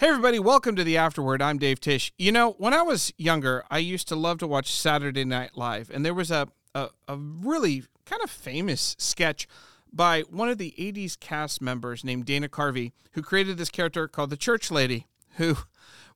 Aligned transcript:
Hey, 0.00 0.10
everybody, 0.10 0.38
welcome 0.38 0.76
to 0.76 0.84
the 0.84 0.96
Afterword. 0.96 1.42
I'm 1.42 1.58
Dave 1.58 1.80
Tish. 1.80 2.12
You 2.16 2.30
know, 2.30 2.52
when 2.52 2.72
I 2.72 2.82
was 2.82 3.12
younger, 3.18 3.64
I 3.68 3.78
used 3.78 4.06
to 4.06 4.14
love 4.14 4.38
to 4.38 4.46
watch 4.46 4.70
Saturday 4.70 5.24
Night 5.24 5.56
Live, 5.56 5.90
and 5.92 6.06
there 6.06 6.14
was 6.14 6.30
a, 6.30 6.46
a, 6.72 6.90
a 7.08 7.16
really 7.16 7.82
kind 8.06 8.22
of 8.22 8.30
famous 8.30 8.94
sketch 9.00 9.48
by 9.92 10.20
one 10.30 10.48
of 10.48 10.58
the 10.58 10.72
80s 10.78 11.18
cast 11.18 11.60
members 11.60 12.04
named 12.04 12.26
Dana 12.26 12.48
Carvey, 12.48 12.92
who 13.14 13.22
created 13.22 13.58
this 13.58 13.70
character 13.70 14.06
called 14.06 14.30
the 14.30 14.36
Church 14.36 14.70
Lady, 14.70 15.08
who 15.30 15.56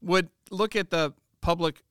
would 0.00 0.28
look 0.48 0.76
at 0.76 0.90
the 0.90 1.14
public 1.40 1.82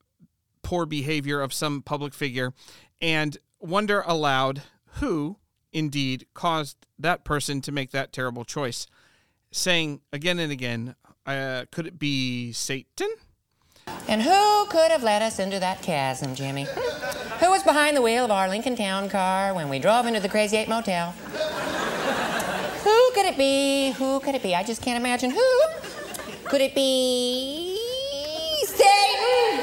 poor 0.61 0.85
behavior 0.85 1.41
of 1.41 1.51
some 1.51 1.81
public 1.81 2.13
figure 2.13 2.53
and 3.01 3.37
wonder 3.59 4.01
aloud 4.07 4.61
who 5.01 5.35
indeed 5.73 6.25
caused 6.33 6.77
that 6.97 7.25
person 7.25 7.59
to 7.59 7.71
make 7.73 7.91
that 7.91 8.13
terrible 8.13 8.45
choice, 8.45 8.87
saying 9.51 9.99
again 10.13 10.39
and 10.39 10.53
again, 10.53 10.95
uh, 11.25 11.65
could 11.71 11.87
it 11.87 11.99
be 11.99 12.51
Satan? 12.51 13.09
And 14.07 14.21
who 14.21 14.65
could 14.67 14.91
have 14.91 15.03
led 15.03 15.21
us 15.21 15.39
into 15.39 15.59
that 15.59 15.81
chasm, 15.81 16.35
Jimmy? 16.35 16.67
Who 17.39 17.49
was 17.49 17.63
behind 17.63 17.97
the 17.97 18.01
wheel 18.01 18.25
of 18.25 18.31
our 18.31 18.47
Lincoln 18.47 18.75
Town 18.75 19.09
car 19.09 19.53
when 19.53 19.69
we 19.69 19.79
drove 19.79 20.05
into 20.05 20.19
the 20.19 20.29
Crazy 20.29 20.57
Eight 20.57 20.67
Motel? 20.69 21.11
Who 22.83 23.11
could 23.13 23.25
it 23.25 23.37
be? 23.37 23.91
Who 23.91 24.19
could 24.19 24.35
it 24.35 24.43
be? 24.43 24.55
I 24.55 24.63
just 24.63 24.81
can't 24.81 24.99
imagine 24.99 25.31
who. 25.31 25.61
Could 26.45 26.61
it 26.61 26.75
be 26.75 27.77
Satan? 28.65 29.61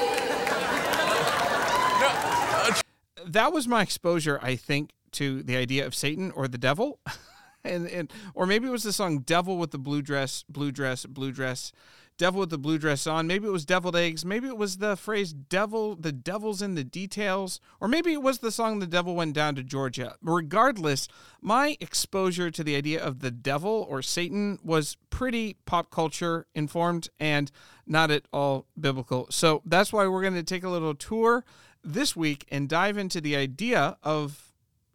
That 3.27 3.53
was 3.53 3.69
my 3.69 3.83
exposure, 3.83 4.39
I 4.43 4.57
think, 4.57 4.91
to 5.13 5.43
the 5.43 5.57
idea 5.57 5.87
of 5.87 5.95
Satan 5.95 6.31
or 6.31 6.49
the 6.49 6.59
devil. 6.59 6.99
and, 7.65 7.87
and 7.89 8.13
or 8.35 8.47
maybe 8.47 8.67
it 8.67 8.73
was 8.73 8.83
the 8.83 8.93
song 8.93 9.21
Devil 9.21 9.59
with 9.59 9.71
the 9.71 9.79
Blue 9.79 10.03
Dress, 10.03 10.45
Blue 10.49 10.73
Dress, 10.73 11.07
Blue 11.07 11.33
Dress. 11.33 11.73
Devil 12.19 12.41
with 12.41 12.51
the 12.51 12.59
blue 12.59 12.79
dress 12.79 13.07
on. 13.07 13.29
Maybe 13.29 13.47
it 13.47 13.53
was 13.53 13.65
deviled 13.65 13.95
eggs. 13.95 14.25
Maybe 14.25 14.49
it 14.49 14.57
was 14.57 14.79
the 14.79 14.97
phrase 14.97 15.33
devil, 15.33 15.95
the 15.95 16.11
devil's 16.11 16.61
in 16.61 16.75
the 16.75 16.83
details. 16.83 17.61
Or 17.81 17.87
maybe 17.87 18.13
it 18.13 18.23
was 18.23 18.41
the 18.41 18.51
song 18.51 18.81
The 18.81 18.89
Devil 18.89 19.15
Went 19.15 19.35
Down 19.35 19.55
to 19.55 19.63
Georgia. 19.63 20.17
Regardless, 20.21 21.07
my 21.41 21.77
exposure 21.81 22.51
to 22.51 22.65
the 22.65 22.75
idea 22.75 23.01
of 23.01 23.21
the 23.21 23.31
devil 23.31 23.87
or 23.89 24.03
Satan 24.03 24.59
was 24.65 24.97
pretty 25.11 25.59
pop 25.65 25.93
culture 25.93 26.47
informed 26.57 27.09
and 27.21 27.53
not 27.87 28.11
at 28.11 28.27
all 28.33 28.67
biblical. 28.79 29.29
So 29.31 29.63
that's 29.65 29.93
why 29.93 30.09
we're 30.09 30.23
going 30.23 30.35
to 30.35 30.43
take 30.43 30.65
a 30.65 30.69
little 30.69 30.97
tour 30.97 31.45
this 31.85 32.17
week 32.17 32.47
and 32.51 32.69
dive 32.69 32.99
into 32.99 33.21
the 33.21 33.37
idea 33.37 33.97
of 34.03 34.48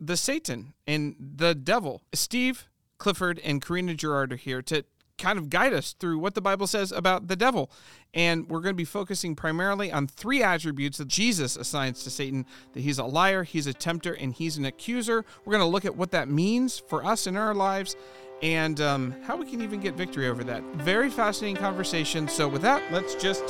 the 0.06 0.18
Satan 0.18 0.74
and 0.88 1.16
the 1.20 1.56
devil. 1.56 2.02
Steve 2.14 2.68
Clifford 2.98 3.40
and 3.44 3.62
Karina 3.62 3.94
Gerard 3.94 4.34
are 4.34 4.38
here 4.38 4.62
to 4.64 4.84
kind 5.18 5.38
of 5.38 5.50
guide 5.50 5.74
us 5.74 5.94
through 5.94 6.18
what 6.18 6.34
the 6.34 6.42
Bible 6.42 6.68
says 6.68 6.92
about 6.92 7.28
the 7.28 7.36
devil. 7.36 7.72
And 8.14 8.50
we're 8.50 8.60
going 8.62 8.74
to 8.74 8.78
be 8.78 8.86
focusing 8.86 9.36
primarily 9.36 9.92
on 9.92 10.08
three 10.08 10.44
attributes 10.44 10.98
that 10.98 11.08
Jesus 11.08 11.56
assigns 11.56 12.04
to 12.04 12.10
Satan 12.10 12.46
that 12.74 12.82
he's 12.82 13.00
a 13.00 13.06
liar, 13.06 13.44
he's 13.44 13.68
a 13.68 13.74
tempter, 13.74 14.14
and 14.14 14.34
he's 14.34 14.58
an 14.58 14.66
accuser. 14.66 15.24
We're 15.46 15.52
going 15.52 15.66
to 15.66 15.72
look 15.72 15.86
at 15.86 15.96
what 15.96 16.12
that 16.12 16.30
means 16.30 16.80
for 16.80 17.06
us 17.06 17.28
in 17.28 17.38
our 17.38 17.54
lives 17.54 17.96
and 18.42 18.82
um, 18.82 19.16
how 19.24 19.38
we 19.38 19.46
can 19.46 19.62
even 19.62 19.80
get 19.80 19.96
victory 19.96 20.28
over 20.28 20.44
that. 20.44 20.64
Very 20.76 21.10
fascinating 21.10 21.56
conversation. 21.56 22.28
So, 22.28 22.48
with 22.48 22.62
that, 22.64 22.84
let's 22.92 23.16
just 23.16 23.44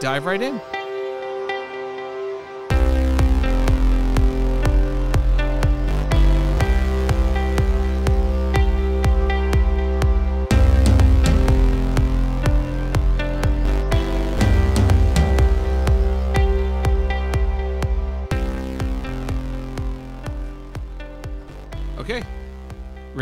dive 0.00 0.26
right 0.26 0.40
in. 0.40 0.60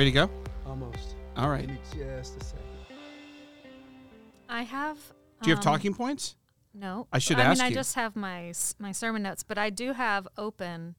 Ready 0.05 0.13
to 0.13 0.27
go? 0.27 0.31
Almost. 0.67 1.17
All 1.35 1.49
right. 1.49 1.63
Give 1.63 1.71
me 1.71 1.79
just 1.97 2.37
a 2.37 2.45
second. 2.45 2.67
I 4.51 4.61
have. 4.61 4.99
Do 5.41 5.49
you 5.49 5.57
have 5.57 5.67
um, 5.67 5.73
talking 5.73 5.95
points? 5.95 6.37
No. 6.75 7.07
I 7.11 7.19
should 7.19 7.39
I 7.39 7.45
ask 7.45 7.59
mean, 7.59 7.65
I 7.65 7.69
you. 7.71 7.75
just 7.75 7.95
have 7.95 8.15
my 8.15 8.49
s- 8.49 8.75
my 8.79 8.93
sermon 8.93 9.23
notes, 9.23 9.43
but 9.43 9.57
I 9.57 9.71
do 9.71 9.95
have 9.95 10.29
open 10.37 10.97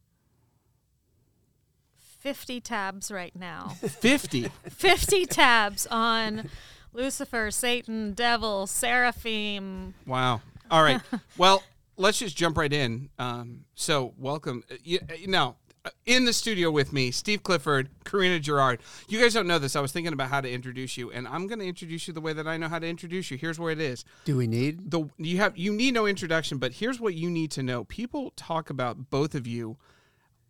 fifty 2.00 2.60
tabs 2.60 3.12
right 3.12 3.36
now. 3.36 3.68
50. 3.80 4.50
fifty 4.72 5.28
tabs 5.28 5.86
on 5.92 6.50
Lucifer, 6.92 7.52
Satan, 7.52 8.14
Devil, 8.14 8.66
Seraphim. 8.66 9.94
Wow. 10.08 10.42
All 10.72 10.82
right. 10.82 11.00
Well, 11.38 11.62
let's 11.96 12.18
just 12.18 12.36
jump 12.36 12.58
right 12.58 12.74
in. 12.74 13.10
Um, 13.20 13.66
so, 13.76 14.16
welcome. 14.18 14.64
Uh, 14.72 14.78
You, 14.84 14.98
uh, 15.08 15.14
now, 15.28 15.58
uh, 15.65 15.65
in 16.06 16.26
the 16.26 16.34
studio 16.34 16.72
with 16.72 16.94
me, 16.94 17.12
Steve 17.12 17.44
Clifford, 17.44 17.90
Karina 18.04 18.40
Gerard. 18.40 18.82
You 19.08 19.20
guys 19.20 19.34
don't 19.34 19.48
know 19.48 19.60
this. 19.60 19.76
I 19.76 19.82
was 19.82 19.92
thinking 19.92 20.14
about 20.14 20.30
how 20.30 20.42
to 20.42 20.52
introduce 20.52 20.98
you, 20.98 21.12
and 21.12 21.28
I'm 21.28 21.48
going 21.48 21.60
to 21.60 21.68
introduce 21.68 22.08
you 22.08 22.14
the 22.14 22.22
way 22.22 22.34
that 22.34 22.48
I 22.48 22.58
know 22.58 22.68
how 22.68 22.80
to 22.80 22.88
introduce 22.88 23.32
you. 23.32 23.38
Here's 23.38 23.60
where 23.60 23.72
it 23.72 23.80
is. 23.80 24.06
Do 24.26 24.38
we 24.38 24.48
need? 24.48 24.92
the 24.92 25.10
you 25.18 25.38
have 25.38 25.58
you 25.58 25.74
need 25.74 25.94
no 25.94 26.06
introduction, 26.06 26.58
but 26.58 26.74
here's 26.74 27.00
what 27.00 27.14
you 27.14 27.30
need 27.30 27.52
to 27.52 27.64
know. 27.64 27.84
People 27.84 28.32
talk 28.36 28.70
about 28.70 29.10
both 29.10 29.36
of 29.36 29.48
you, 29.48 29.78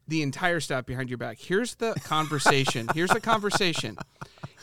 the 0.08 0.22
entire 0.22 0.60
staff 0.60 0.86
behind 0.86 1.10
your 1.10 1.18
back. 1.18 1.38
Here's 1.40 1.76
the 1.76 1.94
conversation. 2.04 2.88
here's 2.94 3.12
the 3.12 3.22
conversation. 3.22 3.98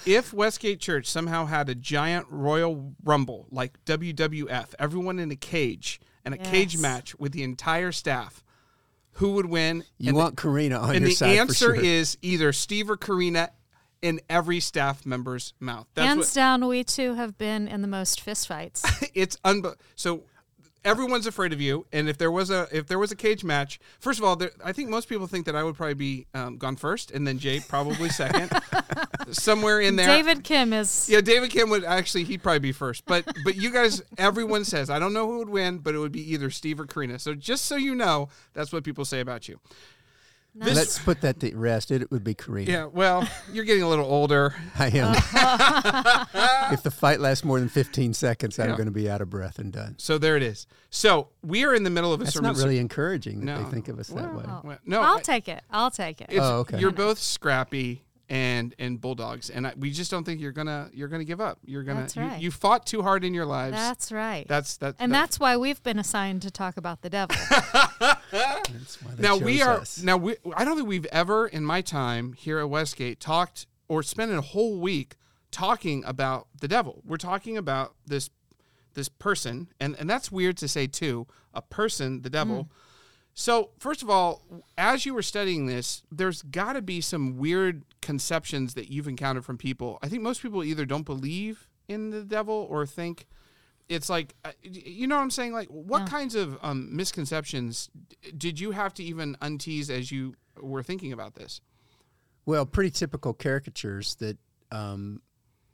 If 0.05 0.33
Westgate 0.33 0.81
Church 0.81 1.07
somehow 1.07 1.47
had 1.47 1.69
a 1.69 1.75
giant 1.75 2.27
Royal 2.29 2.95
Rumble 3.05 3.47
like 3.51 3.83
WWF, 3.85 4.75
everyone 4.79 5.19
in 5.19 5.31
a 5.31 5.37
cage 5.37 6.01
and 6.25 6.35
a 6.35 6.39
cage 6.39 6.79
match 6.79 7.15
with 7.19 7.33
the 7.33 7.43
entire 7.43 7.93
staff, 7.93 8.43
who 9.13 9.33
would 9.33 9.47
win? 9.47 9.85
You 9.99 10.09
And 10.09 10.17
want 10.17 10.37
Karina 10.37 10.79
on 10.79 10.91
and 10.91 11.01
your 11.01 11.09
the 11.11 11.15
side 11.15 11.39
answer 11.39 11.75
for 11.75 11.77
sure. 11.77 11.85
is 11.85 12.17
either 12.23 12.53
Steve 12.53 12.91
or 12.91 12.97
Karina 12.97 13.51
in 14.01 14.21
every 14.29 14.59
staff 14.61 15.07
member's 15.07 15.55
mouth. 15.61 15.87
That's 15.95 16.07
Hands 16.07 16.19
what, 16.19 16.35
down, 16.35 16.67
we 16.67 16.83
two 16.85 17.15
have 17.15 17.39
been 17.39 17.69
in 17.69 17.83
the 17.83 17.89
most 17.89 18.25
fistfights. 18.25 18.83
it's 19.15 19.37
unbe- 19.45 19.77
so 19.95 20.25
everyone's 20.85 21.27
afraid 21.27 21.53
of 21.53 21.61
you 21.61 21.87
and 21.93 22.09
if 22.09 22.19
there 22.19 22.31
was 22.31 22.51
a 22.51 22.67
if 22.73 22.87
there 22.87 22.99
was 22.99 23.13
a 23.13 23.17
cage 23.17 23.45
match 23.45 23.79
first 24.01 24.19
of 24.19 24.25
all 24.25 24.35
there, 24.37 24.51
i 24.65 24.73
think 24.73 24.89
most 24.89 25.09
people 25.09 25.27
think 25.27 25.47
that 25.47 25.55
i 25.55 25.63
would 25.63 25.77
probably 25.77 25.95
be 25.95 26.27
um, 26.35 26.57
gone 26.57 26.77
first 26.77 27.11
and 27.11 27.27
then 27.27 27.39
jay 27.39 27.61
probably 27.61 28.09
second. 28.09 28.51
Somewhere 29.31 29.81
in 29.81 29.97
there. 29.97 30.07
David 30.07 30.43
Kim 30.45 30.73
is. 30.73 31.09
yeah 31.09 31.21
david 31.21 31.51
kim 31.51 31.71
would 31.71 31.85
actually 31.85 32.25
he'd 32.25 32.43
probably 32.43 32.59
be 32.59 32.73
first. 32.73 33.05
But 33.07 33.25
but 33.45 33.57
you 33.57 33.71
guys 33.71 34.03
everyone 34.19 34.65
says 34.65 34.91
i 34.91 34.99
don't 34.99 35.13
know 35.13 35.27
who 35.27 35.39
would 35.39 35.49
win 35.49 35.79
but 35.79 35.95
it 35.95 35.99
would 35.99 36.13
be 36.13 36.33
either 36.33 36.51
steve 36.51 36.81
or 36.81 36.87
karina. 36.87 37.19
So 37.19 37.35
just 37.35 37.67
so 37.67 37.77
you 37.77 37.95
know 37.95 38.29
that's 38.53 38.73
what 38.73 38.85
people 38.85 39.05
say 39.05 39.21
about 39.21 39.49
you 39.49 39.61
Nice. 40.55 40.75
Let's 40.75 40.99
put 40.99 41.23
that 41.23 41.41
to 41.41 41.57
rest. 41.57 41.91
It 41.91 42.11
would 42.11 42.23
be 42.25 42.35
Karina. 42.35 42.71
yeah 42.71 42.85
well 42.85 43.27
you're 43.53 43.65
getting 43.65 43.83
a 43.83 43.89
little 43.89 44.05
older 44.05 44.55
I 44.79 44.89
am. 44.89 45.15
if 46.75 46.83
the 46.83 46.91
fight 46.91 47.21
lasts 47.21 47.43
more 47.45 47.59
than 47.59 47.69
15 47.71 48.13
seconds, 48.15 48.59
I'm 48.59 48.73
going 48.73 48.85
to 48.85 48.91
be 48.91 49.09
out 49.09 49.21
of 49.23 49.31
breath 49.31 49.59
and 49.59 49.73
done. 49.73 49.95
so 49.99 50.19
there 50.19 50.37
it 50.37 50.43
is 50.43 50.67
so 50.91 51.29
we 51.43 51.65
are 51.65 51.75
in 51.75 51.85
the 51.85 51.91
middle 51.91 52.13
of 52.13 52.21
a 52.21 52.25
That's 52.25 52.35
sermon 52.35 52.53
not 52.53 52.59
really 52.59 52.79
encouraging 52.79 53.41
that 53.41 53.47
No. 53.47 53.63
they 53.65 53.71
think 53.71 53.89
of 53.89 53.99
us 53.99 54.09
that 54.09 54.35
way. 54.35 54.45
Well, 54.63 54.79
no 54.85 55.01
I'll 55.01 55.19
I- 55.19 55.23
take 55.23 55.49
it. 55.49 55.63
I'll 55.71 55.91
take 55.91 56.21
it. 56.21 56.29
Oh, 56.39 56.59
okay. 56.61 56.79
You're 56.79 56.91
both 56.91 57.19
scrappy 57.19 58.03
and 58.33 58.75
and 58.79 58.99
bulldogs, 58.99 59.51
and 59.51 59.67
I, 59.67 59.75
we 59.77 59.91
just 59.91 60.11
don't 60.11 60.25
think 60.25 60.41
you're 60.41 60.53
gonna 60.53 60.89
you're 60.95 61.09
gonna 61.09 61.23
give 61.23 61.39
up. 61.39 61.59
You're 61.67 61.83
gonna 61.83 62.01
That's 62.01 62.17
you, 62.17 62.23
right. 62.23 62.41
you 62.41 62.51
fought 62.51 62.87
too 62.87 63.03
hard 63.03 63.25
in 63.25 63.35
your 63.35 63.45
lives. 63.45 63.77
That's 63.77 64.11
right. 64.11 64.49
that's 64.49 64.79
that. 64.79 64.97
and 64.99 65.13
that- 65.13 65.21
that's 65.21 65.39
why 65.39 65.59
we've 65.59 65.83
been 65.83 65.99
assigned 65.99 66.41
to 66.41 66.51
talk 66.51 66.79
about 66.79 67.03
the 67.03 67.11
devil. 67.11 67.37
That's 68.33 69.03
why 69.03 69.13
they 69.15 69.23
now 69.23 69.37
we 69.37 69.61
are 69.61 69.81
us. 69.81 70.03
now 70.03 70.17
we. 70.17 70.37
I 70.57 70.65
don't 70.65 70.77
think 70.77 70.89
we've 70.89 71.05
ever 71.13 71.47
in 71.47 71.63
my 71.63 71.83
time 71.83 72.33
here 72.33 72.59
at 72.59 72.71
Westgate 72.71 73.21
talked 73.21 73.67
or 73.89 74.03
spent 74.03 74.33
a 74.33 74.41
whole 74.41 74.81
week 74.81 75.17
talking 75.51 76.03
about 76.07 76.49
the 76.59 76.67
devil. 76.69 77.03
We're 77.05 77.19
talking 77.19 77.59
about 77.59 77.95
this 78.07 78.31
this 78.95 79.11
person, 79.11 79.69
and 79.79 79.95
and 79.99 80.09
that's 80.09 80.33
weird 80.33 80.57
to 80.59 80.69
say 80.69 80.87
too. 80.87 81.27
A 81.53 81.61
person, 81.61 82.23
the 82.23 82.31
devil. 82.31 82.63
Hmm. 82.63 82.69
So, 83.35 83.71
first 83.79 84.03
of 84.03 84.11
all, 84.11 84.43
as 84.77 85.07
you 85.07 85.15
were 85.15 85.23
studying 85.23 85.67
this, 85.67 86.03
there's 86.11 86.43
got 86.43 86.75
to 86.75 86.83
be 86.83 87.01
some 87.01 87.39
weird 87.39 87.83
conceptions 88.03 88.75
that 88.75 88.91
you've 88.91 89.09
encountered 89.09 89.45
from 89.45 89.57
people. 89.57 89.99
I 90.03 90.09
think 90.09 90.23
most 90.23 90.43
people 90.43 90.63
either 90.63 90.85
don't 90.85 91.05
believe 91.07 91.67
in 91.89 92.11
the 92.11 92.23
devil 92.25 92.67
or 92.71 92.85
think 92.85 93.27
it's 93.89 94.09
like, 94.11 94.35
uh, 94.45 94.53
you 94.63 95.07
know 95.07 95.17
what 95.17 95.23
I'm 95.23 95.31
saying? 95.31 95.53
Like, 95.53 95.69
what 95.69 96.01
Yeah. 96.01 96.07
kinds 96.09 96.35
of 96.35 96.59
um, 96.63 96.95
misconceptions 96.95 97.91
did 98.37 98.61
you 98.61 98.71
have 98.73 98.93
to 98.95 99.03
even 99.05 99.37
untease 99.43 99.89
as 99.91 100.13
you 100.13 100.35
were 100.61 100.83
thinking 100.83 101.13
about 101.13 101.35
this? 101.35 101.61
Well, 102.45 102.67
pretty 102.67 102.91
typical 102.91 103.33
caricatures 103.35 104.15
that, 104.17 104.37
um, 104.71 105.23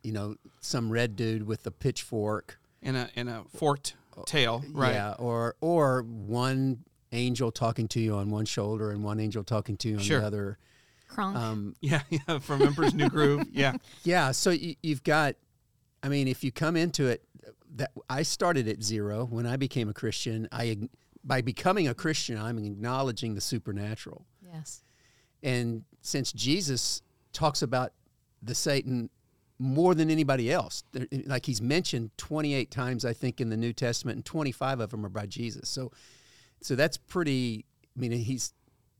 you 0.03 0.11
know, 0.13 0.35
some 0.61 0.89
red 0.91 1.15
dude 1.15 1.43
with 1.43 1.65
a 1.67 1.71
pitchfork. 1.71 2.57
In 2.81 2.95
a 2.95 3.09
in 3.15 3.27
a 3.27 3.43
forked 3.57 3.95
tail, 4.25 4.63
right? 4.71 4.93
Yeah. 4.93 5.13
Or, 5.19 5.55
or 5.59 6.03
one 6.03 6.85
angel 7.11 7.51
talking 7.51 7.87
to 7.89 7.99
you 7.99 8.15
on 8.15 8.29
one 8.29 8.45
shoulder 8.45 8.91
and 8.91 9.03
one 9.03 9.19
angel 9.19 9.43
talking 9.43 9.77
to 9.77 9.89
you 9.89 9.95
on 9.97 10.01
Sure. 10.01 10.19
the 10.21 10.27
other. 10.27 10.57
Kronk. 11.07 11.35
Um, 11.37 11.75
Yeah, 11.81 12.01
yeah, 12.09 12.39
from 12.39 12.61
Emperor's 12.61 12.93
New 12.93 13.09
Groove. 13.09 13.47
Yeah, 13.51 13.73
Yeah, 14.03 14.31
so 14.31 14.51
you, 14.51 14.75
you've 14.83 15.03
got, 15.03 15.35
I 16.03 16.09
mean, 16.09 16.27
if 16.27 16.43
you 16.43 16.51
come 16.51 16.75
into 16.75 17.07
it, 17.07 17.23
that 17.75 17.91
I 18.09 18.23
started 18.23 18.67
at 18.67 18.81
zero 18.83 19.25
when 19.25 19.45
I 19.45 19.55
became 19.55 19.89
a 19.89 19.93
Christian. 19.93 20.47
I 20.51 20.77
by 21.23 21.41
becoming 21.41 21.87
a 21.87 21.93
Christian, 21.93 22.37
I'm 22.37 22.57
acknowledging 22.57 23.35
the 23.35 23.41
supernatural. 23.41 24.25
Yes. 24.41 24.81
And 25.43 25.83
since 26.01 26.31
Jesus 26.31 27.01
talks 27.33 27.61
about 27.61 27.93
the 28.41 28.55
Satan 28.55 29.09
more 29.59 29.93
than 29.93 30.09
anybody 30.09 30.51
else, 30.51 30.83
like 31.25 31.45
he's 31.45 31.61
mentioned 31.61 32.11
28 32.17 32.71
times, 32.71 33.03
I 33.05 33.13
think, 33.13 33.41
in 33.41 33.49
the 33.49 33.57
New 33.57 33.73
Testament, 33.73 34.15
and 34.15 34.25
25 34.25 34.79
of 34.79 34.89
them 34.91 35.05
are 35.05 35.09
by 35.09 35.25
Jesus. 35.25 35.69
So, 35.69 35.91
so 36.61 36.75
that's 36.75 36.97
pretty. 36.97 37.65
I 37.95 37.99
mean, 37.99 38.11
he's 38.11 38.53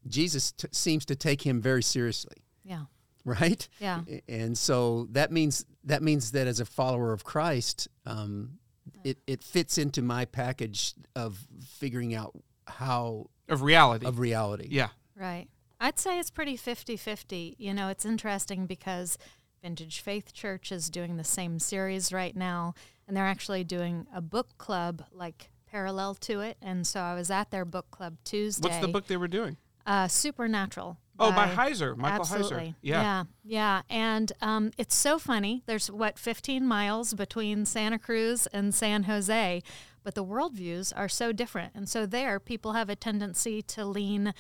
Jesus 0.07 0.51
t- 0.51 0.67
seems 0.71 1.05
to 1.05 1.15
take 1.15 1.41
him 1.45 1.61
very 1.61 1.83
seriously, 1.83 2.37
Yeah. 2.63 2.85
right? 3.25 3.67
Yeah. 3.79 4.01
And 4.27 4.57
so 4.57 5.07
that 5.11 5.31
means 5.31 5.65
that 5.83 6.01
means 6.01 6.31
that 6.31 6.47
as 6.47 6.59
a 6.59 6.65
follower 6.65 7.11
of 7.13 7.23
Christ, 7.23 7.87
um, 8.05 8.59
it 9.03 9.17
it 9.27 9.43
fits 9.43 9.77
into 9.77 10.01
my 10.01 10.25
package 10.25 10.93
of 11.15 11.47
figuring 11.65 12.13
out 12.15 12.37
how 12.67 13.29
Of 13.47 13.61
reality. 13.61 14.05
of 14.05 14.19
reality. 14.19 14.67
yeah. 14.71 14.89
Right. 15.15 15.47
I'd 15.81 15.97
say 15.99 16.19
it's 16.19 16.29
pretty 16.31 16.55
50 16.57 16.97
50. 16.97 17.55
You 17.57 17.73
know, 17.73 17.87
it's 17.89 18.05
interesting 18.05 18.65
because 18.65 19.17
Vintage 19.61 19.99
Faith 20.01 20.33
Church 20.33 20.71
is 20.71 20.89
doing 20.89 21.17
the 21.17 21.23
same 21.23 21.59
series 21.59 22.11
right 22.13 22.35
now, 22.35 22.73
and 23.07 23.15
they're 23.15 23.25
actually 23.27 23.63
doing 23.65 24.07
a 24.13 24.21
book 24.21 24.57
club 24.57 25.03
like 25.11 25.49
parallel 25.71 26.15
to 26.15 26.41
it. 26.41 26.57
And 26.61 26.85
so 26.85 27.01
I 27.01 27.13
was 27.15 27.29
at 27.29 27.51
their 27.51 27.65
book 27.65 27.91
club 27.91 28.17
Tuesday. 28.23 28.67
What's 28.67 28.81
the 28.81 28.87
book 28.87 29.07
they 29.07 29.17
were 29.17 29.27
doing? 29.27 29.57
Uh, 29.85 30.07
Supernatural. 30.07 30.97
Oh, 31.21 31.31
by 31.33 31.47
Heiser, 31.47 31.97
Michael 31.97 32.21
Absolutely. 32.21 32.69
Heiser. 32.69 32.75
Yeah. 32.81 33.01
yeah, 33.01 33.23
yeah. 33.43 33.81
And 33.89 34.31
um, 34.41 34.71
it's 34.77 34.95
so 34.95 35.19
funny. 35.19 35.63
There's 35.65 35.91
what 35.91 36.17
15 36.17 36.65
miles 36.65 37.13
between 37.13 37.65
Santa 37.65 37.99
Cruz 37.99 38.47
and 38.47 38.73
San 38.73 39.03
Jose, 39.03 39.61
but 40.03 40.15
the 40.15 40.23
worldviews 40.23 40.93
are 40.95 41.09
so 41.09 41.33
different. 41.33 41.73
And 41.75 41.89
so 41.89 42.05
there, 42.05 42.39
people 42.39 42.71
have 42.71 42.89
a 42.89 42.95
tendency 42.95 43.61
to 43.63 43.85
lean 43.85 44.33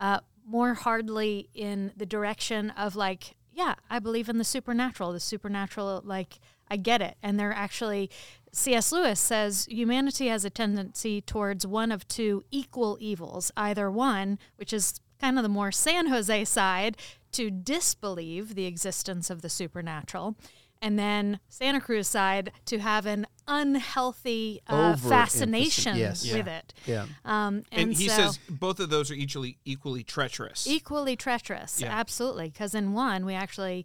uh, 0.00 0.20
more 0.44 0.74
hardly 0.74 1.48
in 1.54 1.92
the 1.96 2.06
direction 2.06 2.70
of 2.70 2.96
like, 2.96 3.36
yeah, 3.52 3.76
I 3.88 4.00
believe 4.00 4.28
in 4.28 4.38
the 4.38 4.44
supernatural. 4.44 5.12
The 5.12 5.20
supernatural, 5.20 6.02
like, 6.04 6.40
I 6.68 6.76
get 6.76 7.00
it. 7.00 7.16
And 7.22 7.38
they're 7.38 7.52
actually, 7.52 8.10
C.S. 8.56 8.90
Lewis 8.90 9.20
says 9.20 9.66
humanity 9.70 10.28
has 10.28 10.44
a 10.44 10.50
tendency 10.50 11.20
towards 11.20 11.66
one 11.66 11.92
of 11.92 12.08
two 12.08 12.42
equal 12.50 12.96
evils. 13.00 13.52
Either 13.56 13.90
one, 13.90 14.38
which 14.56 14.72
is 14.72 14.94
kind 15.20 15.38
of 15.38 15.42
the 15.42 15.48
more 15.48 15.70
San 15.70 16.06
Jose 16.06 16.44
side, 16.46 16.96
to 17.32 17.50
disbelieve 17.50 18.54
the 18.54 18.64
existence 18.64 19.28
of 19.28 19.42
the 19.42 19.50
supernatural. 19.50 20.36
And 20.80 20.98
then 20.98 21.40
Santa 21.48 21.80
Cruz 21.80 22.08
side 22.08 22.50
to 22.66 22.78
have 22.78 23.04
an 23.06 23.26
unhealthy 23.48 24.60
uh, 24.66 24.96
fascination 24.96 25.96
yes. 25.96 26.22
with 26.30 26.46
Yeah. 26.46 26.58
it. 26.58 26.74
Yeah. 26.86 27.06
Um, 27.24 27.62
And, 27.72 27.82
and, 27.90 27.94
he 27.94 28.08
so- 28.08 28.16
says 28.16 28.38
both 28.48 28.80
of 28.80 28.90
those 28.90 29.10
are 29.10 29.14
equally 29.14 29.58
equally 29.64 30.02
treacherous. 30.02 30.66
equally 30.66 31.16
treacherous 31.16 31.80
Yeah. 31.80 31.88
absolutely 31.92 32.48
because 32.50 32.74
in 32.74 32.92
one 32.92 33.24
we 33.26 33.34
actually 33.34 33.84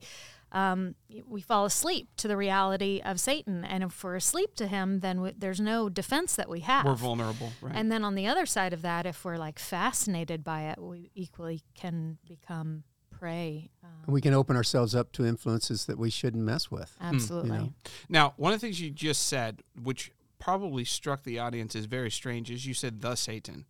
um, 0.53 0.95
we 1.27 1.41
fall 1.41 1.65
asleep 1.65 2.09
to 2.17 2.27
the 2.27 2.37
reality 2.37 3.01
of 3.03 3.19
satan 3.19 3.63
and 3.63 3.83
if 3.83 4.03
we're 4.03 4.15
asleep 4.15 4.55
to 4.55 4.67
him 4.67 4.99
then 4.99 5.17
w 5.17 5.33
there's 5.37 5.59
no 5.61 5.89
defense 5.89 6.35
that 6.35 6.49
we 6.49 6.59
have 6.61 6.85
We're 6.85 6.95
vulnerable, 6.95 7.51
right? 7.61 7.75
and 7.75 7.91
then 7.91 8.03
on 8.03 8.15
the 8.15 8.27
other 8.27 8.45
side 8.45 8.73
of 8.73 8.81
that 8.81 9.05
if 9.05 9.23
we're 9.23 9.37
like 9.37 9.59
fascinated 9.59 10.43
by 10.43 10.63
it 10.63 10.79
we 10.81 11.11
equally 11.15 11.61
can 11.75 12.17
become 12.27 12.83
prey 13.11 13.69
um, 13.83 13.89
we 14.13 14.19
can 14.21 14.33
open 14.33 14.55
ourselves 14.55 14.95
up 14.95 15.11
to 15.13 15.25
influences 15.25 15.85
that 15.85 15.97
we 15.97 16.09
shouldn't 16.09 16.43
mess 16.43 16.71
with. 16.71 16.95
absolutely 16.99 17.51
know. 17.51 17.73
Now, 18.09 18.33
one 18.37 18.53
of 18.53 18.59
the 18.59 18.65
things 18.65 18.81
you 18.81 18.89
just 18.89 19.27
said, 19.27 19.61
which 19.81 20.11
probably 20.39 20.83
struck 20.85 21.23
the 21.23 21.39
audience 21.39 21.75
as 21.75 21.85
very 21.85 22.09
strange, 22.09 22.49
is 22.49 22.65
you 22.65 22.73
said 22.73 23.01
the 23.01 23.15
Satan. 23.15 23.65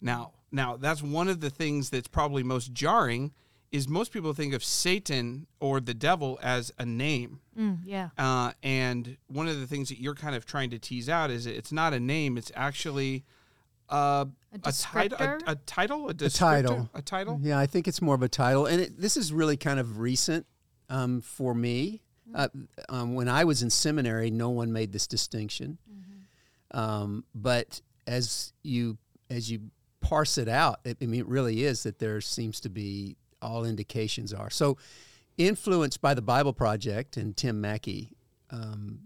Now, 0.00 0.32
now 0.50 0.76
that's 0.76 1.02
one 1.02 1.28
of 1.28 1.40
the 1.40 1.50
things 1.50 1.90
that's 1.90 2.08
probably 2.08 2.42
most 2.42 2.72
jarring 2.72 3.32
is 3.70 3.88
most 3.88 4.12
people 4.12 4.32
think 4.32 4.54
of 4.54 4.64
Satan 4.64 5.46
or 5.60 5.80
the 5.80 5.94
devil 5.94 6.38
as 6.42 6.72
a 6.78 6.86
name. 6.86 7.40
Mm, 7.58 7.78
yeah 7.84 8.08
Uh, 8.16 8.52
and 8.62 9.16
one 9.26 9.48
of 9.48 9.58
the 9.60 9.66
things 9.66 9.88
that 9.90 10.00
you're 10.00 10.14
kind 10.14 10.34
of 10.34 10.46
trying 10.46 10.70
to 10.70 10.78
tease 10.78 11.08
out 11.08 11.30
is 11.30 11.46
it's 11.46 11.72
not 11.72 11.92
a 11.92 12.00
name; 12.00 12.38
it's 12.38 12.52
actually 12.54 13.24
uh, 13.90 14.24
A 14.64 14.68
a 14.68 14.72
title, 14.72 15.18
a, 15.18 15.24
descriptor? 15.24 15.42
a 15.46 15.54
title, 15.54 16.08
a, 16.08 16.10
A 16.10 16.28
title. 16.30 16.90
a 16.94 17.02
title. 17.02 17.38
Yeah, 17.42 17.58
I 17.58 17.66
think 17.66 17.88
it's 17.88 18.00
more 18.02 18.14
of 18.14 18.22
a 18.22 18.28
title, 18.28 18.66
and 18.66 18.80
it, 18.82 19.00
this 19.00 19.16
is 19.16 19.32
really 19.32 19.56
kind 19.56 19.78
of 19.80 19.98
recent 19.98 20.46
um, 20.88 21.20
for 21.20 21.54
me. 21.54 22.02
Uh, 22.34 22.48
um, 22.90 23.14
when 23.14 23.28
I 23.28 23.44
was 23.44 23.62
in 23.62 23.70
seminary, 23.70 24.30
no 24.30 24.50
one 24.50 24.70
made 24.72 24.92
this 24.92 25.06
distinction, 25.06 25.78
um, 26.72 27.24
but 27.34 27.80
as 28.06 28.52
you 28.62 28.98
as 29.30 29.50
you 29.50 29.70
parse 30.00 30.38
it 30.38 30.48
out, 30.48 30.80
it, 30.84 30.98
I 31.02 31.06
mean, 31.06 31.20
it 31.20 31.26
really 31.26 31.64
is 31.64 31.82
that 31.84 31.98
there 31.98 32.20
seems 32.20 32.60
to 32.60 32.68
be 32.68 33.16
all 33.42 33.64
indications 33.64 34.32
are 34.32 34.50
so. 34.50 34.76
Influenced 35.36 36.00
by 36.00 36.14
the 36.14 36.22
Bible 36.22 36.52
Project 36.52 37.16
and 37.16 37.36
Tim 37.36 37.60
Mackie, 37.60 38.16
um, 38.50 38.98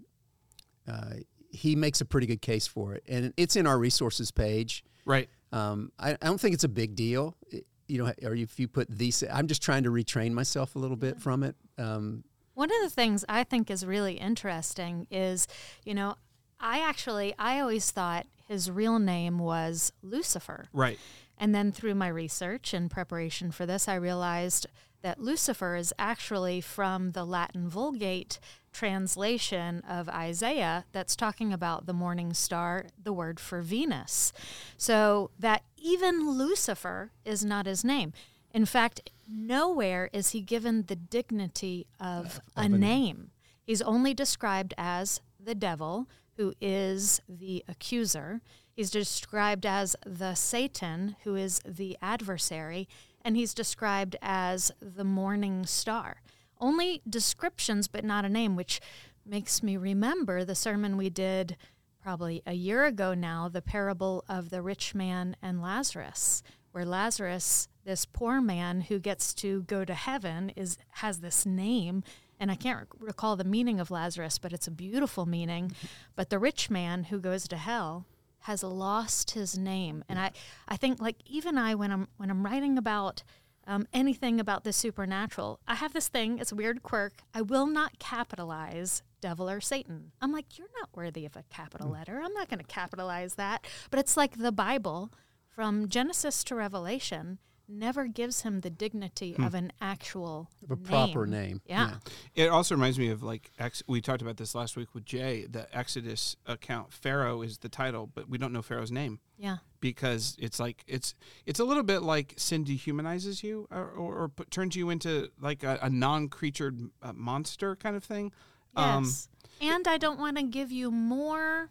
uh, 0.88 1.16
he 1.50 1.76
makes 1.76 2.00
a 2.00 2.06
pretty 2.06 2.26
good 2.26 2.40
case 2.40 2.66
for 2.66 2.94
it, 2.94 3.02
and 3.06 3.34
it's 3.36 3.54
in 3.54 3.66
our 3.66 3.78
resources 3.78 4.30
page. 4.30 4.82
Right. 5.04 5.28
Um, 5.52 5.92
I, 5.98 6.12
I 6.12 6.16
don't 6.22 6.40
think 6.40 6.54
it's 6.54 6.64
a 6.64 6.68
big 6.70 6.94
deal. 6.94 7.36
It- 7.50 7.66
you 7.88 7.98
know, 7.98 8.10
or 8.22 8.34
if 8.34 8.58
you 8.58 8.68
put 8.68 8.88
these, 8.88 9.22
I'm 9.30 9.46
just 9.48 9.60
trying 9.60 9.82
to 9.82 9.90
retrain 9.90 10.32
myself 10.32 10.76
a 10.76 10.78
little 10.78 10.96
bit 10.96 11.20
from 11.20 11.42
it. 11.42 11.56
Um, 11.76 12.24
One 12.54 12.70
of 12.70 12.76
the 12.82 12.88
things 12.88 13.22
I 13.28 13.44
think 13.44 13.70
is 13.70 13.84
really 13.84 14.14
interesting 14.14 15.06
is, 15.10 15.46
you 15.84 15.92
know, 15.92 16.14
I 16.58 16.78
actually 16.78 17.34
I 17.38 17.60
always 17.60 17.90
thought 17.90 18.24
his 18.48 18.70
real 18.70 18.98
name 18.98 19.38
was 19.38 19.92
Lucifer. 20.00 20.68
Right. 20.72 20.98
And 21.42 21.52
then 21.52 21.72
through 21.72 21.96
my 21.96 22.06
research 22.06 22.72
and 22.72 22.88
preparation 22.88 23.50
for 23.50 23.66
this, 23.66 23.88
I 23.88 23.96
realized 23.96 24.68
that 25.02 25.18
Lucifer 25.18 25.74
is 25.74 25.92
actually 25.98 26.60
from 26.60 27.10
the 27.10 27.24
Latin 27.24 27.68
Vulgate 27.68 28.38
translation 28.72 29.80
of 29.80 30.08
Isaiah 30.08 30.84
that's 30.92 31.16
talking 31.16 31.52
about 31.52 31.86
the 31.86 31.92
morning 31.92 32.32
star, 32.32 32.86
the 32.96 33.12
word 33.12 33.40
for 33.40 33.60
Venus. 33.60 34.32
So 34.76 35.32
that 35.36 35.64
even 35.76 36.30
Lucifer 36.30 37.10
is 37.24 37.44
not 37.44 37.66
his 37.66 37.82
name. 37.82 38.12
In 38.54 38.64
fact, 38.64 39.10
nowhere 39.28 40.10
is 40.12 40.30
he 40.30 40.42
given 40.42 40.84
the 40.86 40.94
dignity 40.94 41.88
of 41.98 42.40
a 42.56 42.68
name. 42.68 43.32
He's 43.64 43.82
only 43.82 44.14
described 44.14 44.74
as 44.78 45.20
the 45.40 45.56
devil, 45.56 46.08
who 46.36 46.54
is 46.60 47.20
the 47.28 47.64
accuser. 47.66 48.42
He's 48.72 48.90
described 48.90 49.66
as 49.66 49.96
the 50.06 50.34
Satan, 50.34 51.16
who 51.24 51.36
is 51.36 51.60
the 51.66 51.98
adversary, 52.00 52.88
and 53.22 53.36
he's 53.36 53.54
described 53.54 54.16
as 54.22 54.72
the 54.80 55.04
morning 55.04 55.66
star. 55.66 56.22
Only 56.58 57.02
descriptions, 57.08 57.86
but 57.86 58.04
not 58.04 58.24
a 58.24 58.30
name, 58.30 58.56
which 58.56 58.80
makes 59.26 59.62
me 59.62 59.76
remember 59.76 60.44
the 60.44 60.54
sermon 60.54 60.96
we 60.96 61.10
did 61.10 61.56
probably 62.02 62.42
a 62.46 62.54
year 62.54 62.84
ago 62.84 63.14
now, 63.14 63.48
the 63.48 63.62
parable 63.62 64.24
of 64.28 64.50
the 64.50 64.62
rich 64.62 64.94
man 64.94 65.36
and 65.42 65.62
Lazarus, 65.62 66.42
where 66.72 66.84
Lazarus, 66.84 67.68
this 67.84 68.06
poor 68.06 68.40
man 68.40 68.82
who 68.82 68.98
gets 68.98 69.34
to 69.34 69.62
go 69.62 69.84
to 69.84 69.94
heaven, 69.94 70.50
is 70.56 70.78
has 70.90 71.20
this 71.20 71.46
name, 71.46 72.02
and 72.40 72.50
I 72.50 72.56
can't 72.56 72.80
rec- 72.80 73.00
recall 73.00 73.36
the 73.36 73.44
meaning 73.44 73.78
of 73.78 73.90
Lazarus, 73.90 74.38
but 74.38 74.52
it's 74.52 74.66
a 74.66 74.72
beautiful 74.72 75.26
meaning. 75.26 75.72
But 76.16 76.30
the 76.30 76.40
rich 76.40 76.70
man 76.70 77.04
who 77.04 77.20
goes 77.20 77.46
to 77.48 77.56
hell 77.56 78.06
has 78.42 78.62
lost 78.62 79.32
his 79.32 79.56
name, 79.58 80.04
and 80.08 80.18
I, 80.18 80.30
I 80.68 80.76
think 80.76 81.00
like 81.00 81.16
even 81.26 81.56
I 81.58 81.74
when 81.74 81.90
I'm 81.92 82.08
when 82.16 82.30
I'm 82.30 82.44
writing 82.44 82.76
about 82.78 83.22
um, 83.66 83.86
anything 83.92 84.40
about 84.40 84.64
the 84.64 84.72
supernatural, 84.72 85.60
I 85.68 85.76
have 85.76 85.92
this 85.92 86.08
thing. 86.08 86.38
It's 86.38 86.50
a 86.52 86.56
weird 86.56 86.82
quirk. 86.82 87.22
I 87.32 87.42
will 87.42 87.66
not 87.66 87.98
capitalize 88.00 89.02
devil 89.20 89.48
or 89.48 89.60
Satan. 89.60 90.10
I'm 90.20 90.32
like, 90.32 90.58
you're 90.58 90.66
not 90.80 90.88
worthy 90.94 91.24
of 91.24 91.36
a 91.36 91.44
capital 91.48 91.86
Hmm. 91.88 91.92
letter. 91.94 92.20
I'm 92.24 92.32
not 92.32 92.48
going 92.48 92.58
to 92.58 92.64
capitalize 92.64 93.34
that. 93.34 93.64
But 93.90 94.00
it's 94.00 94.16
like 94.16 94.36
the 94.38 94.50
Bible, 94.50 95.12
from 95.46 95.88
Genesis 95.88 96.42
to 96.44 96.56
Revelation, 96.56 97.38
never 97.72 98.06
gives 98.06 98.42
him 98.42 98.60
the 98.60 98.70
dignity 98.70 99.34
of 99.38 99.54
an 99.54 99.72
actual 99.80 100.50
Hmm. 100.60 100.64
of 100.64 100.70
a 100.72 100.76
proper 100.76 101.26
name. 101.26 101.60
Yeah. 101.66 101.96
It 102.34 102.48
also 102.50 102.74
reminds 102.74 102.98
me 102.98 103.08
of 103.08 103.22
like 103.22 103.50
ex- 103.58 103.82
we 103.86 104.00
talked 104.00 104.22
about 104.22 104.36
this 104.36 104.54
last 104.54 104.76
week 104.76 104.94
with 104.94 105.04
Jay. 105.04 105.46
The 105.46 105.66
Exodus 105.76 106.36
account, 106.46 106.92
Pharaoh 106.92 107.42
is 107.42 107.58
the 107.58 107.68
title, 107.68 108.06
but 108.06 108.28
we 108.28 108.38
don't 108.38 108.52
know 108.52 108.62
Pharaoh's 108.62 108.92
name 108.92 109.20
Yeah. 109.38 109.56
because 109.80 110.36
it's 110.38 110.60
like 110.60 110.84
it's 110.86 111.14
it's 111.46 111.58
a 111.60 111.64
little 111.64 111.82
bit 111.82 112.00
like 112.02 112.34
sin 112.36 112.64
dehumanizes 112.64 113.42
you 113.42 113.66
or, 113.70 113.88
or, 113.90 114.22
or 114.22 114.28
put, 114.28 114.50
turns 114.50 114.76
you 114.76 114.90
into 114.90 115.30
like 115.40 115.62
a, 115.64 115.78
a 115.82 115.88
non-creatured 115.90 116.90
uh, 117.02 117.12
monster 117.14 117.74
kind 117.76 117.96
of 117.96 118.04
thing. 118.04 118.32
Um, 118.76 119.04
Yes. 119.04 119.28
and 119.60 119.88
I 119.88 119.98
don't 119.98 120.18
want 120.18 120.36
to 120.36 120.42
give 120.42 120.70
you 120.72 120.90
more 120.90 121.70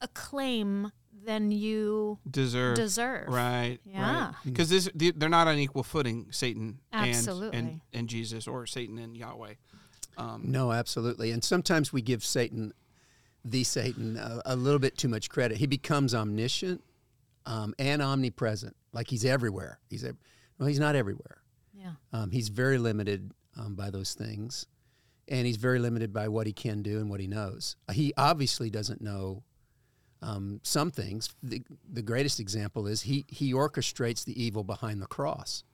acclaim 0.00 0.90
than 1.24 1.50
you 1.50 2.18
deserve 2.28 2.76
deserve. 2.76 3.28
right 3.28 3.78
Yeah. 3.84 4.32
because 4.44 4.68
this 4.70 4.88
they- 4.94 5.10
they're 5.12 5.28
not 5.28 5.46
on 5.48 5.56
equal 5.58 5.82
footing 5.82 6.26
Satan 6.30 6.80
and, 6.92 7.06
and 7.06 7.14
Absolutely. 7.16 7.80
and 7.92 8.08
Jesus 8.08 8.46
or 8.48 8.66
Satan 8.66 8.98
and 8.98 9.16
Yahweh 9.16 9.54
um, 10.18 10.42
No, 10.44 10.72
absolutely. 10.72 11.30
And 11.30 11.42
sometimes 11.42 11.92
we 11.92 12.02
give 12.02 12.24
Satan 12.24 12.72
the 13.44 13.64
Satan 13.64 14.16
a, 14.16 14.42
a 14.46 14.56
little 14.56 14.78
bit 14.78 14.96
too 14.98 15.08
much 15.08 15.28
credit. 15.30 15.56
He 15.58 15.66
becomes 15.66 16.14
omniscient 16.14 16.82
um, 17.46 17.74
and 17.78 18.00
omnipresent, 18.02 18.76
like 18.92 19.08
he's 19.08 19.24
everywhere. 19.24 19.80
He's 19.88 20.04
ev- 20.04 20.16
well, 20.58 20.68
he's 20.68 20.78
not 20.78 20.94
everywhere. 20.94 21.38
Yeah. 21.74 21.92
Um, 22.12 22.30
he's 22.30 22.48
very 22.50 22.78
limited 22.78 23.32
um, 23.56 23.74
by 23.74 23.90
those 23.90 24.14
things, 24.14 24.66
and 25.28 25.44
he's 25.46 25.56
very 25.56 25.78
limited 25.80 26.12
by 26.12 26.28
what 26.28 26.46
he 26.46 26.52
can 26.52 26.82
do 26.82 26.98
and 27.00 27.10
what 27.10 27.18
he 27.20 27.26
knows. 27.26 27.74
He 27.92 28.12
obviously 28.16 28.70
doesn't 28.70 29.00
know 29.00 29.42
um, 30.22 30.60
some 30.62 30.90
things. 30.90 31.34
The, 31.42 31.62
the 31.92 32.02
greatest 32.02 32.38
example 32.40 32.86
is 32.86 33.02
he 33.02 33.24
he 33.28 33.52
orchestrates 33.52 34.24
the 34.24 34.40
evil 34.42 34.64
behind 34.64 35.02
the 35.02 35.06
cross. 35.06 35.64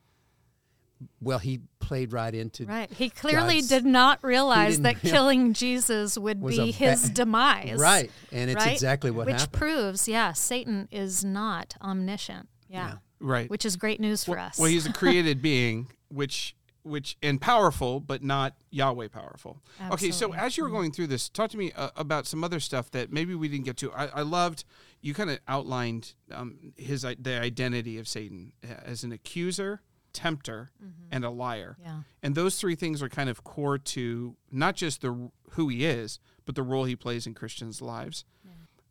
Well, 1.20 1.38
he 1.38 1.60
played 1.78 2.12
right 2.12 2.34
into 2.34 2.66
Right. 2.66 2.90
He 2.92 3.08
clearly 3.08 3.56
God's- 3.56 3.68
did 3.68 3.84
not 3.84 4.18
realize 4.24 4.78
didn't 4.78 4.82
that 4.84 5.02
real- 5.04 5.12
killing 5.12 5.52
Jesus 5.52 6.18
would 6.18 6.40
Was 6.40 6.58
a 6.58 6.64
be 6.64 6.72
ba- 6.72 6.76
his 6.78 7.10
demise. 7.10 7.78
right, 7.78 8.10
and 8.32 8.50
it's 8.50 8.64
right? 8.64 8.72
exactly 8.72 9.10
what 9.12 9.26
Which 9.26 9.36
happened. 9.36 9.52
proves, 9.52 10.08
yeah, 10.08 10.32
Satan 10.32 10.88
is 10.90 11.24
not 11.24 11.76
omniscient. 11.80 12.48
Yeah. 12.68 12.94
Right. 13.20 13.48
Which 13.48 13.64
is 13.64 13.76
great 13.76 14.00
news 14.00 14.24
for 14.24 14.32
well, 14.32 14.46
us. 14.46 14.58
well, 14.58 14.68
he's 14.68 14.86
a 14.86 14.92
created 15.02 15.40
being, 15.40 15.86
which 16.08 16.56
which 16.88 17.16
and 17.23 17.40
powerful, 17.40 18.00
but 18.00 18.23
not 18.23 18.54
Yahweh 18.71 19.09
powerful. 19.09 19.62
Okay, 19.92 20.11
so 20.11 20.28
Mm-hmm. 20.30 20.38
as 20.40 20.57
you 20.57 20.64
were 20.64 20.71
going 20.71 20.92
through 20.92 21.09
this, 21.09 21.28
talk 21.28 21.50
to 21.50 21.57
me 21.57 21.73
uh, 21.76 21.90
about 21.97 22.26
some 22.26 22.42
other 22.42 22.61
stuff 22.61 22.90
that 22.92 23.12
maybe 23.12 23.35
we 23.35 23.49
didn't 23.49 23.64
get 23.64 23.76
to. 23.78 23.92
I, 23.92 24.07
I 24.07 24.23
loved 24.23 24.64
you 25.00 25.14
kind 25.14 25.30
of 25.30 25.38
outlined 25.47 26.14
um, 26.33 26.73
his 26.76 27.02
the 27.02 27.38
identity 27.40 27.99
of 27.99 28.09
Satan 28.09 28.52
uh, 28.64 28.75
as 28.85 29.04
an 29.04 29.12
accuser, 29.12 29.83
tempter, 30.12 30.71
and 31.12 31.25
a 31.25 31.30
liar. 31.30 31.76
Mm-hmm. 31.80 31.88
Yeah. 31.88 32.02
And 32.23 32.35
those 32.35 32.59
three 32.59 32.75
things 32.75 33.02
are 33.02 33.09
kind 33.09 33.28
of 33.30 33.45
core 33.45 33.78
to 33.78 34.37
not 34.50 34.75
just 34.75 35.02
the 35.02 35.30
who 35.50 35.68
he 35.68 35.85
is, 35.85 36.18
but 36.45 36.54
the 36.54 36.62
role 36.62 36.85
he 36.85 36.97
plays 36.97 37.26
in 37.26 37.35
Christians' 37.35 37.80
lives. 37.80 38.25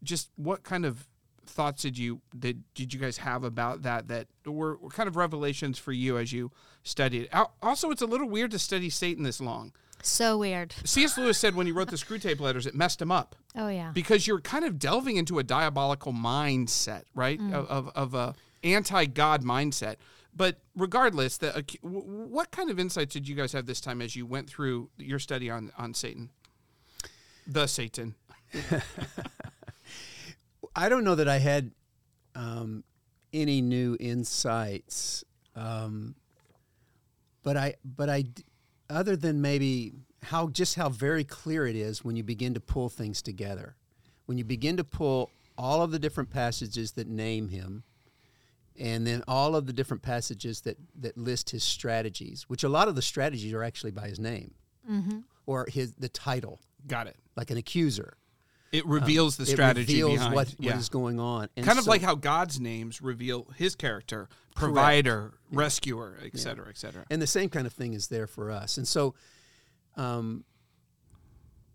Just 0.04 0.30
what 0.36 0.62
kind 0.64 0.86
of 0.86 1.08
thoughts 1.50 1.82
did 1.82 1.98
you 1.98 2.22
that 2.36 2.58
did 2.74 2.94
you 2.94 3.00
guys 3.00 3.18
have 3.18 3.44
about 3.44 3.82
that 3.84 4.08
that 4.08 4.28
were, 4.46 4.78
were 4.78 4.90
kind 4.90 5.08
of 5.08 5.16
revelations 5.16 5.78
for 5.80 5.92
you 5.92 6.18
as 6.18 6.32
you 6.34 6.52
studied? 6.84 7.30
Al- 7.32 7.54
Also, 7.62 7.92
it's 7.92 8.02
a 8.02 8.06
little 8.06 8.30
weird 8.30 8.52
to 8.52 8.60
study 8.60 8.90
Satan 8.90 9.24
this 9.24 9.40
long. 9.42 9.74
so 10.04 10.38
weird. 10.38 10.74
C.S. 10.86 11.18
Lewis 11.18 11.38
said 11.38 11.56
when 11.56 11.66
he 11.66 11.72
wrote 11.72 11.90
the 11.90 11.96
Screwtape 11.98 12.40
Letters, 12.40 12.66
it 12.68 12.76
messed 12.76 13.02
him 13.02 13.12
up 13.12 13.36
Oh, 13.56 13.68
yeah. 13.68 13.92
because 13.94 14.28
you're 14.28 14.40
kind 14.42 14.64
of 14.66 14.78
delving 14.80 15.18
into 15.18 15.40
a 15.40 15.44
diabolical 15.44 16.14
mindset, 16.14 17.04
right? 17.16 17.40
Mm. 17.40 17.54
Of, 17.54 17.68
of, 17.68 17.90
of 17.96 18.14
a 18.14 18.36
anti-God 18.64 19.44
mindset. 19.44 19.96
But 20.36 20.60
regardless, 20.76 21.38
the 21.40 21.58
ac- 21.58 21.80
what 21.82 22.52
kind 22.52 22.70
of 22.70 22.78
insights 22.80 23.14
did 23.14 23.28
you 23.28 23.34
guys 23.36 23.54
have 23.54 23.66
this 23.66 23.82
time 23.82 24.02
as 24.04 24.16
you 24.16 24.26
went 24.28 24.48
through 24.48 24.90
your 24.98 25.18
study 25.20 25.50
on 25.50 25.72
on 25.80 25.96
Satan, 25.96 26.30
the 27.48 27.66
Satan? 27.66 28.14
I 30.78 30.90
don't 30.90 31.04
know 31.04 31.16
that 31.16 31.28
I 31.28 31.40
had 31.40 31.72
um, 32.36 32.84
any 33.34 33.62
new 33.62 33.98
insights, 34.00 35.24
um, 35.56 36.14
but 37.44 37.58
I, 37.58 37.76
but 37.84 38.10
I, 38.10 38.22
d- 38.22 38.44
other 38.90 39.16
than 39.16 39.42
maybe 39.42 39.94
how 40.24 40.48
just 40.50 40.76
how 40.76 40.90
very 40.90 41.24
clear 41.24 41.66
it 41.66 41.76
is 41.76 42.04
when 42.06 42.16
you 42.16 42.24
begin 42.24 42.54
to 42.54 42.60
pull 42.60 42.90
things 42.90 43.22
together, 43.24 43.76
when 44.28 44.38
you 44.38 44.44
begin 44.44 44.78
to 44.78 44.84
pull 44.84 45.32
all 45.58 45.82
of 45.82 45.90
the 45.92 45.98
different 46.00 46.30
passages 46.30 46.92
that 46.92 47.08
name 47.08 47.50
him, 47.50 47.84
and 48.80 49.08
then 49.08 49.24
all 49.28 49.56
of 49.56 49.66
the 49.66 49.74
different 49.74 50.04
passages 50.04 50.62
that 50.62 50.78
that 51.00 51.18
list 51.18 51.50
his 51.50 51.64
strategies, 51.64 52.44
which 52.48 52.64
a 52.64 52.70
lot 52.70 52.88
of 52.88 52.94
the 52.96 53.02
strategies 53.02 53.52
are 53.52 53.64
actually 53.64 53.92
by 53.92 54.08
his 54.08 54.20
name 54.20 54.54
or 55.48 55.66
his 55.70 55.94
the 55.94 56.08
title, 56.10 56.60
Got 56.88 57.08
it. 57.08 57.16
like 57.36 57.50
an 57.50 57.58
accuser. 57.58 58.14
It 58.72 58.86
reveals 58.86 59.38
the 59.38 59.44
It 59.44 59.48
strategy 59.48 60.02
reveals 60.04 60.20
behind. 60.20 60.36
what, 60.36 60.56
yeah. 60.60 60.72
what 60.72 60.80
is 60.80 60.90
going 60.90 61.20
on. 61.20 61.50
And 61.56 61.66
kind 61.66 61.78
of 61.80 61.86
so- 61.86 61.92
like 61.92 62.02
how 62.02 62.16
God's 62.16 62.60
names 62.60 63.02
reveal 63.02 63.48
His 63.56 63.76
character, 63.76 64.28
provider, 64.56 65.34
rescuer, 65.52 66.18
et 66.24 66.38
cetera, 66.38 66.68
et 66.70 66.78
cetera. 66.78 67.06
and 67.10 67.22
the 67.22 67.28
same 67.28 67.50
kind 67.50 67.66
of 67.68 67.74
thing 67.74 67.94
is 67.94 68.08
there 68.08 68.28
for 68.28 68.52
us. 68.52 68.78
And 68.78 68.88
so, 68.88 69.14
um, 69.96 70.44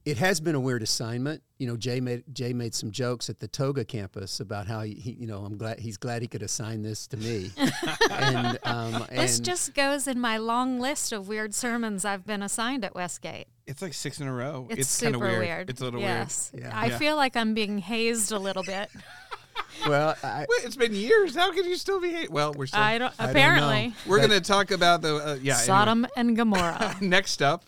it 0.05 0.17
has 0.19 0.41
been 0.41 0.55
a 0.55 0.61
weird 0.61 0.83
assignment. 0.83 1.43
You 1.59 1.69
know, 1.69 1.77
Jay 1.77 2.01
made 2.01 2.25
Jay 2.33 2.53
made 2.53 2.75
some 2.75 2.91
jokes 2.91 3.31
at 3.31 3.39
the 3.39 3.47
Toga 3.47 3.85
campus 3.85 4.41
about 4.41 4.67
how 4.67 4.81
he, 4.83 4.95
he 4.95 5.13
you 5.13 5.27
know, 5.27 5.45
I'm 5.45 5.57
glad 5.57 5.79
he's 5.79 5.97
glad 5.97 6.23
he 6.23 6.29
could 6.29 6.43
assign 6.43 6.83
this 6.83 7.07
to 7.09 7.17
me. 7.17 7.51
and 8.11 8.59
um, 8.65 9.07
This 9.11 9.37
and 9.37 9.45
just 9.47 9.75
goes 9.75 10.09
in 10.09 10.19
my 10.19 10.39
long 10.39 10.81
list 10.81 11.13
of 11.13 11.29
weird 11.29 11.55
sermons 11.55 12.05
I've 12.05 12.27
been 12.27 12.43
assigned 12.43 12.85
at 12.85 12.95
Westgate. 12.95 13.47
It's 13.67 13.81
like 13.81 13.95
six 13.95 14.21
in 14.21 14.27
a 14.27 14.33
row. 14.33 14.67
It's, 14.71 15.01
kind 15.01 15.15
super 15.15 15.29
of 15.29 15.39
weird. 15.39 15.71
It's 15.71 15.81
a 15.81 15.85
little 15.85 16.01
weird. 16.01 16.11
yes. 16.11 16.51
Yeah. 16.53 16.77
I 16.77 16.87
Yeah. 16.87 16.99
feel 16.99 17.17
like 17.17 17.37
I'm 17.37 17.55
being 17.55 17.79
hazed 17.79 18.33
a 18.33 18.39
little 18.39 18.65
bit. 18.65 18.91
well, 19.87 20.17
I. 20.25 20.47
Wait, 20.49 20.65
it's 20.65 20.77
been 20.77 20.95
years. 20.95 21.37
How 21.37 21.53
can 21.53 21.65
you 21.65 21.77
still 21.77 22.01
be? 22.01 22.11
Hate? 22.11 22.31
Well, 22.31 22.53
we're 22.55 22.67
still. 22.67 22.81
I 22.81 22.99
don't. 22.99 23.15
I 23.19 23.27
don't 23.27 23.31
apparently, 23.31 23.89
know. 23.89 23.95
we're 24.07 24.19
going 24.19 24.31
to 24.31 24.41
talk 24.41 24.73
about 24.73 25.03
the 25.03 25.15
uh, 25.15 25.39
yeah. 25.41 25.53
anyway. 25.53 25.55
Sodom 25.55 26.07
and 26.17 26.37
Gomorrah. 26.37 26.97
Next 27.01 27.41
up, 27.41 27.65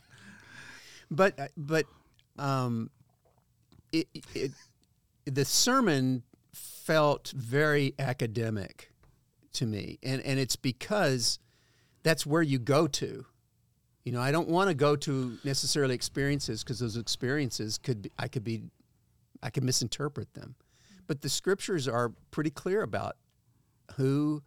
but 1.10 1.52
but 1.56 1.86
um, 2.38 2.90
it, 3.92 4.08
it 4.34 4.52
the 5.24 5.44
sermon 5.44 6.22
felt 6.52 7.32
very 7.34 7.94
academic 7.98 8.92
to 9.54 9.66
me, 9.66 9.98
and 10.02 10.20
and 10.22 10.38
it's 10.38 10.56
because 10.56 11.38
that's 12.02 12.26
where 12.26 12.42
you 12.42 12.58
go 12.58 12.86
to. 12.86 13.24
You 14.04 14.12
know, 14.12 14.20
I 14.20 14.32
don't 14.32 14.48
want 14.48 14.68
to 14.68 14.74
go 14.74 14.96
to 14.96 15.38
necessarily 15.44 15.94
experiences 15.94 16.62
because 16.62 16.78
those 16.78 16.98
experiences 16.98 17.78
could 17.78 18.02
be, 18.02 18.12
I 18.18 18.28
could 18.28 18.44
be 18.44 18.64
I 19.42 19.50
could 19.50 19.64
misinterpret 19.64 20.34
them, 20.34 20.56
but 21.06 21.22
the 21.22 21.28
scriptures 21.28 21.88
are 21.88 22.12
pretty 22.30 22.50
clear 22.50 22.82
about 22.82 23.16
who 23.96 24.42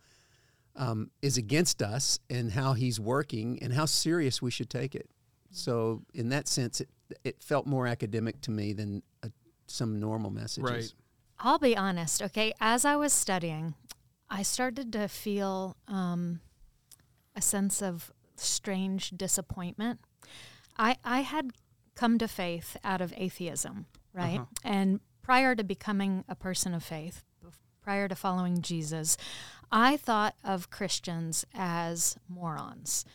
um, 0.75 1.09
is 1.21 1.37
against 1.37 1.81
us 1.81 2.19
and 2.29 2.51
how 2.51 2.73
he's 2.73 2.99
working 2.99 3.57
and 3.61 3.73
how 3.73 3.85
serious 3.85 4.41
we 4.41 4.51
should 4.51 4.69
take 4.69 4.93
it. 4.93 5.09
So 5.51 6.03
in 6.13 6.29
that 6.29 6.47
sense, 6.47 6.81
it 6.81 6.89
it 7.23 7.43
felt 7.43 7.65
more 7.65 7.87
academic 7.87 8.41
to 8.41 8.51
me 8.51 8.73
than 8.73 9.01
uh 9.23 9.29
some 9.67 9.99
normal 9.99 10.31
messages. 10.31 10.71
Right. 10.71 10.93
I'll 11.39 11.59
be 11.59 11.77
honest, 11.77 12.21
okay? 12.23 12.53
As 12.59 12.85
I 12.85 12.95
was 12.95 13.13
studying, 13.13 13.75
I 14.29 14.43
started 14.43 14.91
to 14.93 15.07
feel 15.07 15.77
um, 15.87 16.39
a 17.35 17.41
sense 17.41 17.81
of 17.81 18.11
strange 18.35 19.11
disappointment. 19.11 19.99
I, 20.77 20.97
I 21.03 21.21
had 21.21 21.51
come 21.95 22.17
to 22.17 22.27
faith 22.27 22.77
out 22.83 23.01
of 23.01 23.13
atheism, 23.15 23.85
right? 24.13 24.41
And 24.63 24.99
prior 25.21 25.55
to 25.55 25.63
becoming 25.63 26.23
a 26.27 26.35
person 26.35 26.73
of 26.73 26.83
faith, 26.83 27.23
prior 27.81 28.07
to 28.07 28.15
following 28.15 28.61
Jesus, 28.61 29.17
I 29.71 29.97
thought 29.97 30.35
of 30.43 30.69
Christians 30.69 31.45
as 31.53 32.17
morons 32.27 33.05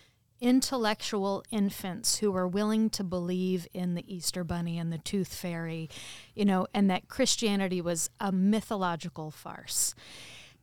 intellectual 0.43 1.45
infants 1.53 2.19
who 2.19 2.33
were 2.33 2.49
willing 2.49 2.91
to 2.91 3.05
believe 3.05 3.69
in 3.73 3.95
the 3.95 4.05
Easter 4.13 4.43
Bunny 4.43 4.77
and 4.77 4.93
the 4.93 4.99
Tooth 4.99 5.33
Fairy, 5.33 5.89
you 6.35 6.45
know, 6.45 6.67
and 6.75 6.91
that 6.91 7.09
Christianity 7.09 7.81
was 7.81 8.11
a 8.19 8.33
mythological 8.33 9.31
farce. 9.31 9.95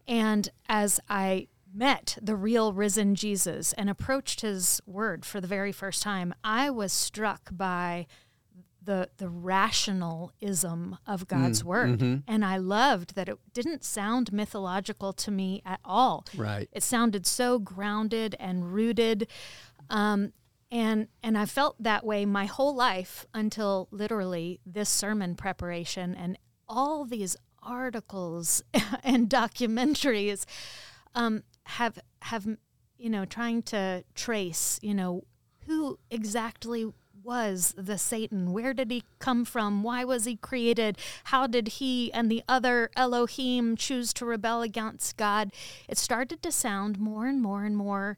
And 0.06 0.50
as 0.68 1.00
I 1.10 1.48
met 1.74 2.18
the 2.22 2.36
real 2.36 2.74
risen 2.74 3.16
Jesus 3.16 3.72
and 3.74 3.90
approached 3.90 4.42
his 4.42 4.82
word 4.86 5.24
for 5.24 5.40
the 5.40 5.48
very 5.48 5.72
first 5.72 6.04
time, 6.04 6.36
I 6.44 6.70
was 6.70 6.92
struck 6.92 7.50
by 7.52 8.06
the 8.84 9.10
the 9.18 9.30
rationalism 9.30 10.98
of 11.06 11.28
God's 11.28 11.62
mm, 11.62 11.66
word. 11.66 12.00
Mm-hmm. 12.00 12.32
And 12.32 12.44
I 12.44 12.58
loved 12.58 13.16
that 13.16 13.30
it 13.30 13.38
didn't 13.54 13.84
sound 13.84 14.34
mythological 14.34 15.14
to 15.14 15.32
me 15.32 15.62
at 15.66 15.80
all. 15.86 16.26
Right. 16.36 16.68
It 16.72 16.84
sounded 16.84 17.28
so 17.28 17.60
grounded 17.60 18.36
and 18.40 18.74
rooted. 18.74 19.28
Um, 19.90 20.34
and 20.72 21.08
and 21.24 21.38
I 21.38 21.46
felt 21.46 21.82
that 21.82 22.06
way 22.06 22.26
my 22.26 22.46
whole 22.46 22.76
life 22.76 23.26
until 23.34 23.88
literally 23.92 24.60
this 24.66 24.90
sermon 24.90 25.36
preparation 25.36 26.16
and 26.16 26.38
all 26.68 27.06
these 27.06 27.36
articles 27.64 28.64
and 29.04 29.30
documentaries 29.30 30.46
um, 31.16 31.44
have 31.66 32.00
have 32.22 32.48
you 32.98 33.10
know 33.10 33.26
trying 33.26 33.64
to 33.64 34.04
trace 34.14 34.80
you 34.84 34.94
know 34.94 35.24
who 35.66 36.00
exactly 36.10 36.92
was 37.24 37.76
the 37.78 37.98
Satan? 37.98 38.54
Where 38.54 38.74
did 38.74 38.90
he 38.90 39.04
come 39.20 39.46
from? 39.46 39.84
Why 39.84 40.04
was 40.04 40.26
he 40.26 40.36
created? 40.36 40.98
How 41.26 41.48
did 41.48 41.68
he 41.68 42.12
and 42.14 42.32
the 42.32 42.44
other 42.48 42.90
Elohim 42.96 43.76
choose 43.76 44.14
to 44.14 44.26
rebel 44.26 44.62
against 44.62 45.18
God? 45.18 45.52
It 45.88 45.98
started 45.98 46.42
to 46.44 46.52
sound 46.52 46.98
more 46.98 47.28
and 47.28 47.42
more 47.42 47.66
and 47.66 47.78
more 47.78 48.18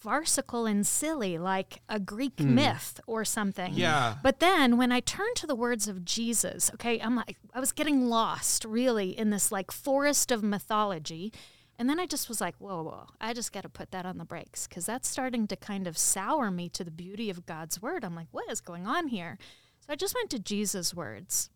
farcical 0.00 0.66
and 0.66 0.86
silly, 0.86 1.38
like 1.38 1.82
a 1.88 1.98
Greek 1.98 2.38
hmm. 2.38 2.54
myth 2.54 3.00
or 3.06 3.24
something. 3.24 3.74
Yeah. 3.74 4.16
But 4.22 4.40
then 4.40 4.76
when 4.76 4.92
I 4.92 5.00
turned 5.00 5.36
to 5.36 5.46
the 5.46 5.56
words 5.56 5.88
of 5.88 6.04
Jesus, 6.04 6.70
okay, 6.74 7.00
I'm 7.00 7.16
like, 7.16 7.36
I 7.52 7.60
was 7.60 7.72
getting 7.72 8.08
lost 8.08 8.64
really 8.64 9.16
in 9.18 9.30
this 9.30 9.50
like 9.50 9.70
forest 9.70 10.30
of 10.30 10.42
mythology. 10.42 11.32
And 11.78 11.88
then 11.88 12.00
I 12.00 12.06
just 12.06 12.28
was 12.28 12.40
like, 12.40 12.56
whoa, 12.58 12.82
whoa, 12.82 13.06
I 13.20 13.32
just 13.32 13.52
got 13.52 13.62
to 13.62 13.68
put 13.68 13.92
that 13.92 14.04
on 14.04 14.18
the 14.18 14.24
brakes 14.24 14.66
because 14.66 14.86
that's 14.86 15.08
starting 15.08 15.46
to 15.46 15.56
kind 15.56 15.86
of 15.86 15.96
sour 15.96 16.50
me 16.50 16.68
to 16.70 16.82
the 16.82 16.90
beauty 16.90 17.30
of 17.30 17.46
God's 17.46 17.80
word. 17.80 18.04
I'm 18.04 18.16
like, 18.16 18.28
what 18.32 18.50
is 18.50 18.60
going 18.60 18.86
on 18.86 19.08
here? 19.08 19.38
So 19.80 19.92
I 19.92 19.96
just 19.96 20.14
went 20.14 20.30
to 20.30 20.38
Jesus' 20.38 20.92
words 20.92 21.50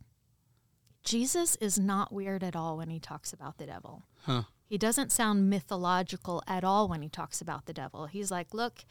Jesus 1.05 1.57
is 1.57 1.79
not 1.79 2.13
weird 2.13 2.45
at 2.45 2.55
all 2.55 2.77
when 2.77 2.91
he 2.91 3.01
talks 3.01 3.33
about 3.33 3.59
the 3.59 3.67
devil. 3.67 4.05
Huh. 4.25 4.43
He 4.73 4.79
doesn't 4.79 5.12
sound 5.12 5.50
mythological 5.50 6.43
at 6.49 6.64
all 6.64 6.88
when 6.88 7.02
he 7.02 7.11
talks 7.11 7.43
about 7.43 7.67
the 7.67 7.75
devil. 7.75 8.07
He's 8.07 8.31
like, 8.31 8.55
look, 8.55 8.87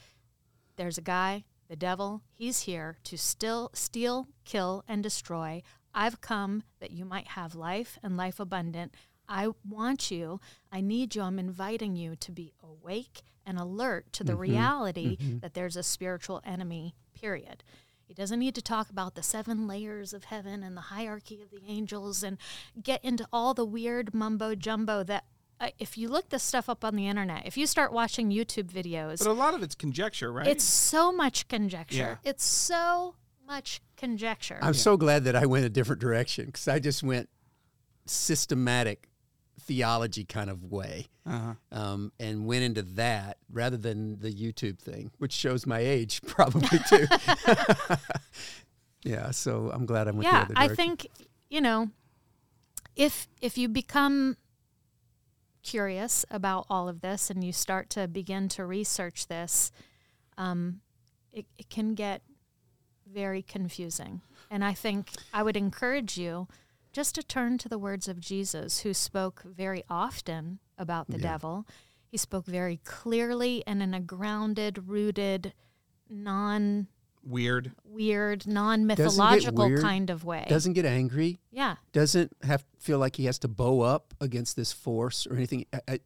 there's 0.76 1.00
a 1.00 1.02
guy, 1.02 1.44
the 1.70 1.76
devil, 1.76 2.22
he's 2.36 2.62
here 2.62 3.00
to 3.06 3.18
still 3.18 3.72
steal, 3.74 4.28
kill, 4.46 4.84
and 4.88 5.02
destroy. 5.02 5.64
I've 5.92 6.22
come 6.22 6.62
that 6.82 6.92
you 6.92 7.04
might 7.04 7.30
have 7.30 7.56
life 7.56 7.98
and 8.04 8.16
life 8.16 8.40
abundant. 8.40 8.94
I 9.28 9.48
want 9.68 10.12
you, 10.12 10.40
I 10.72 10.82
need 10.82 11.16
you, 11.16 11.24
I'm 11.24 11.40
inviting 11.40 11.96
you 11.96 12.16
to 12.16 12.32
be 12.32 12.54
awake 12.62 13.24
and 13.44 13.58
alert 13.58 14.14
to 14.14 14.24
the 14.24 14.34
mm-hmm. 14.34 14.42
reality 14.42 15.18
mm-hmm. 15.18 15.40
that 15.40 15.56
there's 15.56 15.76
a 15.76 15.82
spiritual 15.82 16.44
enemy, 16.46 16.94
period. 17.20 17.64
He 18.12 18.14
doesn't 18.14 18.40
need 18.40 18.56
to 18.56 18.62
talk 18.62 18.90
about 18.92 19.16
the 19.16 19.24
seven 19.24 19.68
layers 19.68 20.14
of 20.14 20.26
heaven 20.26 20.62
and 20.62 20.78
the 20.78 20.82
hierarchy 20.82 21.42
of 21.42 21.50
the 21.50 21.64
angels 21.68 22.22
and 22.22 22.38
get 22.84 23.04
into 23.04 23.26
all 23.34 23.54
the 23.54 23.66
weird 23.66 24.14
mumbo 24.14 24.54
jumbo 24.54 25.02
that 25.04 25.24
uh, 25.62 25.70
if 25.78 25.98
you 25.98 26.10
look 26.10 26.30
this 26.30 26.42
stuff 26.42 26.68
up 26.68 26.84
on 26.84 26.96
the 26.96 27.08
internet, 27.08 27.46
if 27.46 27.56
you 27.56 27.68
start 27.68 27.94
watching 27.94 28.32
YouTube 28.32 28.72
videos, 28.72 29.20
But 29.20 29.28
a 29.28 29.34
lot 29.34 29.54
of 29.54 29.62
it's 29.62 29.76
conjecture, 29.76 30.32
right? 30.32 30.48
it's 30.48 30.64
so 30.64 31.12
much 31.12 31.48
conjecture. 31.48 32.20
Yeah. 32.24 32.30
It's 32.30 32.44
so 32.44 33.16
much 33.46 33.80
conjecture. 33.96 34.58
I'm 34.62 34.74
so 34.74 34.98
glad 34.98 35.26
that 35.26 35.36
I 35.36 35.46
went 35.46 35.66
a 35.66 35.70
different 35.70 36.02
direction 36.02 36.48
because 36.48 36.68
I 36.68 36.80
just 36.80 37.04
went 37.04 37.30
systematic 38.08 39.08
theology 39.62 40.26
kind 40.26 40.50
of 40.50 40.64
way 40.64 41.08
uh-huh. 41.28 41.54
um, 41.72 42.12
and 42.20 42.48
went 42.48 42.64
into 42.64 42.82
that 42.82 43.38
rather 43.52 43.78
than 43.78 44.20
the 44.20 44.34
YouTube 44.34 44.80
thing, 44.80 45.12
which 45.20 45.32
shows 45.32 45.68
my 45.68 45.80
age 45.80 46.22
probably 46.26 46.80
too. 46.90 47.06
yeah, 49.04 49.30
so 49.30 49.70
I'm 49.72 49.86
glad 49.86 50.08
I 50.08 50.12
went 50.12 50.24
the 50.24 50.28
yeah, 50.28 50.48
I 50.56 50.70
think 50.70 51.06
you 51.50 51.62
know 51.62 51.92
if 52.96 53.28
if 53.42 53.60
you 53.60 53.70
become 53.70 54.38
curious 55.64 56.26
about 56.30 56.66
all 56.70 56.90
of 56.90 57.02
this 57.02 57.30
and 57.30 57.44
you 57.44 57.52
start 57.52 57.90
to 57.92 58.08
begin 58.08 58.50
to 58.50 58.66
research 58.66 59.28
this, 59.28 59.72
um, 60.38 60.82
it, 61.32 61.46
it 61.58 61.70
can 61.70 61.94
get 61.94 62.22
very 63.12 63.42
confusing. 63.42 64.22
And 64.50 64.64
I 64.64 64.74
think 64.74 65.12
I 65.34 65.44
would 65.44 65.58
encourage 65.58 66.18
you 66.18 66.48
just 66.94 67.16
to 67.16 67.24
turn 67.24 67.58
to 67.60 67.70
the 67.70 67.80
words 67.80 68.08
of 68.08 68.20
Jesus, 68.20 68.82
who 68.82 68.94
spoke 68.94 69.44
very 69.46 69.84
often 69.90 70.60
about 70.78 71.10
the 71.10 71.18
devil. 71.18 71.66
He 72.08 72.18
spoke 72.18 72.46
very 72.46 72.82
clearly 72.84 73.64
and 73.66 73.82
in 73.82 73.94
a 73.94 74.02
grounded, 74.02 74.90
rooted, 74.90 75.54
non 76.10 76.88
Weird. 77.24 77.72
weird, 77.86 78.48
non-mythological 78.48 79.68
weird, 79.68 79.82
kind 79.82 80.10
of 80.10 80.24
way. 80.26 80.46
doesn't 80.50 80.74
get 80.74 80.86
angry, 80.86 81.40
yeah. 81.52 81.76
doesn't 81.92 82.36
have 82.44 82.64
feel 82.80 82.98
like 82.98 83.16
he 83.16 83.26
has 83.26 83.38
to 83.40 83.48
bow 83.48 83.82
up 83.82 84.14
against 84.20 84.56
this 84.56 84.74
force 84.74 85.28
or 85.28 85.36
anything. 85.36 85.66
I, 85.72 85.80
I, 85.88 86.00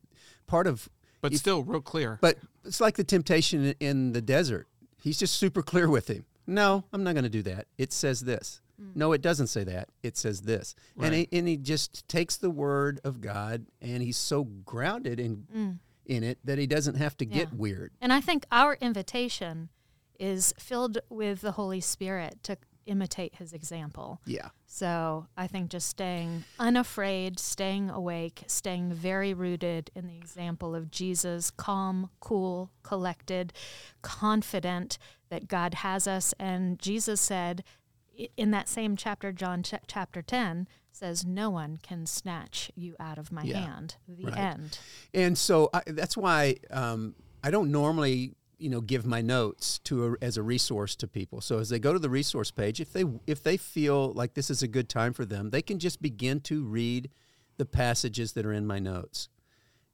part 0.46 0.68
of 0.68 0.90
But 1.22 1.32
If- 1.34 1.40
still 1.40 1.64
real 1.64 1.82
clear. 1.82 2.20
But 2.22 2.38
it's 2.66 2.82
like 2.82 2.96
the 2.96 3.04
temptation 3.04 3.64
in- 3.66 3.76
in 3.80 4.12
the 4.12 4.22
desert. 4.22 4.68
He's 5.02 5.18
just 5.18 5.36
super 5.36 5.62
clear 5.62 5.90
with 5.90 6.10
him. 6.10 6.26
No, 6.46 6.84
I'm 6.92 7.04
not 7.04 7.14
going 7.14 7.24
to 7.24 7.30
do 7.30 7.42
that. 7.44 7.68
It 7.78 7.94
says 7.94 8.22
this. 8.22 8.62
Mm. 8.82 8.96
No, 8.96 9.14
it 9.14 9.22
doesn't 9.22 9.48
say 9.48 9.64
that. 9.64 9.90
It 10.04 10.18
says 10.18 10.42
this. 10.42 10.76
And, 11.00 11.14
he, 11.14 11.30
and 11.32 11.48
he 11.48 11.58
just 11.58 12.08
takes 12.08 12.36
the 12.36 12.50
word 12.50 13.00
of 13.04 13.22
God 13.22 13.68
and 13.82 14.04
he's 14.04 14.18
so 14.18 14.44
grounded 14.44 15.20
in, 15.20 15.48
mm. 15.56 15.80
in 16.06 16.24
it 16.24 16.40
that 16.44 16.58
he 16.58 16.68
doesn't 16.68 16.96
have 16.96 17.16
to 17.18 17.26
get 17.26 17.54
weird. 17.54 17.94
And 18.02 18.12
I 18.12 18.20
think 18.22 18.46
our 18.52 18.76
invitation 18.82 19.70
is 20.20 20.54
filled 20.58 21.00
with 21.10 21.42
the 21.42 21.54
Holy 21.54 21.82
Spirit 21.82 22.44
to 22.44 22.58
imitate 22.86 23.36
his 23.36 23.52
example. 23.52 24.22
Yeah. 24.26 24.50
So 24.68 25.26
I 25.36 25.48
think 25.48 25.72
just 25.72 25.90
staying 25.90 26.44
unafraid, 26.60 27.40
staying 27.40 27.90
awake, 27.90 28.44
staying 28.46 28.94
very 28.94 29.34
rooted 29.34 29.90
in 29.96 30.06
the 30.06 30.16
example 30.16 30.76
of 30.76 30.92
Jesus, 30.92 31.50
calm, 31.50 32.12
cool, 32.20 32.70
collected, 32.84 33.54
confident 34.02 34.98
that 35.30 35.48
God 35.48 35.76
has 35.76 36.08
us. 36.08 36.34
And 36.40 36.78
Jesus 36.80 37.20
said 37.20 37.64
in 38.38 38.52
that 38.52 38.70
same 38.70 38.96
chapter, 38.96 39.32
John 39.32 39.64
ch- 39.64 39.74
chapter 39.88 40.22
10, 40.22 40.68
says, 40.92 41.26
No 41.26 41.50
one 41.50 41.78
can 41.82 42.06
snatch 42.06 42.72
you 42.76 42.96
out 43.00 43.18
of 43.18 43.32
my 43.32 43.44
Yeah, 43.44 43.66
hand. 43.66 43.96
The 44.08 44.28
right. 44.28 44.38
end. 44.38 44.80
And 45.14 45.38
so 45.38 45.70
I, 45.74 45.82
that's 45.88 46.16
why 46.16 46.58
um, 46.72 47.16
I 47.44 47.52
don't 47.52 47.72
normally, 47.72 48.36
you 48.58 48.70
know, 48.70 48.82
give 48.82 49.06
my 49.06 49.22
notes 49.22 49.80
to 49.80 50.06
a, 50.06 50.16
as 50.22 50.38
a 50.38 50.44
resource 50.44 50.96
to 50.98 51.08
people. 51.08 51.42
So 51.42 51.60
as 51.60 51.70
they 51.70 51.80
go 51.80 51.94
to 51.94 52.00
the 52.00 52.10
resource 52.10 52.52
page, 52.52 52.80
if 52.80 52.94
they 52.94 53.06
if 53.28 53.44
they 53.44 53.58
feel 53.58 54.12
like 54.14 54.34
this 54.34 54.50
is 54.50 54.64
a 54.64 54.68
good 54.68 54.90
time 54.90 55.14
for 55.14 55.26
them, 55.26 55.50
they 55.50 55.62
can 55.62 55.80
just 55.80 56.02
begin 56.02 56.40
to 56.42 56.64
read 56.64 57.10
the 57.58 57.66
passages 57.66 58.34
that 58.34 58.46
are 58.46 58.54
in 58.54 58.66
my 58.68 58.80
notes. 58.80 59.30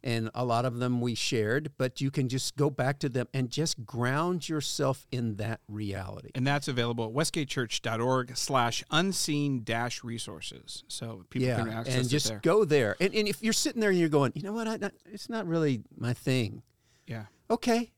And 0.03 0.31
a 0.33 0.43
lot 0.43 0.65
of 0.65 0.79
them 0.79 0.99
we 0.99 1.13
shared, 1.13 1.73
but 1.77 2.01
you 2.01 2.09
can 2.09 2.27
just 2.27 2.55
go 2.55 2.71
back 2.71 2.97
to 2.99 3.09
them 3.09 3.27
and 3.35 3.51
just 3.51 3.85
ground 3.85 4.49
yourself 4.49 5.05
in 5.11 5.35
that 5.35 5.59
reality. 5.67 6.31
and 6.33 6.45
that's 6.45 6.67
available 6.67 7.05
at 7.05 7.11
westgatechurch.org 7.11 8.35
slash 8.35 8.83
unseen 8.89 9.63
dash 9.63 10.03
resources. 10.03 10.83
So 10.87 11.25
people 11.29 11.49
yeah, 11.49 11.57
can 11.57 11.69
access 11.69 11.95
and 11.95 12.09
just 12.09 12.29
there. 12.29 12.39
go 12.41 12.65
there. 12.65 12.95
And, 12.99 13.13
and 13.13 13.27
if 13.27 13.43
you're 13.43 13.53
sitting 13.53 13.79
there 13.79 13.91
and 13.91 13.99
you're 13.99 14.09
going, 14.09 14.31
you 14.33 14.41
know 14.41 14.53
what, 14.53 14.67
I, 14.67 14.77
not, 14.77 14.93
it's 15.05 15.29
not 15.29 15.45
really 15.45 15.83
my 15.95 16.13
thing. 16.13 16.63
yeah. 17.05 17.25
okay 17.51 17.91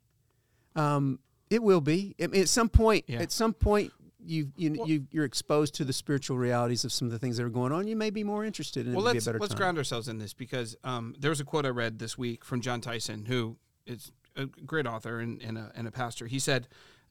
um 0.75 1.19
it 1.49 1.61
will 1.61 1.81
be 1.81 2.15
I 2.21 2.27
mean, 2.27 2.41
at 2.41 2.49
some 2.49 2.69
point 2.69 3.05
Yeah. 3.07 3.19
at 3.19 3.31
some 3.31 3.53
point 3.53 3.91
you 4.25 4.51
you, 4.55 4.83
you 4.85 5.07
you're 5.11 5.25
exposed 5.25 5.75
to 5.75 5.83
the 5.83 5.93
spiritual 5.93 6.37
realities 6.37 6.85
of 6.85 6.91
some 6.93 7.07
of 7.07 7.11
the 7.11 7.19
things 7.19 7.37
that 7.37 7.43
are 7.43 7.49
going 7.49 7.71
on 7.71 7.87
you 7.87 7.95
may 7.95 8.09
be 8.09 8.23
more 8.23 8.45
interested 8.45 8.87
in 8.87 8.93
Well, 8.93 9.03
it 9.03 9.05
would 9.05 9.11
be 9.11 9.11
a 9.11 9.13
let's 9.17 9.25
better 9.25 9.39
let's 9.39 9.53
time. 9.53 9.57
ground 9.59 9.77
ourselves 9.77 10.07
in 10.07 10.17
this 10.17 10.33
because 10.33 10.75
um, 10.83 11.15
there 11.19 11.29
was 11.29 11.39
a 11.39 11.43
quote 11.45 11.65
I 11.65 11.69
read 11.69 11.99
this 11.99 12.17
week 12.17 12.45
from 12.45 12.61
Jon 12.61 12.79
Tyson, 12.81 13.25
who 13.25 13.57
is 13.85 14.11
a 14.35 14.45
great 14.45 14.87
author 14.87 15.19
and, 15.19 15.41
and, 15.41 15.57
a, 15.57 15.71
and 15.75 15.87
a 15.87 15.91
pastor. 15.91 16.25
He 16.25 16.39
said, 16.39 16.67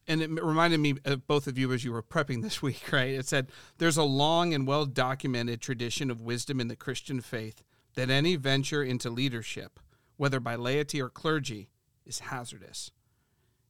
and 0.09 0.21
it 0.21 0.31
reminded 0.31 0.81
me 0.81 0.95
of 1.05 1.27
both 1.29 1.47
of 1.47 1.57
you 1.57 1.73
as 1.73 1.85
you 1.85 1.93
were 1.93 2.03
prepping 2.03 2.43
this 2.43 2.61
week, 2.61 2.83
right? 2.93 3.11
It 3.11 3.27
said, 3.27 3.49
There's 3.79 3.97
a 3.97 4.03
long 4.03 4.53
and 4.55 4.67
well 4.67 4.87
documented 4.87 5.61
tradition 5.61 6.11
of 6.11 6.21
wisdom 6.21 6.61
in 6.61 6.69
the 6.69 6.77
Christian 6.77 7.21
faith 7.21 7.63
that 7.95 8.11
any 8.11 8.37
venture 8.37 8.83
into 8.83 9.11
leadership, 9.11 9.79
whether 10.17 10.41
by 10.41 10.57
laity 10.57 11.01
or 11.01 11.09
clergy, 11.09 11.69
is 12.05 12.21
hazardous. 12.21 12.91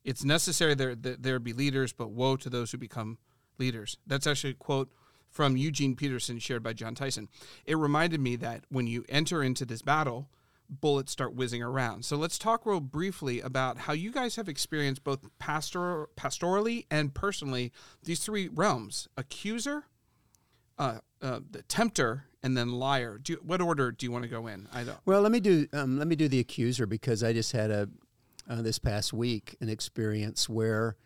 It's 0.05 0.25
necessary 0.25 0.75
there 0.75 0.95
that 0.95 1.23
there 1.23 1.39
be 1.39 1.53
leaders, 1.53 1.93
but 1.93 2.11
woe 2.11 2.37
to 2.37 2.51
those 2.51 2.73
who 2.73 2.79
become 2.79 3.19
leaders. 3.59 3.97
That's 4.07 4.27
actually 4.27 4.51
a 4.51 4.55
quote 4.55 4.91
from 5.31 5.57
Eugene 5.57 5.97
Peterson 5.97 6.39
shared 6.39 6.63
by 6.63 6.73
Jon 6.75 6.95
Tyson. 6.95 7.29
It 7.65 7.77
reminded 7.77 8.21
me 8.21 8.37
that 8.37 8.65
when 8.69 8.87
you 8.87 9.05
enter 9.09 9.43
into 9.43 9.65
this 9.65 9.83
battle, 9.83 10.29
bullets 10.69 11.13
start 11.13 11.35
whizzing 11.35 11.63
around. 11.63 12.05
So 12.05 12.17
let's 12.17 12.39
talk 12.39 12.67
real 12.67 12.81
briefly 12.81 13.41
about 13.41 13.79
how 13.79 13.93
you 13.93 14.11
guys 14.11 14.37
have 14.37 14.49
experienced 14.49 15.05
both 15.05 15.27
pastor 15.39 16.09
pastorally 16.17 16.87
and 16.91 17.15
personally 17.15 17.73
these 18.03 18.21
three 18.21 18.49
realms: 18.49 19.09
accuser, 19.17 19.85
uh, 20.79 20.99
uh, 21.21 21.41
the 21.51 21.63
tempter, 21.63 22.25
and 22.43 22.57
then 22.57 22.73
liar. 22.73 23.19
Do 23.19 23.35
you, 23.35 23.39
what 23.43 23.61
order 23.61 23.93
do 23.93 24.07
you 24.07 24.13
want 24.13 24.25
to 24.25 24.31
go 24.31 24.47
in? 24.47 24.69
I 24.73 24.85
don't. 24.85 24.99
well 25.05 25.21
let 25.21 25.33
me 25.33 25.41
do 25.41 25.67
um, 25.73 25.99
let 25.99 26.09
me 26.09 26.17
do 26.17 26.29
the 26.29 26.41
accuser 26.41 26.87
because 26.87 27.23
i 27.23 27.33
just 27.33 27.53
had 27.53 27.71
a 27.71 27.89
uh, 28.49 28.63
this 28.63 28.79
past 28.79 29.13
week 29.13 29.57
an 29.61 29.69
experience 29.69 30.49
where 30.49 30.97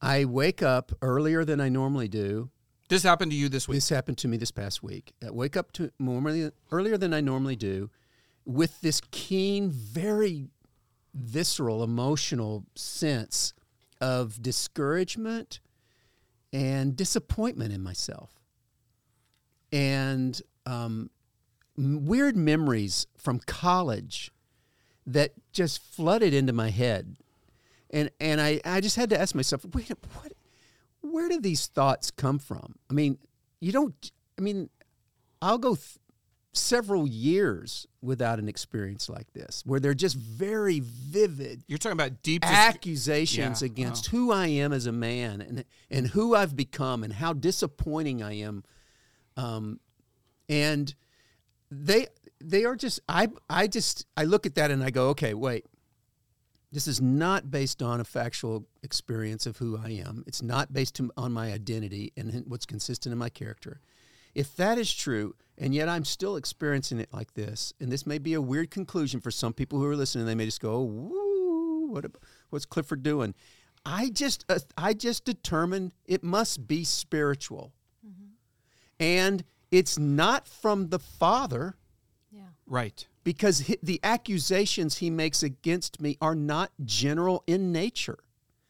i 0.00 0.24
wake 0.24 0.62
up 0.62 0.92
earlier 1.02 1.44
than 1.44 1.60
i 1.60 1.68
normally 1.68 2.08
do 2.08 2.50
This 2.90 3.04
happened 3.04 3.30
to 3.30 3.36
you 3.36 3.48
this 3.48 3.68
week. 3.68 3.76
This 3.76 3.88
happened 3.88 4.18
to 4.18 4.26
me 4.28 4.36
this 4.36 4.50
past 4.50 4.82
week. 4.82 5.12
I 5.24 5.30
wake 5.30 5.56
up 5.56 5.70
to 5.74 5.92
normally 6.00 6.50
earlier 6.72 6.98
than 6.98 7.14
I 7.14 7.20
normally 7.20 7.54
do, 7.54 7.88
with 8.44 8.80
this 8.80 9.00
keen, 9.12 9.70
very 9.70 10.48
visceral, 11.14 11.84
emotional 11.84 12.64
sense 12.74 13.54
of 14.00 14.42
discouragement 14.42 15.60
and 16.52 16.96
disappointment 16.96 17.72
in 17.72 17.80
myself, 17.80 18.40
and 19.70 20.42
um, 20.66 21.10
weird 21.76 22.36
memories 22.36 23.06
from 23.16 23.38
college 23.38 24.32
that 25.12 25.32
just 25.52 25.82
flooded 25.82 26.34
into 26.34 26.52
my 26.52 26.70
head, 26.70 27.16
and 27.90 28.10
and 28.20 28.40
I 28.40 28.60
I 28.64 28.80
just 28.80 28.96
had 28.96 29.10
to 29.10 29.20
ask 29.20 29.34
myself, 29.34 29.64
wait, 29.74 29.88
what? 30.14 30.32
where 31.02 31.28
do 31.28 31.40
these 31.40 31.66
thoughts 31.66 32.10
come 32.10 32.38
from? 32.38 32.74
I 32.88 32.94
mean, 32.94 33.18
you 33.60 33.72
don't. 33.72 34.12
I 34.38 34.42
mean, 34.42 34.70
I'll 35.42 35.58
go 35.58 35.74
th- 35.74 35.98
several 36.52 37.06
years 37.06 37.86
without 38.02 38.38
an 38.38 38.48
experience 38.48 39.08
like 39.08 39.32
this, 39.32 39.62
where 39.64 39.80
they're 39.80 39.94
just 39.94 40.16
very 40.16 40.80
vivid 40.80 41.62
You're 41.68 41.78
talking 41.78 41.92
about 41.98 42.22
deep. 42.22 42.44
accusations 42.44 43.62
Yeah, 43.62 43.66
against 43.66 44.06
who 44.06 44.32
I 44.32 44.46
am 44.48 44.72
as 44.72 44.86
a 44.86 44.92
man 44.92 45.40
and 45.40 45.64
and 45.90 46.06
who 46.08 46.34
I've 46.34 46.56
become 46.56 47.04
and 47.04 47.12
how 47.12 47.32
disappointing 47.32 48.22
I 48.22 48.38
am. 48.40 48.64
Um, 49.36 49.80
and 50.48 50.92
they 51.70 52.08
they 52.42 52.64
are 52.64 52.76
just 52.76 53.00
I 53.08 53.28
I 53.48 53.66
just 53.66 54.06
I 54.16 54.24
look 54.24 54.46
at 54.46 54.54
that 54.56 54.70
and 54.70 54.82
I 54.82 54.90
go, 54.90 55.08
okay, 55.10 55.34
wait. 55.34 55.66
This 56.72 56.86
is 56.86 57.00
not 57.00 57.50
based 57.50 57.82
on 57.82 58.00
a 58.00 58.04
factual 58.04 58.64
experience 58.84 59.44
of 59.44 59.56
who 59.56 59.76
I 59.76 59.90
am. 60.06 60.22
It's 60.28 60.40
not 60.40 60.72
based 60.72 61.00
on 61.16 61.32
my 61.32 61.52
identity 61.52 62.12
and 62.16 62.44
what's 62.46 62.64
consistent 62.64 63.12
in 63.12 63.18
my 63.18 63.28
character. 63.28 63.80
if 64.34 64.54
that 64.56 64.78
is 64.78 64.92
true, 64.94 65.34
and 65.58 65.74
yet 65.74 65.88
I'm 65.88 66.04
still 66.04 66.36
experiencing 66.36 67.00
it 67.00 67.12
like 67.12 67.34
this, 67.34 67.72
and 67.80 67.90
this 67.90 68.06
may 68.06 68.18
be 68.18 68.34
a 68.34 68.40
weird 68.40 68.70
conclusion 68.70 69.20
for 69.20 69.30
some 69.30 69.52
people 69.52 69.78
who 69.78 69.86
are 69.86 69.96
listening, 69.96 70.26
they 70.26 70.34
may 70.34 70.44
just 70.46 70.60
go, 70.60 70.82
"Woo, 70.82 71.88
what, 71.90 72.06
what's 72.50 72.66
Clifford 72.66 73.02
doing?" 73.02 73.34
I 73.84 74.10
just, 74.10 74.44
uh, 74.48 74.60
I 74.76 74.94
just 74.94 75.24
determined 75.24 75.92
it 76.04 76.22
must 76.22 76.66
be 76.68 76.84
spiritual, 76.84 77.72
and 78.98 79.42
it's 79.70 79.98
not 79.98 80.46
from 80.46 80.88
the 80.90 80.98
Father. 80.98 81.76
Right. 82.70 83.06
because 83.24 83.66
the 83.82 84.00
accusations 84.04 84.98
he 84.98 85.10
makes 85.10 85.42
against 85.42 86.00
me 86.00 86.16
are 86.22 86.36
not 86.36 86.70
general 86.84 87.42
in 87.46 87.72
nature. 87.72 88.20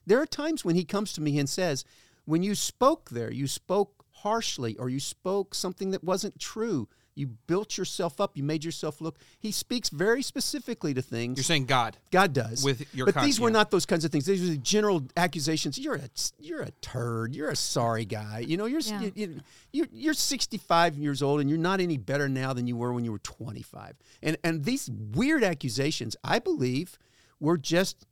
There 0.06 0.20
are 0.20 0.26
times 0.26 0.64
when 0.64 0.74
he 0.74 0.84
comes 0.84 1.12
to 1.12 1.20
me 1.20 1.38
and 1.38 1.48
says, 1.48 1.84
When 2.24 2.42
you 2.42 2.54
spoke 2.54 3.10
there, 3.10 3.30
you 3.30 3.46
spoke 3.46 4.04
harshly 4.22 4.76
or 4.78 4.88
you 4.88 5.00
spoke 5.00 5.54
something 5.54 5.90
that 5.90 6.02
wasn't 6.02 6.38
true. 6.40 6.88
You 7.20 7.28
built 7.46 7.76
yourself 7.76 8.20
up, 8.20 8.36
you 8.36 8.42
made 8.42 8.64
yourself 8.64 9.00
look. 9.00 9.18
He 9.38 9.52
speaks 9.52 9.90
very 9.90 10.22
specifically 10.22 10.94
to 10.94 11.02
things. 11.02 11.36
You're 11.36 11.44
saying 11.44 11.66
God. 11.66 11.98
God 12.10 12.32
does. 12.32 12.64
With 12.64 12.92
your 12.94 13.06
but 13.06 13.14
con- 13.16 13.24
these 13.26 13.38
were 13.38 13.50
yeah. 13.50 13.54
not 13.54 13.70
those 13.70 13.84
kinds 13.84 14.04
of 14.06 14.10
things. 14.10 14.24
These 14.24 14.40
were 14.40 14.48
the 14.48 14.56
general 14.56 15.06
accusations. 15.16 15.78
You're 15.78 15.96
a 15.96 16.08
you're 16.38 16.62
a 16.62 16.70
turd. 16.80 17.36
You're 17.36 17.50
a 17.50 17.56
sorry 17.56 18.06
guy. 18.06 18.38
You 18.40 18.56
know, 18.56 18.64
you're 18.64 18.80
Yeah. 18.80 19.02
you, 19.02 19.12
you, 19.14 19.40
you're, 19.72 19.86
you're 19.92 20.14
65 20.14 20.96
years 20.96 21.22
old 21.22 21.40
and 21.40 21.50
you're 21.50 21.58
not 21.58 21.80
any 21.80 21.98
better 21.98 22.28
now 22.28 22.54
than 22.54 22.66
you 22.66 22.76
were 22.76 22.92
when 22.92 23.04
you 23.04 23.12
were 23.12 23.18
25. 23.18 23.96
And 24.22 24.38
and 24.42 24.64
these 24.64 24.90
weird 24.90 25.44
accusations, 25.44 26.16
I 26.24 26.38
believe, 26.38 26.98
were 27.38 27.58
just 27.58 28.06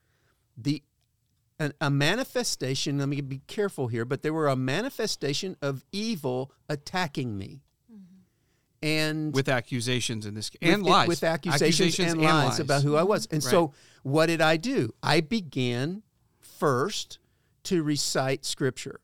the 0.57 0.83
an, 1.59 1.73
a 1.81 1.91
manifestation. 1.91 2.99
Let 2.99 3.09
me 3.09 3.21
be 3.21 3.41
careful 3.47 3.89
here, 3.89 4.05
but 4.05 4.23
they 4.23 4.31
were 4.31 4.49
a 4.49 4.57
manifestation 4.57 5.57
of 5.63 5.85
evil 5.93 6.53
attacking 6.69 7.37
me. 7.37 7.63
And 8.81 9.35
With 9.35 9.49
accusations 9.49 10.25
in 10.25 10.35
this 10.35 10.51
with- 10.53 10.63
and 10.63 10.85
lies. 10.85 11.09
with 11.09 11.25
accusations, 11.25 11.99
and, 11.99 12.21
lies, 12.21 12.61
about 12.61 12.83
who 12.85 12.95
I 12.97 13.03
was. 13.03 13.27
And 13.31 13.43
so, 13.43 13.73
what 14.05 14.27
did 14.27 14.41
I 14.41 14.57
do? 14.57 14.95
I 15.03 15.21
began 15.21 16.03
first 16.41 17.19
to 17.65 17.83
recite 17.83 18.45
scripture. 18.45 19.01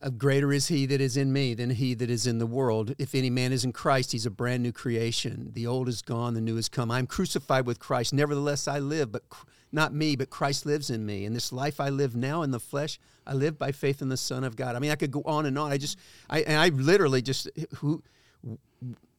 Uh, 0.00 0.10
greater 0.10 0.52
is 0.52 0.68
he 0.68 0.86
that 0.86 1.00
is 1.00 1.16
in 1.16 1.32
me 1.32 1.54
than 1.54 1.70
he 1.70 1.92
that 1.94 2.08
is 2.08 2.24
in 2.26 2.38
the 2.38 2.46
world. 2.46 2.94
If 2.98 3.16
any 3.16 3.30
man 3.30 3.52
is 3.52 3.64
in 3.64 3.72
Christ, 3.72 4.12
he's 4.12 4.26
a 4.26 4.30
brand 4.30 4.62
new 4.62 4.70
creation. 4.70 5.50
The 5.54 5.66
old 5.66 5.88
is 5.88 6.02
gone, 6.02 6.34
the 6.34 6.40
new 6.40 6.54
has 6.54 6.68
come. 6.68 6.90
I'm 6.90 7.06
crucified 7.08 7.66
with 7.66 7.80
Christ. 7.80 8.12
Nevertheless, 8.12 8.68
I 8.68 8.78
live, 8.78 9.10
but 9.10 9.28
cr- 9.28 9.46
not 9.72 9.92
me, 9.92 10.14
but 10.14 10.30
Christ 10.30 10.64
lives 10.64 10.88
in 10.88 11.04
me. 11.04 11.24
And 11.24 11.34
this 11.34 11.52
life 11.52 11.80
I 11.80 11.88
live 11.88 12.14
now 12.14 12.42
in 12.42 12.52
the 12.52 12.60
flesh, 12.60 13.00
I 13.28 13.34
live 13.34 13.58
by 13.58 13.72
faith 13.72 14.00
in 14.00 14.08
the 14.08 14.16
Son 14.16 14.42
of 14.42 14.56
God. 14.56 14.74
I 14.74 14.78
mean, 14.78 14.90
I 14.90 14.96
could 14.96 15.10
go 15.10 15.22
on 15.24 15.46
and 15.46 15.58
on. 15.58 15.70
I 15.70 15.76
just, 15.76 15.98
I, 16.30 16.40
and 16.40 16.58
I 16.58 16.68
literally 16.68 17.22
just, 17.22 17.48
who, 17.76 18.02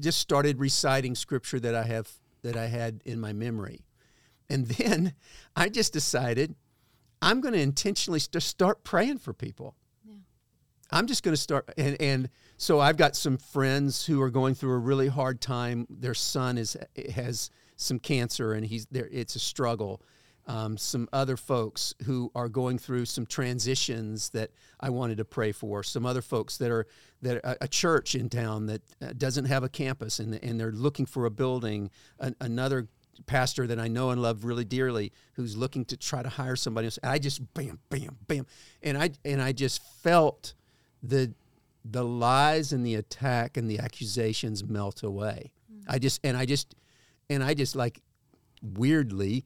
just 0.02 0.20
started 0.20 0.60
reciting 0.60 1.16
scripture 1.16 1.60
that 1.60 1.76
I 1.76 1.84
have 1.84 2.10
that 2.42 2.56
I 2.56 2.68
had 2.68 3.02
in 3.06 3.20
my 3.20 3.34
memory. 3.34 3.82
And 4.50 4.68
then 4.68 5.14
I 5.56 5.70
just 5.70 5.94
decided 5.94 6.56
I'm 7.22 7.42
going 7.42 7.54
to 7.54 7.60
intentionally 7.60 8.20
st- 8.20 8.42
start 8.42 8.84
praying 8.84 9.20
for 9.20 9.34
people. 9.34 9.76
I'm 10.92 11.06
just 11.06 11.22
going 11.22 11.34
to 11.36 11.42
start 11.42 11.72
and 11.78 12.02
and 12.02 12.30
so 12.58 12.80
I've 12.80 12.98
got 12.98 13.16
some 13.16 13.38
friends 13.38 14.08
who 14.08 14.22
are 14.24 14.32
going 14.32 14.56
through 14.56 14.72
a 14.72 14.80
really 14.80 15.08
hard 15.08 15.40
time. 15.40 15.86
Their 15.88 16.16
son 16.16 16.58
is 16.58 16.76
has 17.14 17.52
some 17.76 18.00
cancer 18.00 18.54
and 18.54 18.66
he's 18.66 18.88
there 18.88 19.08
it's 19.12 19.36
a 19.36 19.40
struggle. 19.40 20.02
Um, 20.50 20.78
some 20.78 21.08
other 21.14 21.38
folks 21.38 21.94
who 22.06 22.32
are 22.34 22.50
going 22.50 22.80
through 22.80 23.06
some 23.06 23.28
transitions 23.28 24.32
that 24.32 24.50
I 24.80 24.90
wanted 24.90 25.20
to 25.20 25.26
pray 25.26 25.52
for. 25.52 25.84
Some 25.84 26.08
other 26.08 26.24
folks 26.24 26.58
that 26.58 26.72
are 26.72 26.88
that 27.22 27.38
a, 27.44 27.66
a 27.66 27.68
church 27.68 28.16
in 28.16 28.30
town 28.30 28.66
that 28.66 28.82
uh, 29.00 29.14
doesn't 29.16 29.46
have 29.46 29.64
a 29.64 29.70
campus 29.70 30.18
and 30.18 30.34
and 30.44 30.60
they're 30.60 30.72
looking 30.72 31.06
for 31.06 31.26
a 31.26 31.30
building. 31.30 31.92
An, 32.20 32.36
another 32.42 32.88
pastor 33.28 33.68
that 33.68 33.80
I 33.80 33.90
know 33.90 34.10
and 34.10 34.20
love 34.20 34.44
really 34.44 34.66
dearly 34.66 35.12
who's 35.34 35.56
looking 35.56 35.86
to 35.86 35.98
try 35.98 36.24
to 36.24 36.30
hire 36.30 36.56
somebody 36.56 36.88
else. 36.88 36.98
I 37.04 37.20
just 37.20 37.54
bam, 37.54 37.78
bam, 37.90 38.18
bam, 38.28 38.48
and 38.82 38.98
I 38.98 39.12
and 39.24 39.44
I 39.44 39.52
just 39.52 39.84
felt 40.02 40.56
the 41.04 41.32
the 41.86 42.04
lies 42.04 42.74
and 42.74 42.84
the 42.84 42.96
attack 42.96 43.56
and 43.56 43.70
the 43.70 43.78
accusations 43.78 44.64
melt 44.64 45.04
away. 45.04 45.52
I 45.88 46.00
just 46.00 46.20
and 46.24 46.36
I 46.36 46.46
just 46.46 46.74
and 47.30 47.44
I 47.44 47.54
just 47.54 47.76
like 47.76 48.02
weirdly 48.64 49.46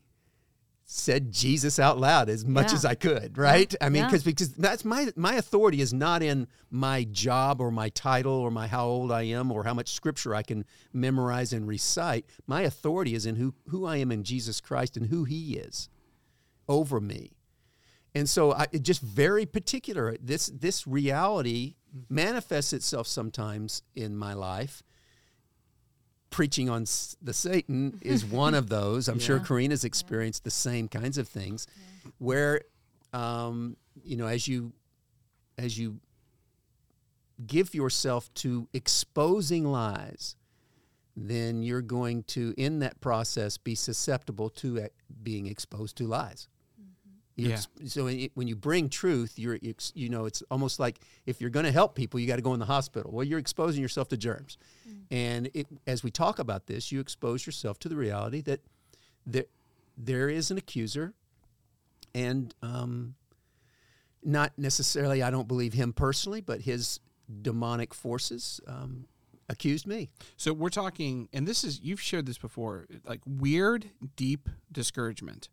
said 0.86 1.32
Jesus 1.32 1.80
out 1.80 1.98
loud 1.98 2.30
as 2.30 2.46
much 2.46 2.70
Yeah. 2.72 2.76
as 2.76 2.86
I 2.86 2.96
could, 2.96 3.38
right? 3.38 3.74
I 3.82 3.90
mean, 3.90 4.02
Yeah. 4.04 4.08
because 4.08 4.24
because 4.24 4.50
that's 4.54 4.84
my 4.84 5.12
my 5.16 5.36
authority 5.36 5.80
is 5.82 5.94
not 5.94 6.22
in 6.22 6.48
my 6.70 7.04
job 7.06 7.62
or 7.62 7.72
my 7.72 7.90
title 7.90 8.34
or 8.34 8.52
my 8.52 8.68
how 8.68 8.86
old 8.86 9.12
I 9.12 9.24
am 9.24 9.52
or 9.52 9.64
how 9.64 9.74
much 9.74 9.94
scripture 9.94 10.36
I 10.36 10.44
can 10.44 10.66
memorize 10.92 11.54
and 11.54 11.68
recite. 11.68 12.26
My 12.48 12.62
authority 12.62 13.14
is 13.16 13.26
in 13.26 13.38
who 13.38 13.56
who 13.70 13.86
I 13.86 13.98
am 13.98 14.12
in 14.12 14.24
Jesus 14.24 14.60
Christ 14.60 14.98
and 14.98 15.08
who 15.08 15.24
He 15.24 15.56
is 15.56 15.90
over 16.68 17.00
me. 17.00 17.38
And 18.14 18.30
so 18.30 18.54
I 18.54 18.68
it 18.72 18.84
just 18.84 19.02
very 19.02 19.46
particular. 19.46 20.16
This 20.22 20.48
this 20.48 20.86
reality 20.86 21.76
manifests 22.10 22.74
itself 22.74 23.08
sometimes 23.08 23.84
in 23.96 24.18
my 24.18 24.34
life. 24.34 24.84
Preaching 26.34 26.70
on 26.70 26.82
s- 26.84 27.16
the 27.22 27.34
Satan 27.34 28.00
is 28.02 28.26
one 28.44 28.54
of 28.54 28.68
those. 28.70 29.08
I'm 29.08 29.20
sure 29.20 29.40
Karina's 29.40 29.84
experienced 29.84 30.44
the 30.44 30.52
same 30.52 30.88
kinds 30.88 31.18
of 31.18 31.28
things, 31.28 31.68
where, 32.18 32.62
um, 33.14 33.78
you 34.04 34.18
know, 34.18 34.28
as 34.28 34.48
you, 34.48 34.74
as 35.58 35.78
you 35.78 36.00
give 37.46 37.74
yourself 37.76 38.34
to 38.36 38.68
exposing 38.74 39.66
lies, 39.66 40.36
then 41.16 41.62
you're 41.62 41.82
going 41.82 42.24
to, 42.24 42.54
in 42.58 42.80
that 42.80 43.00
process, 43.02 43.58
be 43.58 43.76
susceptible 43.76 44.50
to 44.50 44.80
e- 44.80 44.88
being 45.22 45.46
exposed 45.48 45.96
to 45.98 46.08
lies. 46.08 46.48
You 47.36 47.50
Yeah. 47.50 47.60
so 47.86 48.08
it, 48.08 48.32
when 48.36 48.48
you 48.48 48.56
bring 48.56 48.90
truth, 48.90 49.40
you're 49.40 49.58
ex, 49.64 49.92
you 49.96 50.10
know 50.10 50.26
it's 50.26 50.44
almost 50.52 50.80
like 50.80 51.00
if 51.26 51.42
you're 51.42 51.50
going 51.50 51.66
to 51.66 51.72
help 51.72 51.96
people, 51.96 52.20
you 52.20 52.28
got 52.28 52.36
to 52.36 52.42
go 52.44 52.54
in 52.54 52.60
the 52.60 52.66
hospital. 52.66 53.12
Well, 53.12 53.24
you're 53.26 53.40
exposing 53.40 53.82
yourself 53.82 54.08
to 54.10 54.18
germs, 54.18 54.58
and 55.10 55.50
it, 55.54 55.68
as 55.88 56.04
we 56.04 56.12
talk 56.12 56.38
about 56.38 56.68
this, 56.68 56.92
you 56.92 57.00
expose 57.00 57.46
yourself 57.46 57.80
to 57.80 57.90
the 57.90 57.96
reality 57.96 58.42
that 58.42 58.62
there 59.26 59.46
there 59.98 60.30
is 60.30 60.52
an 60.52 60.58
accuser, 60.58 61.14
and 62.14 62.54
um, 62.62 63.16
not 64.24 64.54
necessarily 64.58 65.24
I 65.24 65.32
don't 65.32 65.48
believe 65.48 65.74
him 65.74 65.92
personally, 65.92 66.42
but 66.42 66.62
his 66.62 67.00
demonic 67.42 67.96
forces 67.96 68.62
um, 68.68 69.06
accused 69.50 69.88
me. 69.88 70.12
So 70.38 70.54
we're 70.54 70.70
talking, 70.70 71.30
and 71.34 71.48
this 71.48 71.64
is 71.64 71.82
you've 71.82 72.02
shared 72.02 72.28
this 72.28 72.38
before, 72.38 72.86
like 73.06 73.22
weird, 73.26 73.88
deep 74.16 74.50
discouragement 74.72 75.50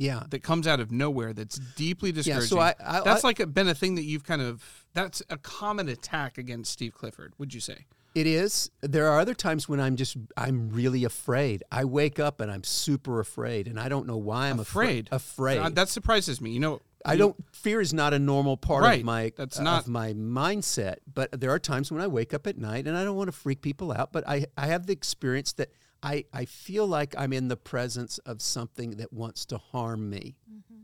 Yeah, 0.00 0.22
that 0.30 0.42
comes 0.42 0.66
out 0.66 0.80
of 0.80 0.90
nowhere. 0.90 1.34
That's 1.34 1.58
deeply 1.76 2.10
discouraging. 2.10 2.42
Yeah, 2.42 2.46
so 2.48 2.58
I- 2.58 2.74
I- 2.82 3.02
that's 3.04 3.22
I- 3.22 3.28
like 3.28 3.38
a, 3.38 3.46
been 3.46 3.68
a 3.68 3.74
thing 3.74 3.96
that 3.96 4.04
you've 4.04 4.24
kind 4.24 4.40
of. 4.40 4.86
That's 4.94 5.22
a 5.28 5.36
common 5.36 5.88
attack 5.90 6.38
against 6.38 6.72
Steve 6.72 6.94
Clifford. 6.94 7.34
Would 7.38 7.52
you 7.52 7.60
say? 7.60 7.84
It 8.14 8.26
is. 8.26 8.70
There 8.80 9.06
are 9.08 9.20
other 9.20 9.34
times 9.34 9.68
when 9.68 9.78
I'm 9.78 9.94
just 9.96 10.16
I'm 10.36 10.70
really 10.70 11.04
afraid. 11.04 11.62
I 11.70 11.84
wake 11.84 12.18
up 12.18 12.40
and 12.40 12.50
I'm 12.50 12.64
super 12.64 13.20
afraid, 13.20 13.68
and 13.68 13.78
I 13.78 13.88
don't 13.90 14.06
know 14.06 14.16
why 14.16 14.48
I'm 14.48 14.58
Afraid. 14.58 15.08
afraid. 15.12 15.58
Afraid. 15.58 15.74
That 15.76 15.88
surprises 15.90 16.40
me. 16.40 16.50
You 16.50 16.60
know, 16.60 16.80
I 17.04 17.16
don't. 17.16 17.36
Fear 17.52 17.82
is 17.82 17.92
not 17.92 18.12
a 18.14 18.18
normal 18.18 18.56
part 18.56 18.82
Right. 18.82 19.00
of 19.00 19.04
my 19.04 19.32
That's 19.36 19.58
of 19.58 19.64
not- 19.64 19.86
my 19.86 20.12
mindset. 20.14 20.96
But 21.12 21.40
there 21.40 21.50
are 21.50 21.58
times 21.58 21.92
when 21.92 22.00
I 22.00 22.06
wake 22.06 22.32
up 22.34 22.46
at 22.46 22.56
night 22.58 22.88
and 22.88 22.96
I 22.96 23.04
don't 23.04 23.16
want 23.16 23.28
to 23.28 23.32
freak 23.36 23.60
people 23.60 23.92
out. 23.92 24.12
But 24.12 24.26
I 24.26 24.46
I 24.56 24.66
have 24.68 24.86
the 24.86 24.92
experience 24.94 25.52
that 25.52 25.70
I 26.02 26.24
I 26.32 26.44
feel 26.44 26.86
like 26.86 27.14
I'm 27.18 27.32
in 27.32 27.48
the 27.48 27.56
presence 27.56 28.18
of 28.18 28.40
something 28.42 28.92
that 28.92 29.12
wants 29.12 29.44
to 29.46 29.58
harm 29.58 30.10
me. 30.10 30.36
Mm-hmm. 30.50 30.80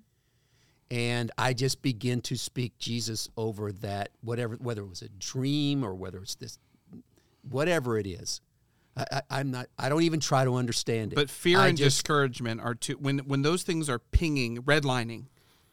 And 0.88 1.32
I 1.36 1.52
just 1.52 1.82
begin 1.82 2.20
to 2.22 2.36
speak 2.36 2.78
Jesus 2.78 3.28
over 3.36 3.72
that, 3.72 4.10
whatever, 4.20 4.54
whether 4.56 4.82
it 4.82 4.88
was 4.88 5.02
a 5.02 5.08
dream 5.08 5.82
or 5.82 5.94
whether 5.94 6.18
it's 6.18 6.36
this, 6.36 6.58
whatever 7.42 7.98
it 7.98 8.06
is. 8.06 8.40
I, 8.96 9.04
I, 9.10 9.22
I'm 9.30 9.50
not. 9.50 9.66
I 9.78 9.88
don't 9.88 10.02
even 10.02 10.20
try 10.20 10.44
to 10.44 10.54
understand 10.54 11.12
it. 11.12 11.16
But 11.16 11.28
fear 11.28 11.58
I 11.58 11.68
and 11.68 11.76
just, 11.76 11.96
discouragement 11.96 12.60
are 12.60 12.74
two. 12.74 12.94
When 12.94 13.18
when 13.20 13.42
those 13.42 13.62
things 13.62 13.90
are 13.90 13.98
pinging, 13.98 14.62
redlining, 14.62 15.24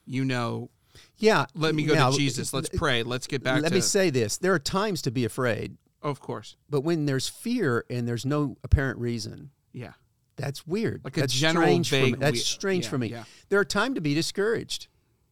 you 0.05 0.25
know, 0.25 0.71
yeah. 1.17 1.45
let 1.53 1.75
me 1.75 1.83
go 1.83 1.93
now, 1.93 2.11
to 2.11 2.17
Jesus. 2.17 2.53
Let's 2.53 2.69
pray. 2.69 3.03
Let's 3.03 3.27
get 3.27 3.43
back 3.43 3.57
to 3.57 3.61
Let 3.61 3.71
me 3.71 3.81
say 3.81 4.09
this: 4.09 4.37
there 4.37 4.53
are 4.53 4.59
times 4.59 5.03
to 5.03 5.11
be 5.11 5.25
afraid, 5.25 5.77
of 6.03 6.19
course, 6.19 6.55
but 6.69 6.81
when 6.81 7.05
there's 7.05 7.27
fear 7.29 7.85
and 7.89 8.07
there's 8.07 8.25
no 8.25 8.57
apparent 8.63 8.99
reason, 8.99 9.51
yeah. 9.71 9.93
that's 10.35 10.67
weird. 10.67 11.01
Like 11.03 11.17
a 11.17 11.21
that's 11.21 11.33
general 11.33 11.65
strange 11.65 11.89
for 11.89 11.95
me. 11.95 12.01
vague 12.11 12.19
That's 12.19 12.33
we- 12.33 12.39
strange 12.39 12.83
yeah, 12.85 12.89
for 12.89 12.97
me. 12.97 13.07
yeah. 13.07 13.23
There 13.49 13.59
are 13.59 13.65
times 13.65 13.95
to 13.95 14.01
be 14.01 14.13
discouraged. 14.13 14.87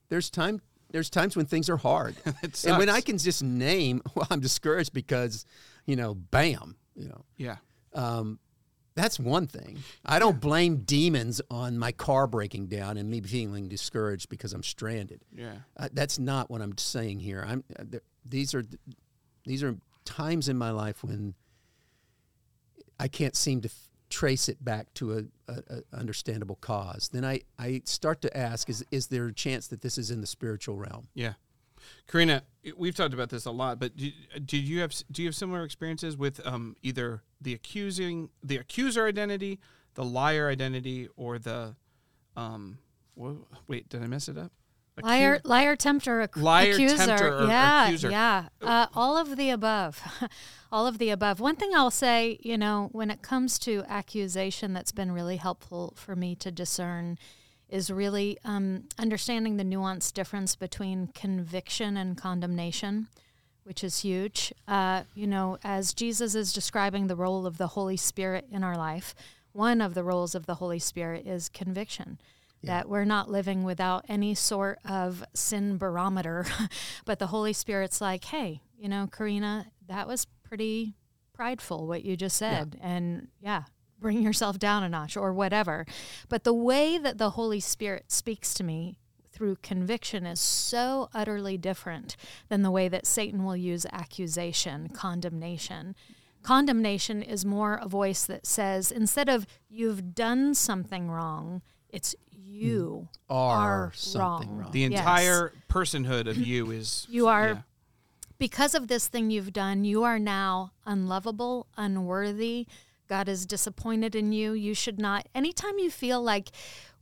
There's 0.10 0.30
time. 0.30 0.62
There's 0.92 1.10
times 1.10 1.36
when 1.38 1.46
things 1.46 1.70
are 1.70 1.78
hard, 1.78 2.16
and 2.66 2.78
when 2.78 2.90
I 2.90 3.00
can 3.02 3.18
just 3.18 3.42
name, 3.44 4.02
well, 4.16 4.28
I'm 4.30 4.42
discouraged 4.42 4.92
because, 4.94 5.46
you 5.86 5.96
know, 5.96 6.14
bam, 6.16 6.76
you 6.96 7.08
know, 7.08 7.24
Yeah. 7.38 7.58
um, 7.94 8.40
that's 8.94 9.18
one 9.18 9.48
thing. 9.48 9.80
I 10.06 10.20
don't 10.20 10.42
blame 10.42 10.80
demons 10.84 11.42
on 11.50 11.78
my 11.78 11.94
car 11.94 12.28
breaking 12.28 12.68
down 12.68 12.98
and 12.98 13.10
me 13.10 13.22
feeling 13.22 13.70
discouraged 13.70 14.28
because 14.28 14.52
I'm 14.52 14.64
stranded. 14.64 15.22
Yeah. 15.34 15.54
Uh, 15.78 15.88
that's 15.94 16.20
not 16.20 16.52
what 16.52 16.62
I'm 16.62 16.78
saying 16.78 17.20
here. 17.22 17.42
I'm 17.48 17.64
uh, 17.80 17.84
th- 17.90 18.04
these 18.26 18.54
are 18.54 18.64
These 19.46 19.64
are 19.64 19.78
times 20.12 20.50
in 20.50 20.58
my 20.58 20.72
life 20.72 21.04
when 21.04 21.34
I 23.00 23.08
can't 23.08 23.36
seem 23.36 23.62
to 23.62 23.70
f- 23.70 23.90
trace 24.10 24.50
it 24.50 24.64
back 24.64 24.94
to 24.96 25.14
a, 25.14 25.52
a, 25.52 25.54
a 25.70 25.98
understandable 25.98 26.58
cause. 26.58 27.10
Then 27.12 27.24
I, 27.24 27.42
I 27.58 27.82
start 27.86 28.22
to 28.24 28.38
ask: 28.38 28.70
Is 28.70 28.86
is 28.92 29.08
there 29.08 29.28
a 29.28 29.34
chance 29.34 29.68
that 29.68 29.82
this 29.82 29.98
is 29.98 30.12
in 30.12 30.22
the 30.22 30.28
spiritual 30.28 30.76
realm? 30.76 31.08
Yeah. 31.14 31.34
Karina, 32.08 32.44
we've 32.78 32.96
talked 32.96 33.14
about 33.14 33.30
this 33.30 33.46
a 33.46 33.52
lot, 33.52 33.80
but 33.80 33.96
did, 33.96 34.14
did 34.46 34.68
you 34.68 34.82
have 34.82 34.94
do 35.12 35.24
you 35.24 35.28
have 35.30 35.36
similar 35.36 35.64
experiences 35.64 36.18
with 36.18 36.46
um, 36.46 36.76
either 36.84 37.24
the 37.40 37.54
accusing 37.54 38.30
the 38.44 38.58
accuser 38.58 39.08
identity, 39.08 39.60
the 39.96 40.04
liar 40.04 40.50
identity, 40.50 41.08
or 41.16 41.40
the 41.40 41.76
um, 42.36 42.78
wait, 43.16 43.90
did 43.90 44.04
I 44.04 44.08
mess 44.08 44.28
it 44.28 44.38
up? 44.38 44.52
Accu- 45.02 45.06
Liar, 45.06 45.42
liar, 45.44 45.76
tempter, 45.76 46.22
ac- 46.22 46.40
Liar, 46.40 46.72
accuser. 46.74 46.98
tempter, 47.06 47.46
yeah, 47.48 47.86
accuser. 47.86 48.10
yeah. 48.10 48.46
Uh, 48.62 48.88
all 48.96 49.18
of 49.18 49.36
the 49.38 49.50
above. 49.50 50.02
all 50.72 50.88
of 50.88 50.98
the 50.98 51.10
above. 51.10 51.40
One 51.40 51.56
thing 51.56 51.72
I'll 51.76 51.92
say, 51.92 52.40
you 52.42 52.58
know, 52.58 52.90
when 52.92 53.12
it 53.12 53.22
comes 53.22 53.60
to 53.60 53.84
accusation, 53.88 54.74
that's 54.74 54.92
been 54.92 55.12
really 55.12 55.38
helpful 55.38 55.94
for 55.98 56.16
me 56.16 56.36
to 56.36 56.52
discern 56.52 57.18
is 57.70 57.90
really 57.90 58.38
um, 58.44 58.84
understanding 59.00 59.58
the 59.58 59.64
nuanced 59.64 60.14
difference 60.14 60.56
between 60.56 61.08
conviction 61.08 61.96
and 61.98 62.18
condemnation, 62.18 63.08
which 63.64 63.84
is 63.84 64.00
huge. 64.00 64.54
Uh, 64.68 65.04
you 65.16 65.26
know, 65.26 65.58
as 65.64 65.94
Jesus 65.94 66.36
is 66.36 66.52
describing 66.54 67.08
the 67.08 67.16
role 67.16 67.46
of 67.46 67.58
the 67.58 67.68
Holy 67.68 67.98
Spirit 67.98 68.46
in 68.52 68.64
our 68.64 68.78
life, 68.78 69.16
one 69.54 69.82
of 69.82 69.94
the 69.94 70.04
roles 70.04 70.36
of 70.36 70.46
the 70.46 70.56
Holy 70.56 70.80
Spirit 70.80 71.26
is 71.26 71.50
conviction. 71.50 72.20
That 72.68 72.90
we're 72.90 73.06
not 73.06 73.30
living 73.30 73.64
without 73.64 74.06
any 74.08 74.36
sort 74.36 74.80
of 74.88 75.24
sin 75.34 75.78
barometer, 75.78 76.46
but 77.06 77.20
the 77.20 77.28
Holy 77.28 77.54
Spirit's 77.54 78.02
like, 78.02 78.26
hey, 78.26 78.62
you 78.78 78.88
know, 78.88 79.08
Karina, 79.12 79.68
that 79.88 80.08
was 80.08 80.26
pretty 80.44 80.96
prideful 81.34 81.88
what 81.88 82.04
you 82.04 82.16
just 82.16 82.38
said. 82.38 82.78
And 82.82 83.30
yeah, 83.40 83.64
bring 84.00 84.22
yourself 84.22 84.60
down 84.60 84.84
a 84.84 84.90
notch 84.90 85.16
or 85.16 85.34
whatever. 85.34 85.86
But 86.28 86.44
the 86.44 86.54
way 86.54 86.98
that 86.98 87.18
the 87.18 87.32
Holy 87.32 87.60
Spirit 87.60 88.12
speaks 88.12 88.54
to 88.56 88.64
me 88.64 88.98
through 89.32 89.56
conviction 89.64 90.26
is 90.26 90.40
so 90.40 91.10
utterly 91.14 91.58
different 91.58 92.16
than 92.50 92.64
the 92.64 92.72
way 92.72 92.88
that 92.90 93.08
Satan 93.08 93.44
will 93.44 93.56
use 93.56 93.86
accusation, 93.92 94.90
condemnation. 94.90 95.96
Condemnation 96.44 97.22
is 97.22 97.46
more 97.46 97.80
a 97.82 97.88
voice 97.88 98.26
that 98.26 98.46
says, 98.46 98.92
instead 98.92 99.30
of 99.30 99.46
you've 99.70 100.14
done 100.14 100.54
something 100.54 101.10
wrong, 101.10 101.62
it's 101.90 102.16
you 102.52 103.08
mm. 103.12 103.18
Are 103.30 103.86
are 103.88 103.92
something 103.96 104.50
wrong. 104.50 104.60
wrong. 104.60 104.72
The 104.72 104.82
Yes. 104.82 104.92
entire 105.00 105.54
personhood 105.70 106.28
of 106.28 106.38
you 106.38 106.72
is 106.72 107.08
You 107.10 107.28
are 107.28 107.48
yeah. 107.48 107.62
because 108.38 108.76
of 108.76 108.88
this 108.88 109.08
thing 109.08 109.32
you've 109.32 109.54
done, 109.54 109.84
you 109.86 110.04
are 110.04 110.20
now 110.20 110.72
unlovable, 110.86 111.68
unworthy. 111.78 112.68
God 113.08 113.28
is 113.30 113.46
disappointed 113.46 114.16
in 114.16 114.32
you. 114.32 114.54
You 114.54 114.74
should 114.74 115.00
not, 115.00 115.28
anytime 115.36 115.80
you 115.80 115.90
feel 115.92 116.22
like 116.22 116.50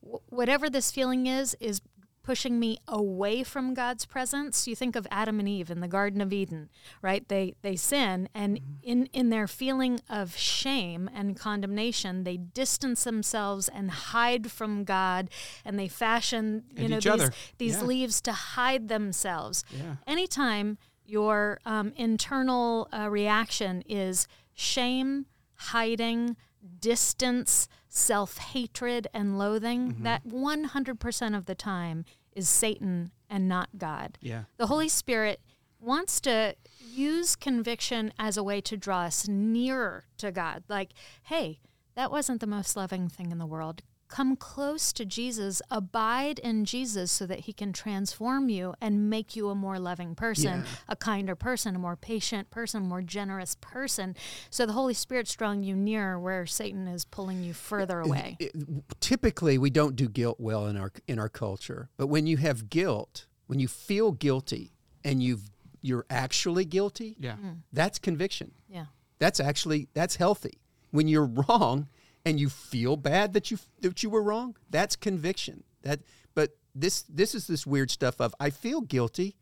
whatever 0.01 0.69
this 0.69 0.91
feeling 0.91 1.27
is, 1.27 1.55
is 1.59 1.81
pushing 2.29 2.59
me 2.59 2.77
away 2.87 3.43
from 3.43 3.73
God's 3.73 4.05
presence. 4.05 4.67
You 4.67 4.75
think 4.75 4.95
of 4.95 5.07
Adam 5.09 5.39
and 5.39 5.49
Eve 5.49 5.71
in 5.71 5.79
the 5.79 5.87
Garden 5.87 6.21
of 6.21 6.31
Eden, 6.31 6.69
right? 7.01 7.27
They 7.27 7.55
they 7.63 7.75
sin 7.75 8.29
and 8.35 8.59
in 8.83 9.07
in 9.13 9.29
their 9.31 9.47
feeling 9.47 9.99
of 10.07 10.35
shame 10.37 11.09
and 11.11 11.35
condemnation, 11.35 12.23
they 12.25 12.37
distance 12.37 13.03
themselves 13.03 13.67
and 13.67 13.89
hide 13.89 14.51
from 14.51 14.83
God 14.83 15.29
and 15.65 15.79
they 15.79 15.87
fashion, 15.87 16.65
you 16.75 16.83
And 16.83 16.89
know, 16.91 16.95
these 16.97 17.07
other. 17.07 17.33
these 17.57 17.77
Yeah. 17.77 17.83
leaves 17.91 18.21
to 18.21 18.31
hide 18.31 18.89
themselves. 18.89 19.63
Yeah. 19.75 19.95
Anytime 20.05 20.77
your 21.05 21.59
um, 21.65 21.93
internal 21.95 22.87
uh, 22.93 23.09
reaction 23.09 23.81
is 23.87 24.27
shame, 24.53 25.25
hiding, 25.73 26.37
distance, 26.79 27.67
self 27.87 28.37
hatred, 28.37 29.07
and 29.13 29.37
loathing, 29.39 29.93
Mm-hmm. 29.93 30.03
that 30.03 30.21
100% 30.27 31.35
of 31.37 31.45
the 31.45 31.55
time 31.55 32.05
is 32.33 32.49
Satan 32.49 33.11
and 33.29 33.47
not 33.47 33.69
God. 33.77 34.17
Yeah. 34.21 34.43
The 34.57 34.67
Holy 34.67 34.89
Spirit 34.89 35.39
wants 35.79 36.19
to 36.21 36.55
use 36.79 37.35
conviction 37.35 38.13
as 38.19 38.37
a 38.37 38.43
way 38.43 38.61
to 38.61 38.75
draw 38.75 39.01
us 39.03 39.27
nearer 39.27 40.05
to 40.17 40.31
God. 40.31 40.63
Like, 40.67 40.91
hey, 41.23 41.59
that 41.95 42.11
wasn't 42.11 42.41
the 42.41 42.47
most 42.47 42.75
loving 42.75 43.09
thing 43.09 43.31
in 43.31 43.37
the 43.37 43.45
world. 43.45 43.81
Come 44.09 44.35
close 44.35 44.91
to 44.93 45.05
Jesus, 45.05 45.61
abide 45.69 46.39
in 46.39 46.65
Jesus 46.65 47.11
so 47.11 47.25
that 47.27 47.41
he 47.41 47.53
can 47.53 47.71
transform 47.71 48.49
you 48.49 48.73
and 48.81 49.07
make 49.09 49.35
you 49.35 49.49
a 49.49 49.55
more 49.55 49.77
loving 49.79 50.15
person, 50.15 50.61
Yeah. 50.61 50.65
a 50.87 50.95
kinder 50.95 51.35
person, 51.35 51.75
a 51.75 51.79
more 51.79 51.95
patient 51.95 52.49
person, 52.49 52.81
a 52.81 52.85
more 52.85 53.03
generous 53.03 53.55
person. 53.61 54.15
So 54.49 54.65
the 54.65 54.73
Holy 54.73 54.95
Spirit's 54.95 55.35
drawing 55.35 55.61
you 55.63 55.75
nearer 55.75 56.19
where 56.19 56.47
Satan 56.47 56.87
is 56.87 57.05
pulling 57.05 57.43
you 57.43 57.53
further 57.53 57.99
away. 58.01 58.35
it- 58.39 58.51
typically 58.99 59.57
we 59.59 59.69
don't 59.69 59.95
do 59.95 60.09
guilt 60.09 60.39
well 60.39 60.65
in 60.67 60.75
our 60.75 60.91
in 61.07 61.19
our 61.19 61.29
culture 61.29 61.89
but 61.97 62.07
when 62.07 62.25
you 62.27 62.37
have 62.37 62.69
guilt 62.69 63.27
when 63.47 63.59
you 63.59 63.67
feel 63.67 64.11
guilty 64.11 64.73
and 65.03 65.21
you've 65.23 65.49
you're 65.81 66.05
actually 66.09 66.65
guilty 66.65 67.15
Yeah. 67.19 67.35
Mm. 67.37 67.59
that's 67.71 67.99
conviction 67.99 68.51
Yeah. 68.67 68.85
that's 69.19 69.39
actually 69.39 69.87
that's 69.93 70.15
healthy 70.17 70.59
when 70.91 71.07
you're 71.07 71.25
wrong 71.47 71.87
and 72.25 72.39
you 72.39 72.49
feel 72.49 72.95
bad 72.97 73.33
that 73.33 73.49
you 73.51 73.57
that 73.81 74.03
you 74.03 74.09
were 74.09 74.21
wrong 74.23 74.55
that's 74.69 74.95
conviction 74.95 75.63
that 75.83 75.99
but 76.35 76.57
this 76.75 77.03
this 77.03 77.33
is 77.33 77.47
this 77.47 77.65
weird 77.65 77.89
stuff 77.89 78.19
of 78.19 78.35
i 78.39 78.49
feel 78.49 78.81
guilty 78.81 79.35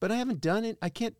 but 0.00 0.12
i 0.12 0.16
haven't 0.16 0.40
done 0.40 0.64
it 0.64 0.76
i 0.82 0.88
can't 0.88 1.16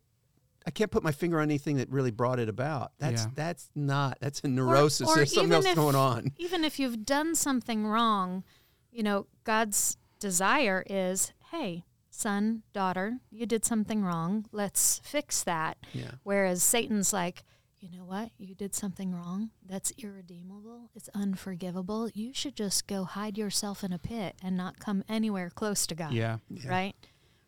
I 0.67 0.71
can't 0.71 0.89
put 0.89 1.03
my 1.03 1.11
finger 1.11 1.37
on 1.37 1.43
anything 1.43 1.77
that 1.77 1.91
really 1.91 2.09
brought 2.09 2.39
it 2.39 2.49
about. 2.49 2.91
That's 2.97 3.25
Yeah. 3.25 3.29
that's 3.35 3.69
not. 3.75 4.17
That's 4.19 4.39
a 4.39 4.47
neurosis. 4.47 5.07
or 5.07 5.15
There's 5.17 5.31
something 5.31 5.53
else 5.53 5.65
if- 5.67 5.75
going 5.75 5.93
on. 5.95 6.31
Even 6.37 6.63
if 6.63 6.79
you've 6.79 7.05
done 7.05 7.35
something 7.35 7.85
wrong, 7.85 8.43
you 8.91 9.03
know, 9.03 9.27
God's 9.43 9.95
desire 10.19 10.83
is, 10.89 11.33
hey, 11.51 11.85
son, 12.09 12.63
daughter, 12.73 13.19
you 13.29 13.45
did 13.45 13.63
something 13.63 14.03
wrong. 14.03 14.47
Let's 14.51 15.01
fix 15.03 15.43
that. 15.43 15.77
Yeah. 15.93 16.13
Whereas 16.23 16.63
Satan's 16.63 17.13
like, 17.13 17.43
you 17.91 17.97
know 17.99 18.05
what? 18.05 18.31
You 18.37 18.55
did 18.55 18.73
something 18.73 19.13
wrong. 19.13 19.51
That's 19.65 19.91
irredeemable. 19.97 20.89
It's 20.95 21.09
unforgivable. 21.13 22.09
You 22.13 22.33
should 22.33 22.55
just 22.55 22.87
go 22.87 23.03
hide 23.03 23.37
yourself 23.37 23.83
in 23.83 23.93
a 23.93 23.99
pit 23.99 24.35
and 24.41 24.57
not 24.57 24.79
come 24.79 25.03
anywhere 25.07 25.49
close 25.49 25.85
to 25.87 25.95
God 25.95 26.11
Yeah. 26.11 26.37
right? 26.65 26.95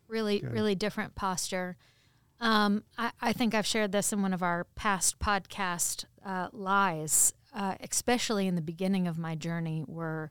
Really, 0.06 0.42
really 0.48 0.74
different 0.74 1.14
posture. 1.14 1.76
Um, 2.40 2.84
I, 2.96 3.10
I 3.20 3.32
think 3.32 3.54
I've 3.54 3.66
shared 3.66 3.90
this 3.92 4.12
in 4.12 4.22
one 4.22 4.32
of 4.32 4.42
our 4.42 4.64
past 4.76 5.18
podcast 5.18 6.04
uh, 6.24 6.48
lies, 6.52 7.34
uh, 7.54 7.74
especially 7.80 8.46
in 8.46 8.54
the 8.54 8.62
beginning 8.62 9.08
of 9.08 9.18
my 9.18 9.34
journey, 9.34 9.84
were 9.88 10.30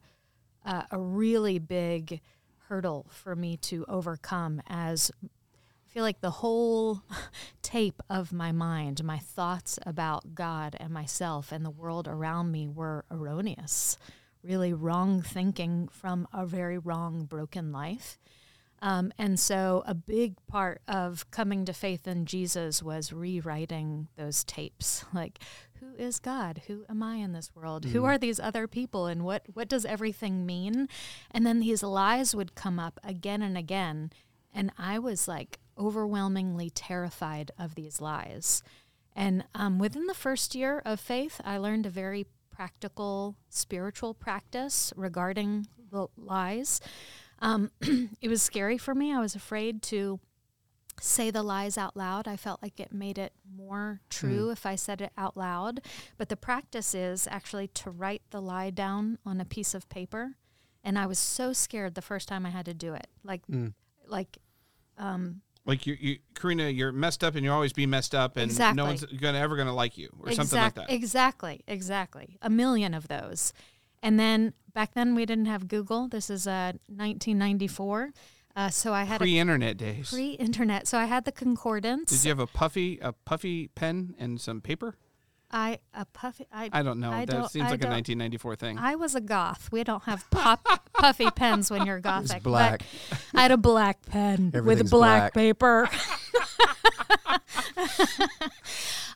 uh, 0.66 0.84
a 0.90 0.98
really 1.00 1.60
big 1.60 2.22
hurdle 2.70 3.08
for 3.12 3.36
me 3.36 3.58
to 3.58 3.86
overcome 3.90 4.62
as 4.68 5.12
I 5.88 5.90
feel 5.90 6.04
like 6.04 6.20
the 6.20 6.30
whole 6.30 7.02
tape 7.62 8.02
of 8.10 8.34
my 8.34 8.52
mind, 8.52 9.04
my 9.06 9.20
thoughts 9.20 9.80
about 9.86 10.36
God 10.36 10.76
and 10.80 10.92
myself 10.92 11.52
and 11.52 11.64
the 11.64 11.70
world 11.70 12.10
around 12.10 12.52
me 12.52 12.68
were 12.68 13.06
erroneous, 13.10 13.98
really 14.44 14.74
wrong 14.74 15.22
thinking 15.22 15.88
from 15.88 16.28
a 16.34 16.46
very 16.46 16.78
wrong, 16.78 17.24
broken 17.24 17.72
life. 17.72 18.20
Um, 18.82 19.14
and 19.18 19.40
so, 19.40 19.82
a 19.88 19.96
big 19.96 20.36
part 20.46 20.82
of 20.90 21.32
coming 21.32 21.64
to 21.66 21.74
faith 21.74 22.06
in 22.06 22.26
Jesus 22.26 22.84
was 22.84 23.14
rewriting 23.14 24.10
those 24.18 24.44
tapes. 24.44 25.06
Like, 25.14 25.40
who 25.80 25.94
is 25.98 26.20
God? 26.20 26.64
Who 26.68 26.84
am 26.90 27.02
I 27.02 27.16
in 27.16 27.32
this 27.32 27.52
world? 27.56 27.86
Who 27.86 28.04
are 28.04 28.18
these 28.18 28.40
other 28.40 28.68
people? 28.68 29.06
And 29.06 29.24
what, 29.24 29.44
what 29.54 29.70
does 29.70 29.86
everything 29.86 30.46
mean? 30.46 30.90
And 31.32 31.46
then 31.46 31.60
these 31.60 31.82
lies 31.82 32.36
would 32.36 32.56
come 32.56 32.78
up 32.78 33.00
again 33.04 33.42
and 33.42 33.58
again. 33.58 34.12
And 34.54 34.72
I 34.78 35.00
was 35.00 35.28
like 35.28 35.60
overwhelmingly 35.78 36.70
terrified 36.70 37.52
of 37.58 37.76
these 37.76 38.02
lies. 38.02 38.64
And 39.16 39.46
um, 39.56 39.80
within 39.80 40.06
the 40.06 40.14
first 40.14 40.54
year 40.54 40.82
of 40.86 41.00
faith, 41.00 41.42
I 41.44 41.58
learned 41.58 41.86
a 41.86 41.90
very 41.90 42.28
practical 42.52 43.36
spiritual 43.50 44.14
practice 44.14 44.94
regarding 44.96 45.68
the 45.92 46.08
lies. 46.18 46.82
Um, 47.40 47.72
it 48.22 48.30
was 48.30 48.42
scary 48.42 48.78
for 48.78 48.96
me. 48.96 49.14
I 49.14 49.20
was 49.20 49.36
afraid 49.36 49.82
to 49.84 50.20
say 51.00 51.30
the 51.30 51.44
lies 51.44 51.78
out 51.78 51.96
loud. 51.96 52.28
I 52.28 52.36
felt 52.36 52.62
like 52.62 52.80
it 52.80 52.92
made 52.92 53.18
it 53.18 53.34
more 53.56 54.02
true 54.10 54.50
if 54.50 54.66
I 54.66 54.76
said 54.76 55.02
it 55.02 55.12
out 55.18 55.38
loud. 55.38 55.82
But 56.18 56.30
the 56.30 56.36
practice 56.36 56.96
is 56.96 57.28
actually 57.30 57.68
to 57.70 57.92
write 57.92 58.24
the 58.32 58.42
lie 58.42 58.72
down 58.72 59.20
on 59.26 59.40
a 59.40 59.46
piece 59.46 59.74
of 59.74 59.88
paper. 59.90 60.36
And 60.84 60.98
I 60.98 61.06
was 61.06 61.20
so 61.20 61.54
scared 61.54 61.96
the 61.96 62.02
first 62.02 62.28
time 62.28 62.46
I 62.46 62.50
had 62.50 62.66
to 62.66 62.74
do 62.74 62.94
it. 62.94 63.08
Like, 63.24 63.42
like 64.08 64.38
Like 65.68 65.86
you, 65.86 65.98
you, 66.00 66.18
Karina, 66.34 66.70
you're 66.70 66.92
messed 66.94 67.24
up, 67.24 67.36
and 67.36 67.44
you'll 67.44 67.54
always 67.54 67.74
be 67.74 67.86
messed 67.86 68.16
up, 68.16 68.38
and 68.38 68.50
Exactly. 68.50 68.78
no 68.78 68.86
one's 68.86 69.04
gonna 69.04 69.38
ever 69.38 69.56
gonna 69.58 69.76
like 69.76 69.98
you, 69.98 70.10
or 70.20 70.32
something 70.32 70.58
like 70.60 70.76
that. 70.76 70.90
Exactly, 70.90 71.62
exactly. 71.68 72.38
A 72.42 72.50
million 72.50 72.94
of 72.94 73.08
those. 73.10 73.54
And 74.02 74.20
then 74.20 74.54
back 74.74 74.94
then 74.94 75.14
we 75.14 75.26
didn't 75.26 75.48
have 75.48 75.68
Google. 75.68 76.08
This 76.08 76.30
is 76.30 76.48
uh, 76.48 76.72
1994. 76.88 78.12
Uh, 78.56 78.70
so 78.70 78.92
I 78.94 79.04
had 79.04 79.20
Pre-internet 79.20 79.78
days. 79.78 80.10
pre-internet. 80.10 80.88
So 80.88 80.98
I 80.98 81.06
had 81.06 81.26
the 81.26 81.32
concordance. 81.32 82.10
Did 82.12 82.24
you 82.24 82.30
have 82.30 82.40
a 82.40 82.48
puffy 82.48 82.98
a 83.02 83.12
puffy 83.14 83.68
pen 83.68 84.16
and 84.18 84.42
some 84.42 84.62
paper? 84.62 84.96
I 85.50 85.80
a 85.94 86.04
puffy. 86.06 86.46
I, 86.52 86.70
I 86.74 86.82
don't 86.84 87.00
know. 87.00 87.12
I 87.12 87.26
that 87.26 87.32
don't- 87.32 87.50
seems 87.52 87.68
I 87.68 87.72
like 87.72 87.84
a 87.84 87.88
1994 87.88 88.56
thing. 88.58 88.78
I 88.78 88.96
was 88.96 89.16
a 89.16 89.22
goth. 89.22 89.70
We 89.72 89.84
don't 89.84 90.04
have 90.04 90.30
pop, 90.30 90.68
puffy 90.94 91.30
pens 91.32 91.72
when 91.72 91.86
you're 91.86 92.00
gothic. 92.00 92.44
but 92.44 92.50
black. 92.50 92.82
I 93.34 93.44
had 93.44 93.52
a 93.52 93.58
black 93.58 94.06
pen 94.06 94.52
with 94.54 94.90
black, 94.90 95.32
black. 95.32 95.34
paper. 95.34 95.90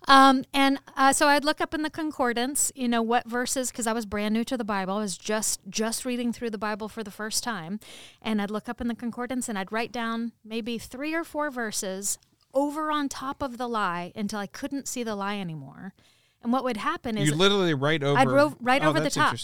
um, 0.07 0.43
and 0.53 0.79
uh, 0.95 1.13
so 1.13 1.27
I'd 1.27 1.43
look 1.43 1.61
up 1.61 1.73
in 1.73 1.81
the 1.83 1.89
concordance, 1.89 2.71
you 2.75 2.87
know, 2.87 3.01
what 3.01 3.27
verses, 3.27 3.71
because 3.71 3.87
I 3.87 3.93
was 3.93 4.05
brand 4.05 4.33
new 4.33 4.43
to 4.45 4.57
the 4.57 4.63
Bible. 4.63 4.95
I 4.95 4.99
was 5.01 5.17
just 5.17 5.59
just 5.69 6.05
reading 6.05 6.33
through 6.33 6.49
the 6.51 6.57
Bible 6.57 6.87
for 6.87 7.03
the 7.03 7.11
first 7.11 7.43
time, 7.43 7.79
and 8.21 8.41
I'd 8.41 8.51
look 8.51 8.67
up 8.69 8.81
in 8.81 8.87
the 8.87 8.95
concordance 8.95 9.47
and 9.49 9.57
I'd 9.57 9.71
write 9.71 9.91
down 9.91 10.31
maybe 10.43 10.77
three 10.77 11.13
or 11.13 11.23
four 11.23 11.49
verses 11.51 12.17
over 12.53 12.91
on 12.91 13.07
top 13.09 13.41
of 13.41 13.57
the 13.57 13.67
lie 13.67 14.11
until 14.15 14.39
I 14.39 14.47
couldn't 14.47 14.87
see 14.87 15.03
the 15.03 15.15
lie 15.15 15.37
anymore. 15.37 15.93
And 16.43 16.51
what 16.51 16.63
would 16.63 16.77
happen 16.77 17.17
is 17.17 17.29
you 17.29 17.35
literally 17.35 17.73
write 17.73 18.03
over. 18.03 18.17
I'd 18.19 18.29
ro- 18.29 18.57
right 18.59 18.83
oh, 18.83 18.89
over 18.89 18.99
the 18.99 19.09
top, 19.11 19.35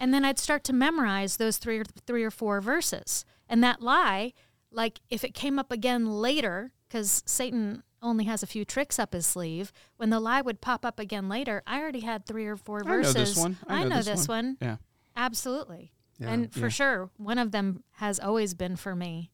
and 0.00 0.14
then 0.14 0.24
I'd 0.24 0.38
start 0.38 0.64
to 0.64 0.72
memorize 0.72 1.36
those 1.36 1.56
three 1.58 1.78
or 1.78 1.84
three 2.06 2.22
or 2.22 2.30
four 2.30 2.60
verses. 2.60 3.24
And 3.48 3.62
that 3.64 3.80
lie, 3.82 4.32
like 4.70 5.00
if 5.10 5.24
it 5.24 5.34
came 5.34 5.58
up 5.58 5.72
again 5.72 6.06
later, 6.06 6.72
because 6.88 7.22
Satan 7.26 7.82
only 8.04 8.24
has 8.24 8.42
a 8.42 8.46
few 8.46 8.64
tricks 8.64 8.98
up 8.98 9.14
his 9.14 9.26
sleeve. 9.26 9.72
When 9.96 10.10
the 10.10 10.20
lie 10.20 10.42
would 10.42 10.60
pop 10.60 10.84
up 10.84 11.00
again 11.00 11.28
later, 11.28 11.62
I 11.66 11.80
already 11.80 12.00
had 12.00 12.26
three 12.26 12.46
or 12.46 12.56
four 12.56 12.80
I 12.80 12.82
know 12.82 12.96
verses. 12.98 13.14
this 13.14 13.36
one. 13.36 13.56
I 13.66 13.84
know, 13.84 14.02
this, 14.02 14.28
one. 14.28 14.58
Yeah. 14.60 14.76
Absolutely. 15.16 15.92
Yeah. 16.18 16.30
And 16.30 16.52
for 16.52 16.60
Yeah. 16.60 16.68
sure, 16.68 17.10
one 17.16 17.38
of 17.38 17.50
them 17.50 17.82
has 17.92 18.20
always 18.20 18.54
been 18.54 18.76
for 18.76 18.94
me. 18.94 19.30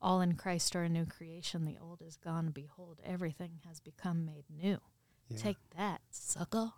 All 0.00 0.20
in 0.20 0.34
Christ 0.34 0.76
are 0.76 0.82
a 0.82 0.88
new 0.88 1.06
creation. 1.06 1.64
The 1.64 1.78
old 1.80 2.02
is 2.02 2.16
gone. 2.16 2.50
Behold, 2.50 3.00
everything 3.04 3.60
has 3.66 3.80
become 3.80 4.24
made 4.24 4.44
new. 4.50 4.78
Take 5.36 5.56
that, 5.76 6.00
sucker. 6.10 6.72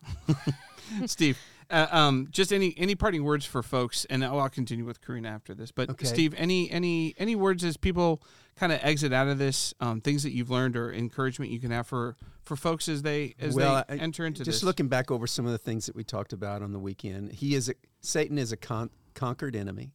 Steve, 1.07 1.39
uh, 1.71 1.87
um, 1.91 2.29
just 2.31 2.53
any 2.53 2.75
any 2.77 2.95
parting 2.95 3.25
words 3.25 3.45
for 3.45 3.63
folks, 3.63 4.05
and 4.11 4.25
I'll, 4.25 4.39
I'll 4.39 4.49
continue 4.49 4.85
with 4.85 5.01
Karina 5.05 5.29
after 5.29 5.55
this. 5.55 5.73
But 5.73 5.91
Okay. 5.91 6.07
Steve, 6.07 6.35
any 6.37 6.71
any 6.71 7.15
any 7.19 7.35
words 7.35 7.65
as 7.65 7.77
people 7.77 8.23
kind 8.57 8.73
of 8.73 8.79
exit 8.83 9.13
out 9.13 9.27
of 9.29 9.39
this, 9.39 9.75
um, 9.81 10.01
things 10.01 10.23
that 10.23 10.31
you've 10.33 10.51
learned 10.51 10.77
or 10.77 10.93
encouragement 10.93 11.51
you 11.51 11.59
can 11.59 11.71
have 11.73 11.87
for 11.87 12.17
for 12.45 12.55
folks 12.57 12.89
as 12.89 13.03
they 13.03 13.35
as 13.41 13.55
well, 13.55 13.83
they 13.89 13.95
I- 13.95 13.99
enter 13.99 14.25
into 14.27 14.45
just 14.45 14.61
this. 14.61 14.63
looking 14.63 14.89
back 14.89 15.11
over 15.11 15.27
some 15.27 15.47
of 15.47 15.53
the 15.53 15.59
things 15.59 15.87
that 15.87 15.97
we 15.97 16.05
talked 16.05 16.33
about 16.33 16.63
on 16.63 16.73
the 16.73 16.79
weekend. 16.79 17.33
He 17.33 17.55
is 17.55 17.69
a 17.69 17.75
Satan 18.03 18.39
is 18.39 18.53
a 18.53 18.57
con- 18.57 18.91
conquered 19.15 19.57
enemy. 19.57 19.95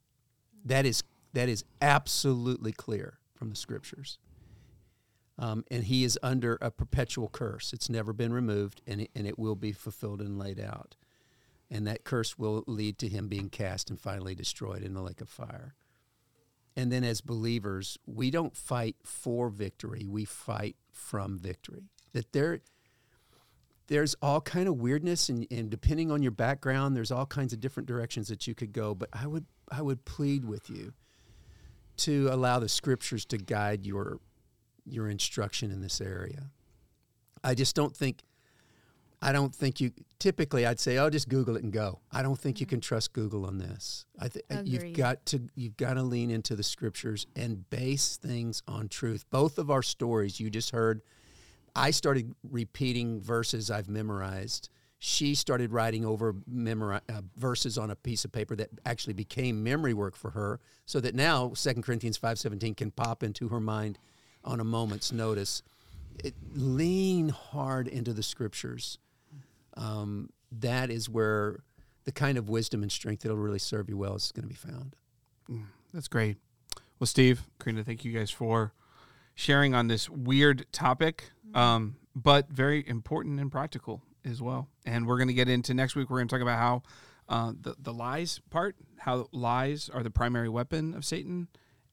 That 0.66 0.86
is 0.86 1.04
that 1.34 1.48
is 1.48 1.64
absolutely 1.82 2.72
clear 2.74 3.20
from 3.36 3.50
the 3.52 3.56
scriptures. 3.56 4.18
Um, 5.40 5.64
and 5.72 5.86
he 5.86 6.04
is 6.04 6.20
under 6.22 6.58
a 6.62 6.70
perpetual 6.70 7.30
curse. 7.30 7.72
It's 7.72 7.90
never 7.90 8.12
been 8.12 8.34
removed, 8.34 8.82
and 8.86 9.02
it, 9.02 9.12
and 9.16 9.26
it 9.26 9.40
will 9.40 9.56
be 9.56 9.72
fulfilled 9.72 10.20
and 10.20 10.38
laid 10.38 10.60
out. 10.60 10.96
And 11.72 11.88
that 11.88 12.04
curse 12.04 12.38
will 12.38 12.66
lead 12.68 12.98
to 13.00 13.08
him 13.08 13.30
being 13.30 13.50
cast 13.50 13.90
and 13.90 14.00
finally 14.00 14.36
destroyed 14.36 14.84
in 14.84 14.94
the 14.94 15.02
lake 15.02 15.22
of 15.22 15.30
fire. 15.30 15.76
And 16.76 16.92
then, 16.92 17.06
as 17.06 17.22
believers, 17.22 17.98
we 18.06 18.32
don't 18.32 18.56
fight 18.56 18.98
for 19.04 19.50
victory; 19.50 20.06
we 20.08 20.26
fight 20.26 20.76
from 20.92 21.40
victory. 21.40 21.90
That 22.12 22.34
there, 22.34 22.60
there's 23.88 24.16
all 24.22 24.42
kind 24.42 24.68
of 24.68 24.76
weirdness 24.76 25.30
and, 25.30 25.48
and 25.50 25.70
depending 25.70 26.12
on 26.12 26.22
your 26.22 26.32
background 26.32 26.96
there's 26.96 27.12
all 27.12 27.26
kinds 27.26 27.54
of 27.54 27.60
different 27.60 27.88
directions 27.88 28.28
that 28.28 28.46
you 28.46 28.54
could 28.54 28.72
go 28.72 28.94
but 28.94 29.10
i 29.14 29.26
would 29.26 29.46
i 29.72 29.82
would 29.82 30.06
plead 30.06 30.46
with 30.46 30.70
you 30.70 30.94
to 31.98 32.30
allow 32.32 32.60
the 32.60 32.70
scriptures 32.70 33.26
to 33.26 33.38
guide 33.38 33.88
your 33.88 34.20
your 34.92 35.10
instruction 35.10 35.72
in 35.72 35.82
this 35.82 36.02
area. 36.02 36.52
I 37.44 37.56
just 37.56 37.76
don't 37.76 37.96
think 37.96 38.22
i 39.22 39.34
don't 39.34 39.54
think 39.54 39.82
you 39.82 39.92
typically 40.18 40.66
i'd 40.66 40.80
say 40.80 40.98
oh 40.98 41.10
just 41.10 41.28
google 41.28 41.58
it 41.58 41.64
and 41.64 41.74
go. 41.74 42.00
I 42.12 42.22
don't 42.22 42.40
think 42.40 42.60
you 42.62 42.66
can 42.66 42.80
trust 42.80 43.14
google 43.14 43.46
on 43.46 43.58
this. 43.58 44.06
I 44.20 44.30
think 44.30 44.46
you've 44.64 44.94
got 44.94 45.26
to 45.28 45.42
you've 45.56 45.78
got 45.78 45.96
to 45.96 46.04
lean 46.04 46.30
into 46.32 46.56
the 46.56 46.64
scriptures 46.64 47.28
and 47.36 47.70
base 47.70 48.18
things 48.18 48.64
on 48.68 48.88
truth. 48.88 49.26
Both 49.30 49.58
of 49.58 49.70
our 49.70 49.82
stories 49.84 50.40
you 50.40 50.50
just 50.50 50.72
heard 50.72 51.02
I 51.76 51.92
started 51.92 52.34
repeating 52.44 53.22
verses 53.22 53.70
I've 53.72 53.90
memorized. 53.90 54.70
She 55.02 55.34
started 55.34 55.72
writing 55.72 56.06
over 56.06 56.34
memori- 56.34 57.02
uh, 57.10 57.22
verses 57.38 57.78
on 57.78 57.90
a 57.90 57.96
piece 57.96 58.26
of 58.26 58.34
paper 58.34 58.56
that 58.58 58.70
actually 58.86 59.14
became 59.14 59.64
memory 59.64 59.94
work 59.94 60.16
for 60.18 60.32
her, 60.32 60.60
so 60.86 61.00
that 61.00 61.16
now 61.16 61.54
2 61.56 61.82
Corinthians 61.82 62.18
5:17 62.18 62.76
can 62.76 62.92
pop 62.92 63.24
into 63.24 63.48
her 63.48 63.62
mind 63.62 63.98
on 64.44 64.60
a 64.60 64.64
moment's 64.64 65.12
notice. 65.12 65.62
It, 66.24 66.36
lean 66.54 67.30
hard 67.30 67.88
into 67.88 68.14
the 68.14 68.24
scriptures. 68.24 68.98
Um, 69.76 70.30
that 70.52 70.90
is 70.90 71.10
where 71.10 71.64
the 72.04 72.12
kind 72.12 72.38
of 72.38 72.50
wisdom 72.50 72.82
and 72.82 72.92
strength 72.92 73.22
that'll 73.22 73.38
really 73.38 73.60
serve 73.60 73.90
you 73.90 73.98
well 73.98 74.16
is 74.16 74.32
going 74.32 74.44
to 74.44 74.50
be 74.50 74.56
found. 74.56 74.96
That's 75.94 76.08
great. 76.08 76.38
Well, 77.00 77.08
Steve, 77.08 77.44
Karina, 77.60 77.84
thank 77.84 78.04
you 78.04 78.12
guys 78.12 78.30
for 78.30 78.74
sharing 79.36 79.74
on 79.74 79.88
this 79.88 80.10
weird 80.10 80.66
topic, 80.72 81.32
um, 81.54 81.96
but 82.14 82.50
very 82.50 82.88
important 82.88 83.40
and 83.40 83.52
practical 83.52 84.02
as 84.26 84.42
well. 84.42 84.68
And 84.86 85.08
we're 85.08 85.18
going 85.18 85.30
to 85.30 85.34
get 85.34 85.48
into 85.48 85.74
next 85.74 85.96
week. 85.96 86.10
We're 86.10 86.18
going 86.18 86.28
to 86.28 86.36
talk 86.36 86.42
about 86.42 86.60
how 86.60 86.84
uh, 87.30 87.54
the 87.62 87.76
the 87.80 87.94
lies 87.94 88.42
part, 88.50 88.76
how 88.98 89.28
lies 89.32 89.90
are 89.94 90.04
the 90.04 90.10
primary 90.10 90.50
weapon 90.50 90.94
of 90.94 91.06
Satan, 91.06 91.48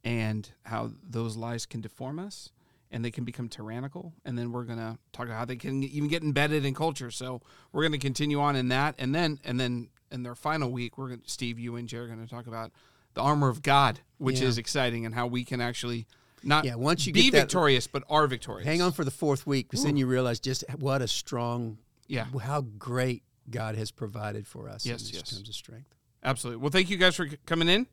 and 0.07 0.49
how 0.64 0.92
those 1.03 1.37
lies 1.37 1.66
can 1.66 1.81
deform 1.81 2.19
us 2.19 2.51
and 2.92 3.05
they 3.05 3.11
can 3.11 3.25
become 3.25 3.49
tyrannical. 3.49 4.12
And 4.25 4.38
then 4.38 4.53
we're 4.53 4.62
going 4.62 4.79
to 4.79 4.97
talk 5.12 5.27
about 5.27 5.37
how 5.38 5.45
they 5.45 5.57
can 5.57 5.83
even 5.83 6.09
get 6.09 6.23
embedded 6.23 6.64
in 6.64 6.73
culture. 6.75 7.11
So 7.11 7.42
we're 7.73 7.83
going 7.83 7.92
to 7.92 7.99
continue 7.99 8.40
on 8.40 8.55
in 8.55 8.69
that, 8.69 8.95
and 8.99 9.12
then 9.12 9.40
and 9.45 9.59
then 9.59 9.88
in 10.12 10.23
their 10.23 10.37
final 10.37 10.71
week, 10.71 10.97
we're 10.97 11.09
going 11.09 11.21
to, 11.21 11.29
Steve, 11.29 11.59
you 11.59 11.75
and 11.75 11.88
Jerry 11.88 12.05
are 12.05 12.14
going 12.14 12.25
to 12.25 12.33
talk 12.33 12.47
about 12.47 12.71
the 13.14 13.21
armor 13.23 13.49
of 13.49 13.61
God, 13.62 13.99
which 14.19 14.40
Yeah. 14.40 14.47
is 14.47 14.57
exciting, 14.59 15.05
and 15.05 15.12
how 15.14 15.27
we 15.27 15.45
can 15.45 15.61
actually 15.61 16.07
not 16.45 16.64
Yeah, 16.64 16.77
once 16.77 17.05
you 17.09 17.12
be 17.12 17.29
that- 17.31 17.40
victorious, 17.40 17.88
but 17.88 18.05
are 18.09 18.29
victorious. 18.29 18.64
Hang 18.66 18.81
on 18.81 18.92
for 18.92 19.05
the 19.05 19.11
fourth 19.11 19.45
week, 19.49 19.69
because 19.69 19.83
then 19.83 19.97
you 19.97 20.07
realize 20.07 20.38
just 20.38 20.62
what 20.79 21.03
a 21.03 21.09
strong, 21.09 21.79
Yeah. 22.07 22.27
how 22.40 22.61
great 22.61 23.25
God 23.51 23.75
has 23.75 23.90
provided 23.90 24.47
for 24.47 24.69
us. 24.69 24.87
Yes, 24.87 25.09
in 25.11 25.16
yes. 25.16 25.31
terms 25.31 25.49
of 25.49 25.55
strength. 25.57 25.92
Absolutely. 26.23 26.62
Well, 26.62 26.71
thank 26.71 26.88
you 26.90 26.97
guys 26.99 27.16
for 27.16 27.29
c- 27.29 27.37
coming 27.47 27.69
in. 27.69 27.88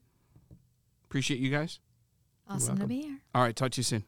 Appreciate 1.06 1.40
you 1.40 1.50
guys. 1.50 1.80
Awesome 2.50 2.78
to 2.80 2.88
be 2.88 3.02
here. 3.02 3.18
All 3.34 3.42
right, 3.42 3.56
talk 3.56 3.72
to 3.72 3.80
you 3.80 3.84
soon. 3.84 4.04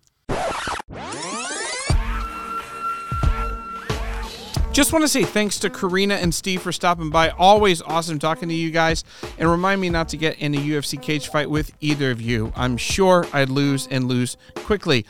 Just 4.76 4.91
want 4.91 5.04
to 5.04 5.08
say 5.08 5.24
thanks 5.24 5.58
to 5.60 5.69
Karina 5.69 6.15
and 6.15 6.36
Steve 6.36 6.62
for 6.62 6.74
stopping 6.74 7.10
by. 7.10 7.30
Always 7.30 7.82
awesome 7.82 8.19
talking 8.19 8.50
to 8.50 8.54
you 8.54 8.71
guys. 8.71 9.06
And 9.39 9.50
remind 9.50 9.80
me 9.80 9.89
not 9.89 10.10
to 10.10 10.17
get 10.17 10.38
in 10.39 10.54
a 10.54 10.58
UFC 10.58 11.02
cage 11.02 11.30
fight 11.30 11.50
with 11.50 11.71
either 11.80 12.12
of 12.12 12.19
you. 12.19 12.52
I'm 12.58 12.76
sure 12.76 13.26
I'd 13.32 13.50
lose 13.50 13.88
and 13.88 14.10
lose 14.10 14.36
quickly. 14.56 15.06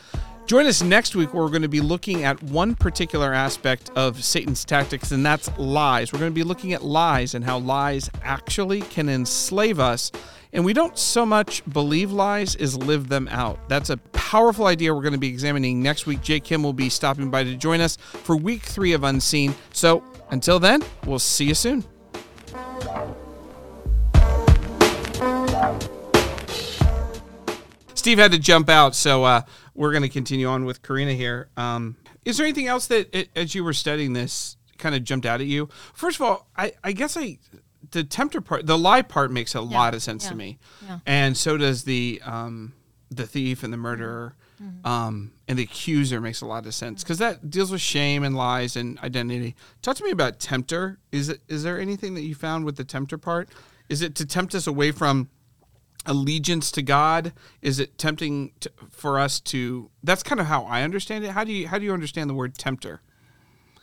Join 0.46 0.66
us 0.66 0.80
next 0.80 1.16
week 1.16 1.34
where 1.34 1.42
we're 1.42 1.50
going 1.50 1.62
to 1.62 1.68
be 1.68 1.80
looking 1.80 2.22
at 2.22 2.40
one 2.44 2.76
particular 2.76 3.34
aspect 3.34 3.90
of 3.96 4.22
Satan's 4.22 4.64
tactics, 4.64 5.10
and 5.10 5.26
that's 5.26 5.50
lies. 5.58 6.12
We're 6.12 6.20
going 6.20 6.30
to 6.30 6.34
be 6.36 6.44
looking 6.44 6.72
at 6.72 6.84
lies 6.84 7.34
and 7.34 7.44
how 7.44 7.58
lies 7.58 8.08
actually 8.22 8.82
can 8.82 9.08
enslave 9.08 9.80
us. 9.80 10.12
And 10.56 10.64
we 10.64 10.72
don't 10.72 10.96
so 10.96 11.26
much 11.26 11.62
believe 11.70 12.10
lies 12.10 12.56
as 12.56 12.74
live 12.74 13.10
them 13.10 13.28
out. 13.30 13.68
That's 13.68 13.90
a 13.90 13.98
powerful 13.98 14.64
idea 14.64 14.94
we're 14.94 15.02
going 15.02 15.12
to 15.12 15.18
be 15.18 15.28
examining 15.28 15.82
next 15.82 16.06
week. 16.06 16.22
Jake 16.22 16.44
Kim 16.44 16.62
will 16.62 16.72
be 16.72 16.88
stopping 16.88 17.30
by 17.30 17.44
to 17.44 17.54
join 17.56 17.82
us 17.82 17.96
for 17.96 18.38
week 18.38 18.62
three 18.62 18.94
of 18.94 19.04
Unseen. 19.04 19.54
So 19.74 20.02
until 20.30 20.58
then, 20.58 20.82
we'll 21.04 21.18
see 21.18 21.44
you 21.44 21.54
soon. 21.54 21.84
Steve 27.92 28.16
had 28.16 28.32
to 28.32 28.38
jump 28.38 28.70
out, 28.70 28.94
so 28.94 29.24
uh, 29.24 29.42
we're 29.74 29.90
going 29.90 30.04
to 30.04 30.08
continue 30.08 30.46
on 30.46 30.64
with 30.64 30.80
Karina 30.80 31.12
here. 31.12 31.50
Um, 31.58 31.96
is 32.24 32.38
there 32.38 32.46
anything 32.46 32.66
else 32.66 32.86
that, 32.86 33.28
as 33.36 33.54
you 33.54 33.62
were 33.62 33.74
studying 33.74 34.14
this, 34.14 34.56
kind 34.78 34.94
of 34.94 35.04
jumped 35.04 35.26
out 35.26 35.42
at 35.42 35.48
you? 35.48 35.68
First 35.92 36.18
of 36.18 36.22
all, 36.22 36.48
I, 36.56 36.72
I 36.82 36.92
guess 36.92 37.14
I 37.18 37.40
the 37.90 38.04
tempter 38.04 38.40
part, 38.40 38.66
the 38.66 38.78
lie 38.78 39.02
part 39.02 39.30
makes 39.30 39.54
a 39.54 39.60
lot 39.60 39.94
of 39.94 40.02
sense 40.02 40.24
yeah, 40.24 40.30
to 40.30 40.36
me, 40.36 40.58
yeah. 40.86 40.98
and 41.06 41.36
so 41.36 41.56
does 41.56 41.84
the 41.84 42.20
um, 42.24 42.72
the 43.10 43.26
thief 43.26 43.62
and 43.62 43.72
the 43.72 43.76
murderer, 43.76 44.34
Mm-hmm. 44.62 44.86
um, 44.86 45.32
and 45.46 45.58
the 45.58 45.64
accuser 45.64 46.18
makes 46.18 46.40
a 46.40 46.46
lot 46.46 46.64
of 46.64 46.72
sense 46.74 47.02
because 47.02 47.18
that 47.18 47.50
deals 47.50 47.70
with 47.70 47.82
shame 47.82 48.24
and 48.24 48.34
lies 48.34 48.74
and 48.74 48.98
identity. 49.00 49.54
Talk 49.82 49.96
to 49.96 50.04
me 50.04 50.10
about 50.10 50.40
tempter. 50.40 50.98
Is 51.12 51.28
it 51.28 51.42
is 51.46 51.62
there 51.62 51.78
anything 51.78 52.14
that 52.14 52.22
you 52.22 52.34
found 52.34 52.64
with 52.64 52.76
the 52.76 52.84
tempter 52.84 53.18
part? 53.18 53.50
Is 53.90 54.00
it 54.00 54.14
to 54.14 54.24
tempt 54.24 54.54
us 54.54 54.66
away 54.66 54.92
from 54.92 55.28
allegiance 56.06 56.70
to 56.72 56.80
God? 56.80 57.34
Is 57.60 57.78
it 57.78 57.98
tempting 57.98 58.52
to, 58.60 58.72
for 58.90 59.18
us 59.18 59.40
to? 59.40 59.90
That's 60.02 60.22
kind 60.22 60.40
of 60.40 60.46
how 60.46 60.64
I 60.64 60.82
understand 60.84 61.26
it. 61.26 61.32
How 61.32 61.44
do 61.44 61.52
you 61.52 61.68
how 61.68 61.78
do 61.78 61.84
you 61.84 61.92
understand 61.92 62.30
the 62.30 62.34
word 62.34 62.56
tempter? 62.56 63.02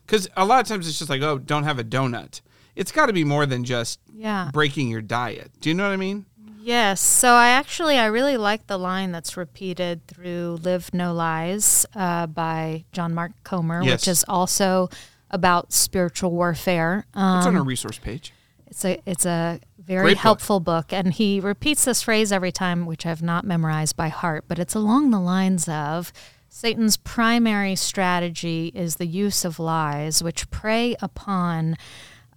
Because 0.06 0.28
a 0.36 0.44
lot 0.44 0.60
of 0.60 0.68
times 0.68 0.88
it's 0.88 0.98
just 0.98 1.10
like, 1.10 1.22
oh, 1.22 1.38
don't 1.38 1.66
have 1.66 1.78
a 1.78 1.84
donut. 1.84 2.42
It's 2.76 2.92
got 2.92 3.06
to 3.08 3.14
be 3.14 3.24
more 3.24 3.46
than 3.46 3.64
just 3.64 4.00
Yeah. 4.14 4.50
breaking 4.54 4.90
your 4.90 5.02
diet. 5.02 5.52
Do 5.62 5.70
you 5.70 5.76
know 5.76 5.84
what 5.84 5.94
I 5.94 5.98
mean? 5.98 6.26
Yes. 6.60 7.02
So 7.02 7.34
I 7.34 7.50
actually 7.50 7.98
I 8.00 8.06
really 8.06 8.38
like 8.38 8.68
the 8.68 8.78
line 8.80 9.12
that's 9.12 9.36
repeated 9.36 10.08
through 10.08 10.60
"Live 10.64 10.94
No 10.94 11.14
Lies" 11.14 11.86
uh, 11.94 12.26
by 12.28 12.86
John 12.94 13.14
Mark 13.14 13.34
Comer, 13.44 13.84
Yes. 13.84 13.92
which 14.02 14.08
is 14.08 14.26
also 14.28 14.90
about 15.30 15.74
spiritual 15.74 16.32
warfare. 16.32 17.06
Um, 17.14 17.40
It's 17.40 17.48
on 17.48 17.56
our 17.58 17.64
resource 17.64 17.98
page. 18.00 18.32
It's 18.68 18.86
a 18.86 19.00
it's 19.06 19.26
a 19.26 19.60
very 19.78 20.04
Great 20.04 20.14
book. 20.16 20.22
helpful 20.24 20.60
book. 20.62 20.94
and 20.94 21.14
he 21.14 21.42
repeats 21.42 21.84
this 21.84 22.02
phrase 22.02 22.32
every 22.32 22.54
time, 22.54 22.86
which 22.86 23.06
I've 23.06 23.22
not 23.22 23.44
memorized 23.46 23.98
by 23.98 24.08
heart, 24.08 24.46
but 24.48 24.58
it's 24.58 24.74
along 24.74 25.12
the 25.12 25.20
lines 25.20 25.68
of 25.68 26.14
Satan's 26.48 26.96
primary 26.96 27.76
strategy 27.76 28.72
is 28.74 28.96
the 28.96 29.06
use 29.08 29.44
of 29.44 29.60
lies, 29.60 30.24
which 30.24 30.50
prey 30.50 30.96
upon 31.02 31.76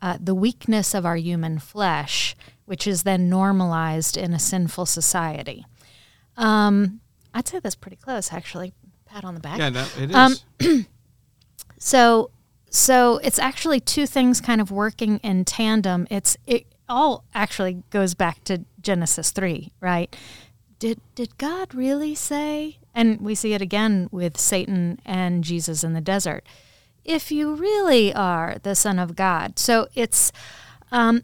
uh, 0.03 0.19
the 0.21 0.35
weakness 0.35 0.95
of 0.95 1.07
our 1.07 1.17
human 1.17 1.59
flesh, 1.59 2.37
which 2.65 2.87
is 2.87 3.03
then 3.03 3.29
normalized 3.29 4.17
in 4.17 4.33
a 4.33 4.39
sinful 4.39 4.87
society. 4.87 5.65
Um, 6.37 7.01
I'd 7.35 7.49
say 7.49 7.59
that's 7.61 7.75
pretty 7.75 7.97
close, 7.97 8.33
actually. 8.33 8.73
Pat 9.07 9.25
on 9.25 9.35
the 9.35 9.41
back. 9.41 9.59
Yeah, 9.59 9.87
it 9.99 10.11
is. 10.11 10.45
Um, 10.61 10.87
So 11.79 12.31
so 12.69 13.19
it's 13.19 13.39
actually 13.39 13.81
two 13.81 14.07
things 14.07 14.41
kind 14.41 14.61
of 14.61 14.71
working 14.71 15.19
in 15.19 15.45
tandem. 15.45 16.07
It's 16.11 16.37
it 16.47 16.67
all 16.89 17.25
actually 17.35 17.83
goes 17.91 18.15
back 18.15 18.45
to 18.45 18.65
Genesis 18.81 19.31
3, 19.31 19.73
right? 19.81 20.15
Did 20.79 21.01
did 21.15 21.39
God 21.39 21.75
really 21.75 22.15
say? 22.15 22.79
And 22.95 23.21
we 23.21 23.35
see 23.35 23.53
it 23.55 23.63
again 23.63 24.09
with 24.11 24.39
Satan 24.39 25.01
and 25.05 25.45
Jesus 25.45 25.85
in 25.85 25.93
the 25.93 26.01
desert. 26.01 26.45
If 27.07 27.31
you 27.31 27.55
really 27.55 28.13
are 28.13 28.57
the 28.63 28.75
son 28.75 28.99
of 28.99 29.15
God. 29.15 29.59
So 29.59 29.87
it's 29.95 30.33
um, 30.91 31.23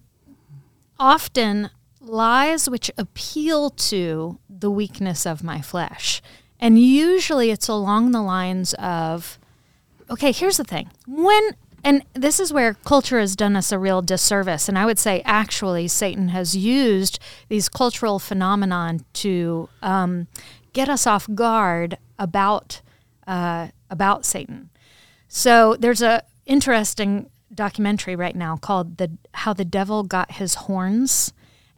often 0.98 1.70
lies 2.00 2.70
which 2.70 2.90
appeal 2.96 3.70
to 3.70 4.38
the 4.48 4.70
weakness 4.70 5.26
of 5.26 5.42
my 5.42 5.60
flesh. 5.60 6.22
And 6.60 6.78
usually 6.78 7.50
it's 7.50 7.68
along 7.68 8.12
the 8.12 8.22
lines 8.22 8.74
of 8.74 9.38
okay, 10.08 10.30
here's 10.30 10.58
the 10.58 10.64
thing. 10.64 10.90
When 11.06 11.56
and 11.84 12.04
this 12.14 12.38
is 12.38 12.52
where 12.52 12.74
culture 12.74 13.18
has 13.18 13.34
done 13.34 13.56
us 13.56 13.72
a 13.72 13.78
real 13.78 14.02
disservice, 14.02 14.68
and 14.68 14.78
I 14.78 14.86
would 14.86 14.98
say 14.98 15.20
actually 15.24 15.88
Satan 15.88 16.28
has 16.28 16.56
used 16.56 17.18
these 17.48 17.68
cultural 17.68 18.20
phenomenon 18.20 19.04
to 19.14 19.68
um, 19.82 20.28
get 20.72 20.88
us 20.88 21.06
off 21.06 21.28
guard 21.34 21.98
about 22.18 22.80
uh, 23.26 23.68
about 23.90 24.24
Satan. 24.24 24.70
So 25.34 25.76
there's 25.78 26.02
a 26.02 26.22
interesting 26.44 27.30
documentary 27.54 28.14
right 28.14 28.36
now 28.36 28.56
called 28.56 28.98
"The 28.98 29.12
How 29.32 29.54
the 29.54 29.64
Devil 29.64 30.02
Got 30.02 30.32
His 30.32 30.54
Horns." 30.54 31.32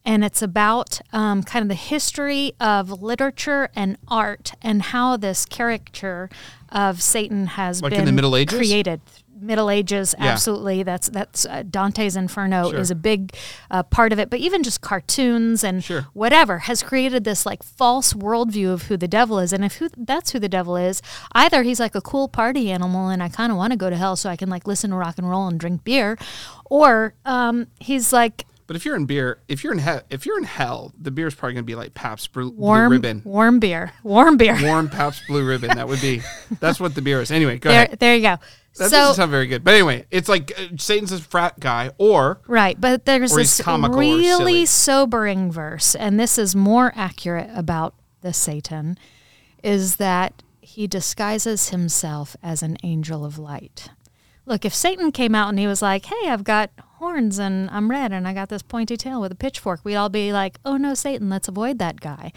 And 0.05 0.24
it's 0.24 0.42
about 0.42 1.00
um, 1.12 1.44
kind 1.44 1.62
of 1.62 1.68
the 1.68 1.76
history 1.76 2.52
of 2.61 3.00
literature 3.00 3.70
and 3.76 3.96
art 4.09 4.52
and 4.61 4.82
how 4.82 5.16
this 5.16 5.46
caricature 5.46 6.28
of 6.68 7.00
Satan 7.00 7.46
has 7.46 7.80
Like 7.80 7.92
in 7.92 8.00
been 8.00 8.07
the 8.07 8.12
Middle 8.12 8.36
Ages? 8.36 8.59
created. 8.59 9.00
Middle 9.41 9.70
Ages, 9.70 10.14
Yeah. 10.18 10.26
absolutely. 10.26 10.82
That's 10.82 11.09
that's 11.09 11.45
uh, 11.47 11.62
Dante's 11.68 12.16
Inferno 12.16 12.70
Sure. 12.70 12.78
is 12.80 12.91
a 12.91 12.95
big 12.95 13.35
uh, 13.70 13.82
part 13.82 14.12
of 14.12 14.18
it. 14.18 14.30
But 14.30 14.41
even 14.41 14.62
just 14.62 14.80
cartoons 14.80 15.62
and 15.64 15.82
Sure. 15.82 16.07
whatever 16.12 16.61
has 16.61 16.82
created 16.82 17.24
this 17.24 17.45
like 17.45 17.62
false 17.62 18.12
worldview 18.14 18.72
of 18.72 18.82
who 18.85 18.97
the 18.97 19.09
devil 19.09 19.39
is. 19.39 19.53
And 19.53 19.64
if 19.64 19.76
who, 19.76 19.89
that's 19.97 20.32
who 20.32 20.39
the 20.39 20.49
devil 20.49 20.76
is, 20.76 21.03
either 21.32 21.62
he's 21.62 21.80
like 21.80 21.95
a 21.95 22.01
cool 22.01 22.28
party 22.28 22.70
animal 22.70 23.09
and 23.09 23.22
I 23.22 23.28
kind 23.28 23.51
of 23.53 23.59
want 23.59 23.72
to 23.72 23.76
go 23.76 23.91
to 23.91 23.97
hell 23.97 24.16
so 24.16 24.30
I 24.30 24.37
can 24.37 24.49
like 24.49 24.66
listen 24.66 24.91
to 24.91 24.97
rock 24.97 25.18
and 25.18 25.28
roll 25.28 25.47
and 25.49 25.59
drink 25.61 25.85
beer, 25.85 26.16
or 26.66 27.14
um, 27.24 27.66
he's 27.80 28.12
like 28.12 28.47
But 28.66 28.76
if 28.76 28.86
you're 28.86 28.96
in 28.96 29.04
beer, 29.04 29.40
if 29.46 29.62
you're 29.62 29.74
in 29.74 29.78
hell, 29.78 30.02
if 30.08 30.24
you're 30.24 30.38
in 30.38 30.44
hell, 30.44 30.92
the 30.98 31.10
beer's 31.10 31.34
probably 31.34 31.54
gonna 31.54 31.64
be 31.64 31.74
like 31.74 31.92
Pabst 31.92 32.32
Blue, 32.32 32.50
Blue 32.50 32.60
warm 32.60 32.92
Ribbon, 32.92 33.22
warm 33.24 33.58
beer, 33.58 33.92
warm 34.02 34.36
beer. 34.38 34.58
warm 34.62 34.88
Pabst 34.88 35.22
Blue 35.28 35.44
Ribbon. 35.46 35.76
That 35.76 35.86
would 35.86 36.00
be. 36.00 36.22
That's 36.60 36.80
what 36.80 36.94
the 36.94 37.02
beer 37.02 37.20
is. 37.20 37.30
Anyway, 37.30 37.58
go 37.58 37.68
there, 37.68 37.84
ahead. 37.84 37.98
there 37.98 38.16
you 38.16 38.22
go. 38.22 38.36
That 38.76 38.90
so 38.90 38.96
doesn't 38.96 39.16
sound 39.16 39.30
very 39.30 39.46
good. 39.46 39.62
But 39.62 39.74
anyway, 39.74 40.06
it's 40.10 40.28
like 40.28 40.52
uh, 40.58 40.76
Satan's 40.78 41.12
a 41.12 41.20
frat 41.20 41.60
guy, 41.60 41.90
or 41.98 42.40
Right, 42.46 42.80
but 42.80 43.04
there's 43.04 43.34
this 43.34 43.60
comical 43.60 43.98
really 43.98 44.66
sobering 44.66 45.52
verse, 45.52 45.94
and 45.94 46.18
this 46.18 46.38
is 46.38 46.56
more 46.56 46.92
accurate 46.96 47.50
about 47.54 47.94
the 48.22 48.32
Satan, 48.32 48.98
is 49.62 49.96
that 49.96 50.42
he 50.60 50.86
disguises 50.86 51.68
himself 51.68 52.34
as 52.42 52.62
an 52.62 52.78
angel 52.82 53.24
of 53.24 53.38
light. 53.38 53.90
Look, 54.46 54.64
if 54.64 54.74
Satan 54.74 55.12
came 55.12 55.34
out 55.34 55.50
and 55.50 55.58
he 55.58 55.66
was 55.66 55.80
like, 55.82 56.06
"Hey, 56.06 56.28
I've 56.28 56.44
got 56.44 56.70
horns 56.99 57.38
and 57.38 57.68
I'm 57.70 57.90
red 57.90 58.12
and 58.12 58.26
I 58.26 58.34
got 58.34 58.49
this 58.49 58.62
pointy 58.62 58.97
tail 58.97 59.20
with 59.20 59.32
a 59.32 59.36
pitchfork," 59.36 59.80
we'd 59.84 59.97
all 59.97 60.09
be 60.09 60.32
like, 60.32 60.59
"Oh 60.64 60.76
no, 60.76 60.95
Satan, 60.95 61.28
let's 61.28 61.49
avoid 61.49 61.78
that 61.78 62.01
guy." 62.01 62.32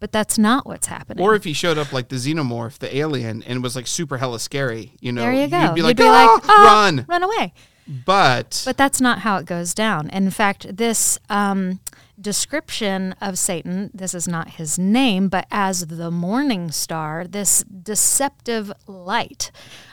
But 0.00 0.10
that's 0.10 0.36
not 0.36 0.66
what's 0.66 0.88
happening. 0.88 1.24
or 1.24 1.36
if 1.36 1.44
he 1.44 1.52
showed 1.52 1.78
up 1.78 1.92
like 1.92 2.08
the 2.08 2.16
xenomorph, 2.16 2.78
the 2.78 2.96
alien, 2.96 3.42
and 3.44 3.62
was 3.62 3.76
like 3.76 3.86
super 3.86 4.18
hella 4.18 4.40
scary, 4.40 4.92
you 5.00 5.12
know, 5.12 5.22
there 5.22 5.32
you 5.32 5.46
go. 5.46 5.74
you'd 5.76 5.76
be 5.76 5.82
like, 5.82 5.96
"Ah, 6.00 6.40
"Ah, 6.44 6.82
run. 6.84 7.04
run 7.08 7.22
away. 7.22 7.52
But, 7.86 8.62
But 8.64 8.76
that's 8.76 9.00
not 9.00 9.20
how 9.20 9.36
it 9.38 9.46
goes 9.46 9.74
down. 9.74 10.08
In 10.10 10.30
fact, 10.30 10.76
this 10.76 11.18
um, 11.28 11.80
description 12.22 13.14
of 13.20 13.38
Satan, 13.38 13.90
this 13.92 14.14
is 14.14 14.28
not 14.28 14.50
his 14.50 14.78
name, 14.78 15.28
but 15.28 15.46
as 15.50 15.86
the 15.88 16.10
morning 16.10 16.70
star, 16.70 17.26
this 17.26 17.64
deceptive 17.64 18.72
light. 18.86 19.50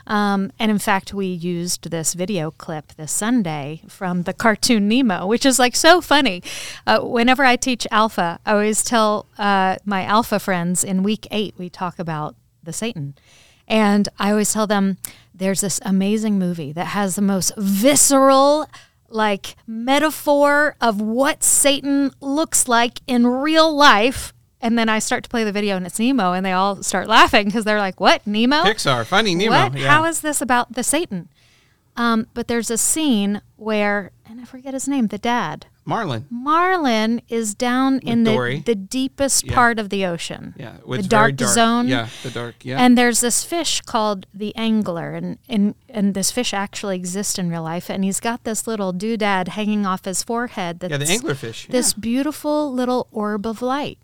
Um, 0.07 0.51
and 0.59 0.71
in 0.71 0.79
fact, 0.79 1.13
we 1.13 1.27
used 1.27 1.89
this 1.89 2.13
video 2.13 2.51
clip 2.51 2.93
this 2.93 3.11
Sunday 3.11 3.81
from 3.87 4.23
the 4.23 4.33
cartoon 4.33 4.87
Nemo, 4.87 5.27
which 5.27 5.45
is 5.45 5.59
like 5.59 5.75
so 5.75 6.01
funny. 6.01 6.41
Uh, 6.87 6.99
whenever 7.01 7.43
I 7.43 7.55
teach 7.55 7.87
Alpha, 7.91 8.39
I 8.45 8.51
always 8.51 8.83
tell 8.83 9.25
uh, 9.37 9.77
my 9.85 10.03
Alpha 10.03 10.39
friends 10.39 10.83
in 10.83 11.03
week 11.03 11.27
eight, 11.31 11.55
we 11.57 11.69
talk 11.69 11.99
about 11.99 12.35
the 12.63 12.73
Satan. 12.73 13.15
And 13.67 14.09
I 14.17 14.31
always 14.31 14.51
tell 14.51 14.67
them 14.67 14.97
there's 15.33 15.61
this 15.61 15.79
amazing 15.85 16.39
movie 16.39 16.71
that 16.73 16.87
has 16.87 17.15
the 17.15 17.21
most 17.21 17.53
visceral, 17.55 18.67
like, 19.11 19.55
metaphor 19.67 20.75
of 20.81 21.01
what 21.01 21.43
Satan 21.43 22.11
looks 22.21 22.67
like 22.67 22.99
in 23.07 23.25
real 23.27 23.73
life. 23.73 24.33
And 24.61 24.77
then 24.77 24.89
I 24.89 24.99
start 24.99 25.23
to 25.23 25.29
play 25.29 25.43
the 25.43 25.51
video 25.53 25.77
and 25.77 25.85
it's 25.85 25.99
Nemo, 25.99 26.33
and 26.33 26.45
they 26.45 26.51
all 26.51 26.83
start 26.83 27.07
laughing 27.07 27.45
because 27.45 27.63
they're 27.63 27.79
like, 27.79 27.99
What, 27.99 28.25
Nemo? 28.27 28.63
Pixar, 28.63 29.05
Finding 29.05 29.37
Nemo. 29.37 29.51
What? 29.51 29.77
Yeah. 29.77 29.89
How 29.89 30.05
is 30.05 30.19
this 30.21 30.41
about 30.41 30.73
the 30.73 30.83
Satan? 30.83 31.29
Um, 31.95 32.27
but 32.33 32.47
there's 32.47 32.69
a 32.69 32.77
scene 32.77 33.41
where, 33.55 34.11
and 34.25 34.39
I 34.39 34.45
forget 34.45 34.73
his 34.73 34.87
name, 34.87 35.07
the 35.07 35.17
dad. 35.17 35.65
Marlin. 35.89 36.25
Marlin 36.29 37.21
is 37.27 37.53
down 37.55 37.99
in 37.99 38.23
the, 38.23 38.31
Dory. 38.31 38.59
the 38.65 38.75
deepest 38.75 39.45
Yeah. 39.45 39.55
part 39.55 39.79
of 39.79 39.89
the 39.89 40.05
ocean. 40.05 40.53
Yeah, 40.57 40.77
the 40.87 40.93
it's 40.93 41.07
very 41.07 41.31
dark 41.33 41.49
zone. 41.49 41.87
Yeah, 41.87 42.07
the 42.23 42.29
dark. 42.29 42.55
Yeah, 42.63 42.77
And 42.81 42.97
there's 42.97 43.19
this 43.21 43.43
fish 43.43 43.81
called 43.81 44.25
the 44.33 44.55
angler, 44.55 45.13
and, 45.15 45.37
and 45.49 45.75
and 45.89 46.13
this 46.13 46.31
fish 46.31 46.53
actually 46.53 46.95
exists 46.95 47.37
in 47.37 47.49
real 47.49 47.63
life. 47.63 47.89
And 47.89 48.03
he's 48.03 48.19
got 48.19 48.43
this 48.43 48.67
little 48.67 48.93
doodad 48.93 49.49
hanging 49.49 49.85
off 49.85 50.05
his 50.05 50.23
forehead. 50.23 50.79
That's 50.79 50.91
yeah, 50.91 50.97
the 50.97 51.05
anglerfish. 51.05 51.67
This 51.67 51.93
beautiful 51.93 52.71
little 52.71 53.07
orb 53.11 53.45
of 53.45 53.61
light. 53.61 53.97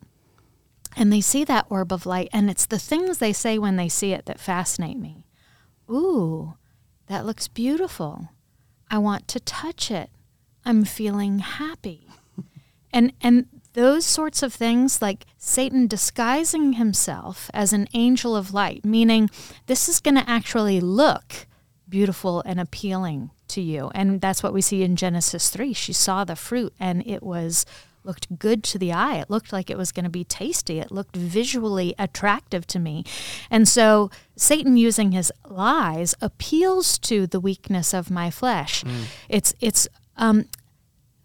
And 0.98 1.12
they 1.14 1.22
see 1.22 1.44
that 1.44 1.66
orb 1.70 1.92
of 1.94 2.06
light, 2.06 2.30
and 2.34 2.50
it's 2.50 2.66
the 2.66 2.80
things 2.80 3.18
they 3.18 3.34
say 3.34 3.60
when 3.60 3.76
they 3.76 3.90
see 3.90 4.12
it 4.14 4.26
that 4.26 4.40
fascinate 4.40 4.98
me. 4.98 5.26
Ooh, 5.90 6.56
that 7.08 7.26
looks 7.26 7.48
beautiful. 7.48 8.30
I 8.90 8.98
want 9.00 9.28
to 9.30 9.40
touch 9.40 9.92
it. 9.92 10.10
I'm 10.66 10.84
feeling 10.86 11.40
happy. 11.40 12.08
and 12.92 13.14
and 13.22 13.48
those 13.74 14.06
sorts 14.06 14.42
of 14.42 14.54
things 14.54 15.02
like 15.02 15.26
Satan 15.38 15.86
disguising 15.86 16.74
himself 16.74 17.52
as 17.54 17.74
an 17.74 17.88
angel 17.94 18.36
of 18.36 18.54
light, 18.54 18.86
meaning 18.86 19.30
this 19.68 19.90
is 19.90 20.00
going 20.00 20.16
to 20.16 20.30
actually 20.30 20.80
look 20.80 21.46
beautiful 21.90 22.42
and 22.46 22.60
appealing 22.60 23.32
to 23.50 23.62
you. 23.62 23.92
And 23.94 24.22
that's 24.22 24.42
what 24.42 24.54
we 24.54 24.62
see 24.62 24.82
in 24.82 24.96
Genesis 24.96 25.50
3. 25.50 25.74
She 25.74 25.94
saw 25.94 26.24
the 26.24 26.38
fruit 26.38 26.74
and 26.80 27.06
it 27.06 27.22
was 27.22 27.66
looked 28.06 28.38
good 28.38 28.64
to 28.64 28.78
the 28.78 28.94
eye. 28.94 29.18
It 29.18 29.30
looked 29.30 29.52
like 29.52 29.70
it 29.70 29.78
was 29.78 29.92
going 29.92 30.04
to 30.06 30.10
be 30.10 30.24
tasty. 30.24 30.80
It 30.80 30.92
looked 30.92 31.16
visually 31.16 31.96
attractive 31.98 32.68
to 32.68 32.80
me. 32.80 33.04
And 33.50 33.68
so 33.68 34.12
Satan 34.36 34.78
using 34.78 35.12
his 35.12 35.32
lies 35.48 36.16
appeals 36.22 36.98
to 37.00 37.28
the 37.28 37.40
weakness 37.40 37.94
of 37.94 38.12
my 38.12 38.30
flesh. 38.30 38.84
Mm. 38.84 39.06
It's 39.28 39.54
it's 39.60 39.88
um 40.18 40.46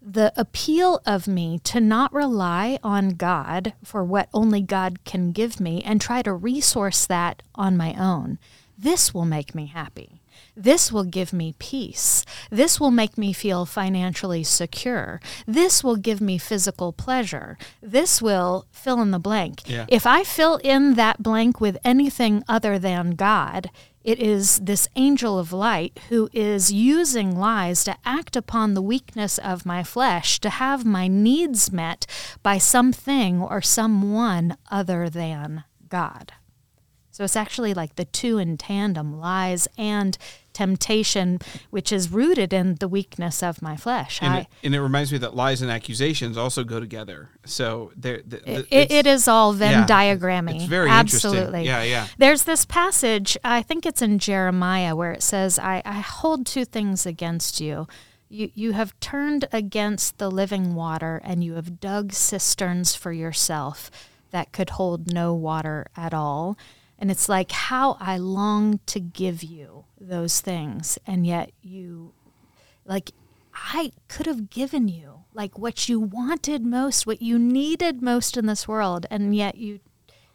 the 0.01 0.33
appeal 0.35 0.99
of 1.05 1.27
me 1.27 1.59
to 1.59 1.79
not 1.79 2.11
rely 2.11 2.79
on 2.83 3.09
God 3.09 3.73
for 3.83 4.03
what 4.03 4.29
only 4.33 4.61
God 4.61 5.03
can 5.05 5.31
give 5.31 5.59
me 5.59 5.83
and 5.83 6.01
try 6.01 6.23
to 6.23 6.33
resource 6.33 7.05
that 7.05 7.43
on 7.53 7.77
my 7.77 7.93
own. 7.93 8.39
This 8.75 9.13
will 9.13 9.25
make 9.25 9.53
me 9.53 9.67
happy. 9.67 10.21
This 10.55 10.91
will 10.91 11.03
give 11.03 11.31
me 11.31 11.53
peace. 11.59 12.25
This 12.49 12.79
will 12.79 12.89
make 12.89 13.17
me 13.17 13.31
feel 13.31 13.65
financially 13.65 14.43
secure. 14.43 15.21
This 15.45 15.83
will 15.83 15.97
give 15.97 16.19
me 16.19 16.37
physical 16.37 16.91
pleasure. 16.91 17.57
This 17.81 18.21
will 18.21 18.65
fill 18.71 19.01
in 19.01 19.11
the 19.11 19.19
blank. 19.19 19.69
Yeah. 19.69 19.85
If 19.87 20.07
I 20.07 20.23
fill 20.23 20.57
in 20.63 20.95
that 20.95 21.21
blank 21.21 21.61
with 21.61 21.77
anything 21.85 22.43
other 22.47 22.79
than 22.79 23.11
God, 23.11 23.69
it 24.03 24.19
is 24.19 24.59
this 24.59 24.87
angel 24.95 25.37
of 25.37 25.53
light 25.53 25.99
who 26.09 26.29
is 26.33 26.71
using 26.71 27.37
lies 27.37 27.83
to 27.83 27.97
act 28.03 28.35
upon 28.35 28.73
the 28.73 28.81
weakness 28.81 29.37
of 29.37 29.65
my 29.65 29.83
flesh, 29.83 30.39
to 30.39 30.49
have 30.49 30.85
my 30.85 31.07
needs 31.07 31.71
met 31.71 32.05
by 32.41 32.57
something 32.57 33.41
or 33.41 33.61
someone 33.61 34.57
other 34.69 35.09
than 35.09 35.63
God. 35.87 36.33
So 37.11 37.25
it's 37.25 37.35
actually 37.35 37.73
like 37.73 37.95
the 37.95 38.05
two 38.05 38.37
in 38.37 38.57
tandem 38.57 39.19
lies 39.19 39.67
and 39.77 40.17
temptation, 40.53 41.39
which 41.69 41.91
is 41.91 42.11
rooted 42.11 42.53
in 42.53 42.75
the 42.75 42.87
weakness 42.87 43.41
of 43.41 43.61
my 43.61 43.75
flesh. 43.75 44.19
And, 44.21 44.33
I, 44.33 44.37
it, 44.39 44.47
and 44.63 44.75
it 44.75 44.81
reminds 44.81 45.11
me 45.11 45.17
that 45.19 45.35
lies 45.35 45.61
and 45.61 45.71
accusations 45.71 46.37
also 46.37 46.63
go 46.63 46.79
together. 46.79 47.29
So 47.45 47.91
there, 47.95 48.21
the, 48.25 48.37
the, 48.37 48.67
it, 48.69 48.91
it's- 48.91 49.27
all 49.27 49.53
Venn 49.53 49.71
yeah, 49.71 49.85
diagramming. 49.87 50.55
It's 50.55 50.65
very 50.65 50.89
Absolutely. 50.89 51.61
interesting. 51.61 51.65
Yeah, 51.65 51.83
yeah. 51.83 52.07
There's 52.17 52.43
this 52.43 52.65
passage, 52.65 53.37
I 53.43 53.61
think 53.61 53.85
it's 53.85 54.01
in 54.01 54.19
Jeremiah, 54.19 54.95
where 54.95 55.11
it 55.11 55.23
says, 55.23 55.59
I, 55.59 55.81
I 55.85 55.99
hold 55.99 56.45
two 56.45 56.65
things 56.65 57.05
against 57.05 57.61
you. 57.61 57.87
You, 58.29 58.49
you 58.53 58.71
have 58.73 58.97
turned 58.99 59.47
against 59.51 60.17
the 60.17 60.31
living 60.31 60.73
water, 60.73 61.21
and 61.23 61.43
you 61.43 61.55
have 61.55 61.79
dug 61.79 62.13
cisterns 62.13 62.95
for 62.95 63.11
yourself 63.11 63.91
that 64.31 64.53
could 64.53 64.71
hold 64.71 65.11
no 65.11 65.33
water 65.33 65.87
at 65.97 66.13
all. 66.13 66.57
And 67.01 67.11
it's 67.11 67.27
like 67.27 67.51
how 67.51 67.97
I 67.99 68.17
long 68.17 68.79
to 68.85 69.01
give 69.01 69.43
you 69.43 69.85
those 69.99 70.39
things, 70.39 70.97
and 71.05 71.27
yet 71.27 71.51
you, 71.61 72.13
like, 72.85 73.11
I 73.53 73.91
could 74.07 74.27
have 74.27 74.49
given 74.49 74.87
you 74.87 75.21
like 75.33 75.57
what 75.57 75.87
you 75.87 75.99
wanted 75.99 76.65
most, 76.65 77.07
what 77.07 77.21
you 77.21 77.39
needed 77.39 78.01
most 78.01 78.37
in 78.37 78.45
this 78.45 78.67
world, 78.67 79.05
and 79.09 79.35
yet 79.35 79.55
you 79.55 79.79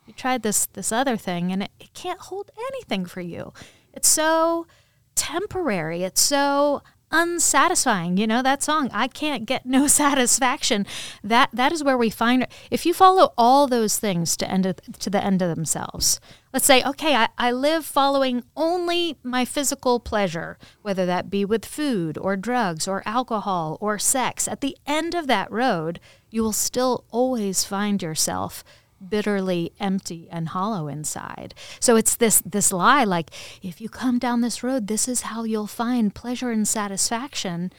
you 0.07 0.12
tried 0.14 0.43
this 0.43 0.67
this 0.67 0.93
other 0.93 1.17
thing 1.17 1.53
and 1.53 1.64
it, 1.64 1.71
it 1.81 1.93
can't 1.93 2.21
hold 2.21 2.51
anything 2.73 3.05
for 3.05 3.21
you. 3.21 3.53
It's 3.93 4.09
so 4.09 4.67
temporary. 5.14 6.03
It's 6.03 6.21
so 6.21 6.83
unsatisfying. 7.11 8.17
You 8.17 8.27
know 8.27 8.43
that 8.43 8.62
song, 8.62 8.91
I 8.93 9.09
can't 9.09 9.47
get 9.47 9.67
no 9.67 9.87
satisfaction. 10.03 10.87
That 11.23 11.51
that 11.53 11.73
is 11.73 11.85
where 11.85 11.99
we 11.99 12.11
find 12.11 12.47
if 12.71 12.87
you 12.87 12.95
follow 12.95 13.33
all 13.37 13.67
those 13.67 13.99
things 13.99 14.37
to 14.39 14.51
end 14.51 14.67
of, 14.67 14.81
to 15.01 15.11
the 15.11 15.23
end 15.23 15.43
of 15.43 15.55
themselves. 15.55 16.21
Let's 16.57 16.64
say, 16.64 16.82
okay, 16.84 17.14
I, 17.14 17.28
I 17.36 17.52
live 17.52 17.84
following 17.84 18.42
only 18.57 19.18
my 19.22 19.44
physical 19.44 20.00
pleasure, 20.00 20.57
whether 20.80 21.04
that 21.04 21.28
be 21.28 21.44
with 21.44 21.66
food 21.66 22.16
or 22.16 22.34
drugs 22.34 22.88
or 22.88 23.02
alcohol 23.04 23.76
or 23.78 23.98
sex. 23.98 24.48
At 24.48 24.62
the 24.62 24.74
end 24.86 25.14
of 25.14 25.26
that 25.26 25.52
road, 25.52 26.00
you 26.30 26.42
will 26.42 26.54
still 26.54 27.04
always 27.11 27.66
find 27.66 28.00
yourself 28.02 28.64
bitterly 29.07 29.74
empty 29.78 30.28
and 30.30 30.48
hollow 30.48 30.88
inside. 30.88 31.54
So 31.78 31.94
it's 31.94 32.16
this 32.16 32.40
this 32.40 32.72
lie 32.72 33.04
like 33.04 33.28
if 33.61 33.78
you 33.78 33.90
come 33.90 34.18
down 34.18 34.40
this 34.40 34.62
road 34.62 34.86
this 34.86 35.09
is 35.09 35.28
how 35.28 35.44
you'll 35.44 35.66
find 35.66 36.14
pleasure 36.14 36.50
and 36.50 36.66
satisfaction. 36.66 37.70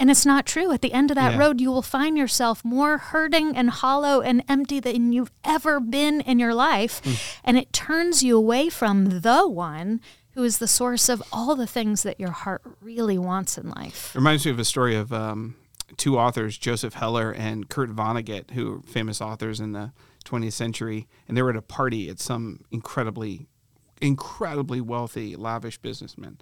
And 0.00 0.10
it's 0.10 0.24
not 0.24 0.46
true. 0.46 0.70
At 0.72 0.80
the 0.80 0.92
end 0.92 1.10
of 1.10 1.16
that 1.16 1.32
Yeah. 1.32 1.38
road 1.38 1.60
you 1.60 1.70
will 1.70 1.82
find 1.82 2.16
yourself 2.16 2.64
more 2.64 2.98
hurting 2.98 3.56
and 3.56 3.70
hollow 3.70 4.20
and 4.20 4.44
empty 4.48 4.78
than 4.80 5.12
you've 5.12 5.32
ever 5.44 5.80
been 5.80 6.20
in 6.20 6.38
your 6.38 6.54
life 6.54 7.40
and 7.44 7.58
it 7.58 7.72
turns 7.72 8.22
you 8.22 8.36
away 8.36 8.68
from 8.68 9.20
the 9.20 9.48
one 9.48 10.00
who 10.34 10.44
is 10.44 10.58
the 10.58 10.68
source 10.68 11.08
of 11.08 11.20
all 11.32 11.56
the 11.56 11.66
things 11.66 12.04
that 12.04 12.20
your 12.20 12.30
heart 12.30 12.62
really 12.80 13.18
wants 13.18 13.58
in 13.58 13.70
life. 13.70 14.12
It 14.14 14.18
Reminds 14.18 14.44
me 14.44 14.52
of 14.52 14.58
a 14.60 14.64
story 14.64 14.94
of 14.94 15.12
um, 15.12 15.56
two 15.96 16.16
authors, 16.16 16.56
Joseph 16.56 16.94
Heller 16.94 17.32
and 17.32 17.68
Kurt 17.68 17.90
Vonnegut, 17.90 18.52
who 18.52 18.76
are 18.76 18.80
famous 18.82 19.20
authors 19.20 19.58
in 19.58 19.72
the 19.72 19.90
20th 20.24 20.52
century, 20.52 21.08
and 21.26 21.36
they 21.36 21.42
were 21.42 21.50
at 21.50 21.56
a 21.56 21.62
party 21.62 22.08
at 22.08 22.20
some 22.20 22.60
incredibly, 22.70 23.48
incredibly 24.00 24.80
wealthy, 24.80 25.34
lavish 25.34 25.78
businessman 25.78 26.38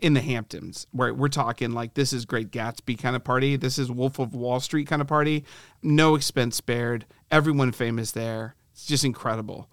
in 0.00 0.14
the 0.14 0.20
Hamptons, 0.20 0.86
where 0.90 1.14
we're 1.14 1.28
talking 1.28 1.72
like 1.72 1.94
this 1.94 2.12
is 2.12 2.24
Great 2.24 2.50
Gatsby 2.50 2.98
kind 2.98 3.16
of 3.16 3.24
party, 3.24 3.56
this 3.56 3.78
is 3.78 3.90
Wolf 3.90 4.18
of 4.18 4.34
Wall 4.34 4.60
Street 4.60 4.86
kind 4.86 5.02
of 5.02 5.08
party, 5.08 5.44
no 5.82 6.14
expense 6.14 6.56
spared, 6.56 7.06
everyone 7.30 7.72
famous 7.72 8.12
there. 8.12 8.54
It's 8.72 8.86
just 8.86 9.04
incredible. 9.04 9.70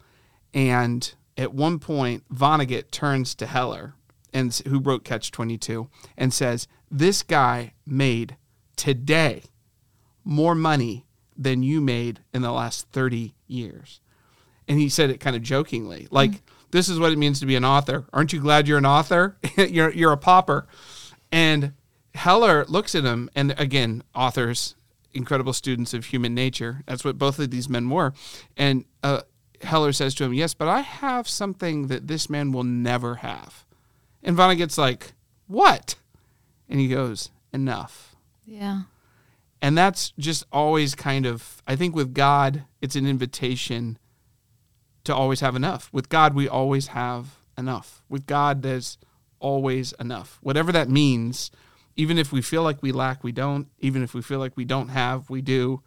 And 0.53 1.13
at 1.37 1.53
one 1.53 1.79
point, 1.79 2.23
Vonnegut 2.29 2.91
turns 2.91 3.33
to 3.35 3.45
Heller, 3.45 3.95
and 4.33 4.53
who 4.67 4.79
wrote 4.79 5.03
Catch 5.03 5.31
Twenty 5.31 5.57
Two, 5.57 5.89
and 6.17 6.33
says, 6.33 6.67
"This 6.89 7.23
guy 7.23 7.73
made 7.85 8.37
today 8.75 9.43
more 10.23 10.55
money 10.55 11.05
than 11.35 11.63
you 11.63 11.81
made 11.81 12.21
in 12.33 12.41
the 12.41 12.51
last 12.51 12.87
thirty 12.89 13.35
years." 13.47 13.99
And 14.67 14.79
he 14.79 14.89
said 14.89 15.09
it 15.09 15.19
kind 15.19 15.35
of 15.35 15.41
jokingly, 15.41 16.07
like, 16.09 16.41
"This 16.73 16.89
is 16.89 16.99
what 16.99 17.11
it 17.11 17.17
means 17.17 17.39
to 17.39 17.45
be 17.45 17.55
an 17.55 17.65
author. 17.65 18.05
Aren't 18.11 18.33
you 18.33 18.41
glad 18.41 18.67
you're 18.67 18.77
an 18.77 18.85
author? 18.85 19.37
you're 19.57 19.91
you're 19.91 20.11
a 20.11 20.17
pauper." 20.17 20.67
And 21.31 21.73
Heller 22.15 22.65
looks 22.65 22.93
at 22.93 23.03
him, 23.03 23.29
and 23.35 23.55
again, 23.57 24.03
authors, 24.13 24.75
incredible 25.13 25.53
students 25.53 25.93
of 25.93 26.05
human 26.05 26.35
nature. 26.35 26.81
That's 26.85 27.03
what 27.03 27.17
both 27.17 27.39
of 27.39 27.49
these 27.49 27.69
men 27.69 27.89
were. 27.89 28.13
And 28.55 28.85
uh, 29.01 29.21
Heller 29.61 29.93
says 29.93 30.13
to 30.15 30.23
him, 30.23 30.33
Yes, 30.33 30.53
but 30.53 30.67
I 30.67 30.81
have 30.81 31.27
something 31.27 31.87
that 31.87 32.07
this 32.07 32.29
man 32.29 32.51
will 32.51 32.63
never 32.63 33.15
have. 33.15 33.65
And 34.23 34.37
Vonnegut's 34.37 34.77
like, 34.77 35.13
What? 35.47 35.95
And 36.69 36.79
he 36.79 36.87
goes, 36.87 37.31
Enough. 37.51 38.15
Yeah. 38.45 38.83
And 39.61 39.77
that's 39.77 40.11
just 40.19 40.45
always 40.51 40.93
kind 40.93 41.25
of, 41.25 41.61
I 41.65 41.75
think 41.75 41.95
with 41.95 42.13
God, 42.13 42.63
it's 42.81 42.97
an 42.97 43.07
invitation 43.07 43.97
to 45.03 45.15
always 45.15 45.41
have 45.41 45.55
enough. 45.55 45.89
With 45.91 46.09
God, 46.09 46.33
we 46.33 46.47
always 46.47 46.87
have 46.87 47.37
enough. 47.57 48.01
With 48.09 48.25
God, 48.25 48.61
there's 48.61 48.97
always 49.39 49.93
enough. 49.99 50.39
Whatever 50.41 50.71
that 50.71 50.89
means, 50.89 51.51
even 51.95 52.17
if 52.17 52.31
we 52.31 52.41
feel 52.41 52.63
like 52.63 52.81
we 52.81 52.91
lack, 52.91 53.23
we 53.23 53.31
don't. 53.31 53.67
Even 53.79 54.01
if 54.03 54.13
we 54.13 54.21
feel 54.21 54.39
like 54.39 54.55
we 54.55 54.65
don't 54.65 54.89
have, 54.89 55.29
we 55.29 55.41
do. 55.41 55.81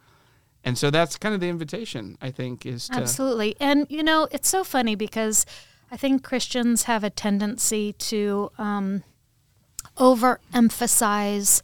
And 0.63 0.77
so 0.77 0.91
that's 0.91 1.17
kind 1.17 1.33
of 1.33 1.41
the 1.41 1.49
invitation, 1.49 2.17
I 2.21 2.31
think, 2.31 2.65
is 2.65 2.87
to. 2.89 2.97
Absolutely. 2.97 3.55
And, 3.59 3.87
you 3.89 4.03
know, 4.03 4.27
it's 4.31 4.49
so 4.49 4.63
funny 4.63 4.95
because 4.95 5.45
I 5.91 5.97
think 5.97 6.23
Christians 6.23 6.83
have 6.83 7.03
a 7.03 7.09
tendency 7.09 7.93
to 7.93 8.51
um, 8.57 9.03
overemphasize 9.97 11.61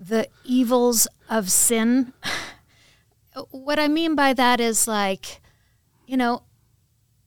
the 0.00 0.28
evils 0.44 1.08
of 1.28 1.50
sin. 1.50 2.12
what 3.50 3.78
I 3.78 3.88
mean 3.88 4.14
by 4.14 4.32
that 4.32 4.60
is 4.60 4.88
like, 4.88 5.40
you 6.06 6.16
know, 6.16 6.42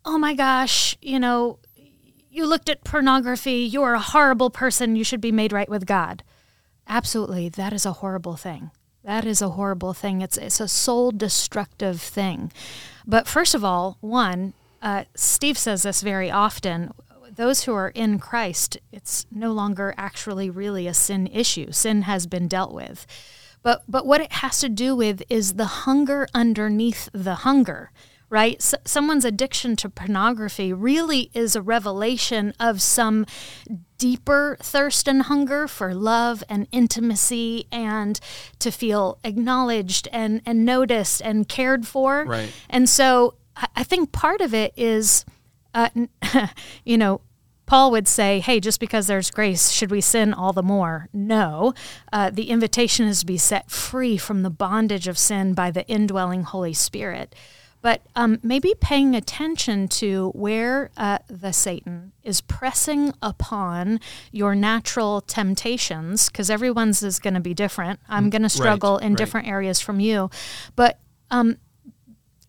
oh 0.05 0.17
my 0.17 0.33
gosh, 0.33 0.97
you 1.01 1.19
know, 1.19 1.59
you 2.29 2.45
looked 2.45 2.69
at 2.69 2.83
pornography, 2.83 3.59
you're 3.59 3.93
a 3.93 3.99
horrible 3.99 4.49
person, 4.49 4.95
you 4.95 5.03
should 5.03 5.21
be 5.21 5.31
made 5.31 5.51
right 5.51 5.69
with 5.69 5.85
God. 5.85 6.23
Absolutely, 6.87 7.49
that 7.49 7.73
is 7.73 7.85
a 7.85 7.93
horrible 7.93 8.35
thing. 8.35 8.71
That 9.03 9.25
is 9.25 9.41
a 9.41 9.49
horrible 9.49 9.93
thing. 9.93 10.21
It's 10.21 10.37
it's 10.37 10.59
a 10.59 10.67
soul 10.67 11.11
destructive 11.11 12.01
thing. 12.01 12.51
But 13.07 13.27
first 13.27 13.55
of 13.55 13.63
all, 13.63 13.97
one, 13.99 14.53
uh, 14.81 15.05
Steve 15.15 15.57
says 15.57 15.83
this 15.83 16.01
very 16.01 16.29
often. 16.29 16.91
Those 17.33 17.63
who 17.63 17.73
are 17.73 17.89
in 17.89 18.19
Christ, 18.19 18.77
it's 18.91 19.25
no 19.31 19.53
longer 19.53 19.93
actually 19.97 20.49
really 20.49 20.85
a 20.85 20.93
sin 20.93 21.27
issue. 21.27 21.71
Sin 21.71 22.03
has 22.03 22.27
been 22.27 22.47
dealt 22.47 22.73
with. 22.73 23.07
But 23.63 23.83
but 23.87 24.05
what 24.05 24.21
it 24.21 24.33
has 24.33 24.59
to 24.59 24.69
do 24.69 24.95
with 24.95 25.23
is 25.29 25.53
the 25.53 25.65
hunger 25.65 26.27
underneath 26.33 27.09
the 27.13 27.35
hunger 27.35 27.91
right? 28.31 28.55
S- 28.55 28.73
someone's 28.85 29.25
addiction 29.25 29.75
to 29.75 29.89
pornography 29.89 30.73
really 30.73 31.29
is 31.33 31.55
a 31.55 31.61
revelation 31.61 32.53
of 32.59 32.81
some 32.81 33.25
deeper 33.99 34.57
thirst 34.61 35.07
and 35.07 35.23
hunger 35.23 35.67
for 35.67 35.93
love 35.93 36.43
and 36.49 36.65
intimacy 36.71 37.67
and 37.71 38.19
to 38.57 38.71
feel 38.71 39.19
acknowledged 39.23 40.07
and, 40.11 40.41
and 40.45 40.65
noticed 40.65 41.21
and 41.21 41.47
cared 41.47 41.85
for. 41.85 42.23
Right. 42.25 42.51
And 42.69 42.89
so 42.89 43.35
I, 43.55 43.67
I 43.75 43.83
think 43.83 44.13
part 44.13 44.39
of 44.41 44.53
it 44.53 44.73
is, 44.77 45.25
uh, 45.75 45.89
you 46.85 46.97
know, 46.97 47.21
Paul 47.65 47.91
would 47.91 48.07
say, 48.07 48.39
hey, 48.39 48.59
just 48.59 48.79
because 48.79 49.07
there's 49.07 49.29
grace, 49.29 49.71
should 49.71 49.91
we 49.91 50.01
sin 50.01 50.33
all 50.33 50.51
the 50.51 50.63
more? 50.63 51.07
No. 51.13 51.73
Uh, 52.11 52.29
the 52.29 52.49
invitation 52.49 53.07
is 53.07 53.21
to 53.21 53.25
be 53.25 53.37
set 53.37 53.69
free 53.69 54.17
from 54.17 54.41
the 54.41 54.49
bondage 54.49 55.07
of 55.07 55.17
sin 55.17 55.53
by 55.53 55.69
the 55.71 55.85
indwelling 55.87 56.43
Holy 56.43 56.73
Spirit. 56.73 57.35
But 57.81 58.01
um, 58.15 58.39
maybe 58.43 58.73
paying 58.79 59.15
attention 59.15 59.87
to 59.87 60.29
where 60.35 60.91
uh, 60.97 61.19
the 61.27 61.51
Satan 61.51 62.11
is 62.23 62.41
pressing 62.41 63.13
upon 63.21 63.99
your 64.31 64.53
natural 64.53 65.21
temptations, 65.21 66.29
because 66.29 66.49
everyone's 66.49 67.01
is 67.01 67.19
going 67.19 67.33
to 67.33 67.39
be 67.39 67.53
different. 67.53 67.99
I'm 68.07 68.29
going 68.29 68.43
to 68.43 68.49
struggle 68.49 68.97
in 68.97 69.13
right. 69.13 69.17
different 69.17 69.47
areas 69.47 69.81
from 69.81 69.99
you. 69.99 70.29
But 70.75 70.99
um, 71.31 71.57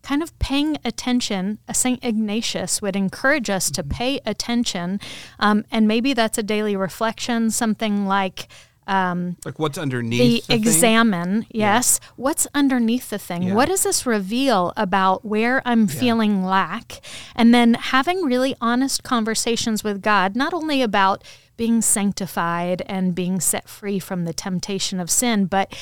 kind 0.02 0.22
of 0.22 0.36
paying 0.38 0.76
attention. 0.84 1.58
Uh, 1.68 1.72
St. 1.72 2.04
Ignatius 2.04 2.82
would 2.82 2.96
encourage 2.96 3.48
us 3.48 3.70
to 3.70 3.82
pay 3.82 4.20
attention. 4.26 5.00
Um, 5.38 5.64
and 5.70 5.88
maybe 5.88 6.12
that's 6.12 6.38
a 6.38 6.42
daily 6.42 6.76
reflection, 6.76 7.50
something 7.50 8.06
like, 8.06 8.48
Um, 8.86 9.36
like 9.44 9.58
what's 9.58 9.78
underneath 9.78 10.46
the, 10.46 10.54
thing? 10.54 10.60
Examen 10.60 11.46
yes. 11.50 12.00
What's 12.16 12.46
underneath 12.54 13.10
the 13.10 13.18
thing? 13.18 13.44
Yeah. 13.44 13.54
what 13.54 13.68
does 13.68 13.84
this 13.84 14.04
reveal 14.06 14.72
about 14.76 15.24
where 15.24 15.62
i'm 15.64 15.86
feeling 15.86 16.44
lack? 16.44 17.00
And 17.36 17.54
then 17.54 17.74
having 17.74 18.22
really 18.22 18.56
honest 18.60 19.02
conversations 19.02 19.84
with 19.84 20.02
god 20.02 20.34
not 20.34 20.52
only 20.52 20.82
about 20.82 21.22
being 21.56 21.80
sanctified 21.80 22.82
and 22.86 23.14
being 23.14 23.38
set 23.38 23.68
free 23.68 23.98
from 23.98 24.24
the 24.24 24.32
temptation 24.32 24.98
of 24.98 25.10
sin 25.10 25.44
but 25.46 25.72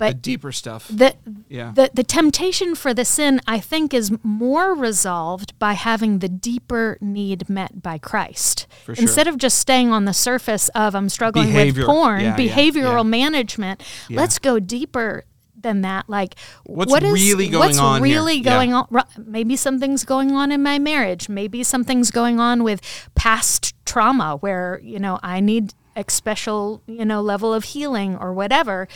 the 0.00 0.06
but 0.14 0.22
deeper 0.22 0.50
stuff. 0.52 0.88
the 0.88 1.14
Yeah. 1.48 1.72
the 1.74 1.90
the 1.94 2.02
temptation 2.04 2.74
for 2.74 2.92
the 2.92 3.04
sin 3.04 3.40
I 3.46 3.60
think 3.60 3.94
is 3.94 4.10
more 4.24 4.74
resolved 4.74 5.56
by 5.58 5.74
having 5.74 6.18
the 6.18 6.28
deeper 6.28 6.98
need 7.00 7.48
met 7.48 7.82
by 7.82 7.98
Christ. 7.98 8.66
For 8.84 8.94
sure. 8.94 9.02
Instead 9.02 9.28
of 9.28 9.36
just 9.38 9.58
staying 9.58 9.92
on 9.92 10.04
the 10.06 10.12
surface 10.14 10.68
of 10.70 10.94
I'm 10.94 11.08
struggling 11.08 11.46
Behavior. 11.46 11.82
with 11.82 11.94
porn, 11.94 12.20
Yeah, 12.22 12.36
yeah, 12.36 12.48
behavioral 12.48 13.04
yeah. 13.04 13.10
management, 13.20 13.82
let's 14.10 14.38
go 14.38 14.58
deeper 14.58 15.24
than 15.62 15.82
that 15.82 16.08
like 16.08 16.36
What's 16.64 16.90
what 16.90 17.02
is 17.02 17.12
really 17.12 17.48
going 17.48 17.58
what's 17.66 17.78
on 17.78 18.02
here? 18.02 18.14
really 18.14 18.36
Yeah. 18.38 18.44
going 18.54 18.72
on 18.72 18.86
maybe 19.26 19.56
something's 19.56 20.04
going 20.04 20.32
on 20.32 20.50
in 20.52 20.62
my 20.62 20.78
marriage 20.78 21.28
maybe 21.28 21.62
something's 21.62 22.10
going 22.10 22.40
on 22.40 22.62
with 22.64 22.80
past 23.14 23.74
trauma 23.84 24.36
where 24.36 24.80
you 24.82 24.98
know 24.98 25.18
I 25.22 25.40
need 25.40 25.74
a 25.96 26.04
special 26.08 26.82
you 26.86 27.04
know 27.04 27.20
level 27.20 27.52
of 27.52 27.64
healing 27.64 28.16
or 28.16 28.32
whatever 28.32 28.88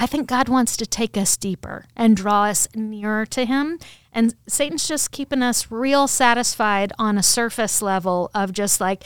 I 0.00 0.06
think 0.06 0.28
God 0.28 0.48
wants 0.48 0.76
to 0.76 0.86
take 0.86 1.16
us 1.16 1.36
deeper 1.36 1.86
and 1.96 2.16
draw 2.16 2.44
us 2.44 2.68
nearer 2.74 3.26
to 3.26 3.44
Him. 3.44 3.80
And 4.12 4.34
Satan's 4.46 4.86
just 4.86 5.10
keeping 5.10 5.42
us 5.42 5.72
real 5.72 6.06
satisfied 6.06 6.92
on 7.00 7.18
a 7.18 7.22
surface 7.22 7.82
level 7.82 8.30
of 8.32 8.52
just 8.52 8.80
like 8.80 9.02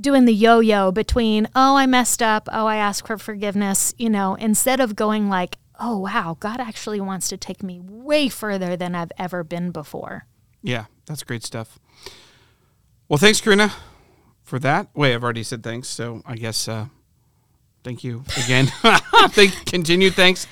doing 0.00 0.24
the 0.24 0.34
yo 0.34 0.60
yo 0.60 0.90
between, 0.90 1.46
oh, 1.54 1.76
I 1.76 1.84
messed 1.84 2.22
up, 2.22 2.48
oh, 2.50 2.66
I 2.66 2.76
ask 2.76 3.06
for 3.06 3.18
forgiveness, 3.18 3.94
you 3.98 4.08
know, 4.08 4.34
instead 4.34 4.80
of 4.80 4.96
going 4.96 5.28
like, 5.28 5.58
oh, 5.78 5.98
wow, 5.98 6.38
God 6.40 6.58
actually 6.58 7.00
wants 7.00 7.28
to 7.28 7.36
take 7.36 7.62
me 7.62 7.78
way 7.78 8.30
further 8.30 8.76
than 8.76 8.94
I've 8.94 9.12
ever 9.18 9.44
been 9.44 9.70
before. 9.70 10.26
Yeah, 10.62 10.86
that's 11.04 11.22
great 11.22 11.44
stuff. 11.44 11.78
Well, 13.08 13.18
thanks, 13.18 13.40
Karina, 13.40 13.72
for 14.42 14.58
that. 14.58 14.88
Wait, 14.94 15.14
I've 15.14 15.24
already 15.24 15.42
said 15.42 15.62
thanks, 15.62 15.88
so 15.88 16.22
I 16.24 16.36
guess 16.36 16.66
uh, 16.66 16.86
thank 17.82 18.04
you 18.04 18.24
again. 18.44 18.66
Thank, 19.30 19.66
continued 19.66 20.14
thanks 20.14 20.46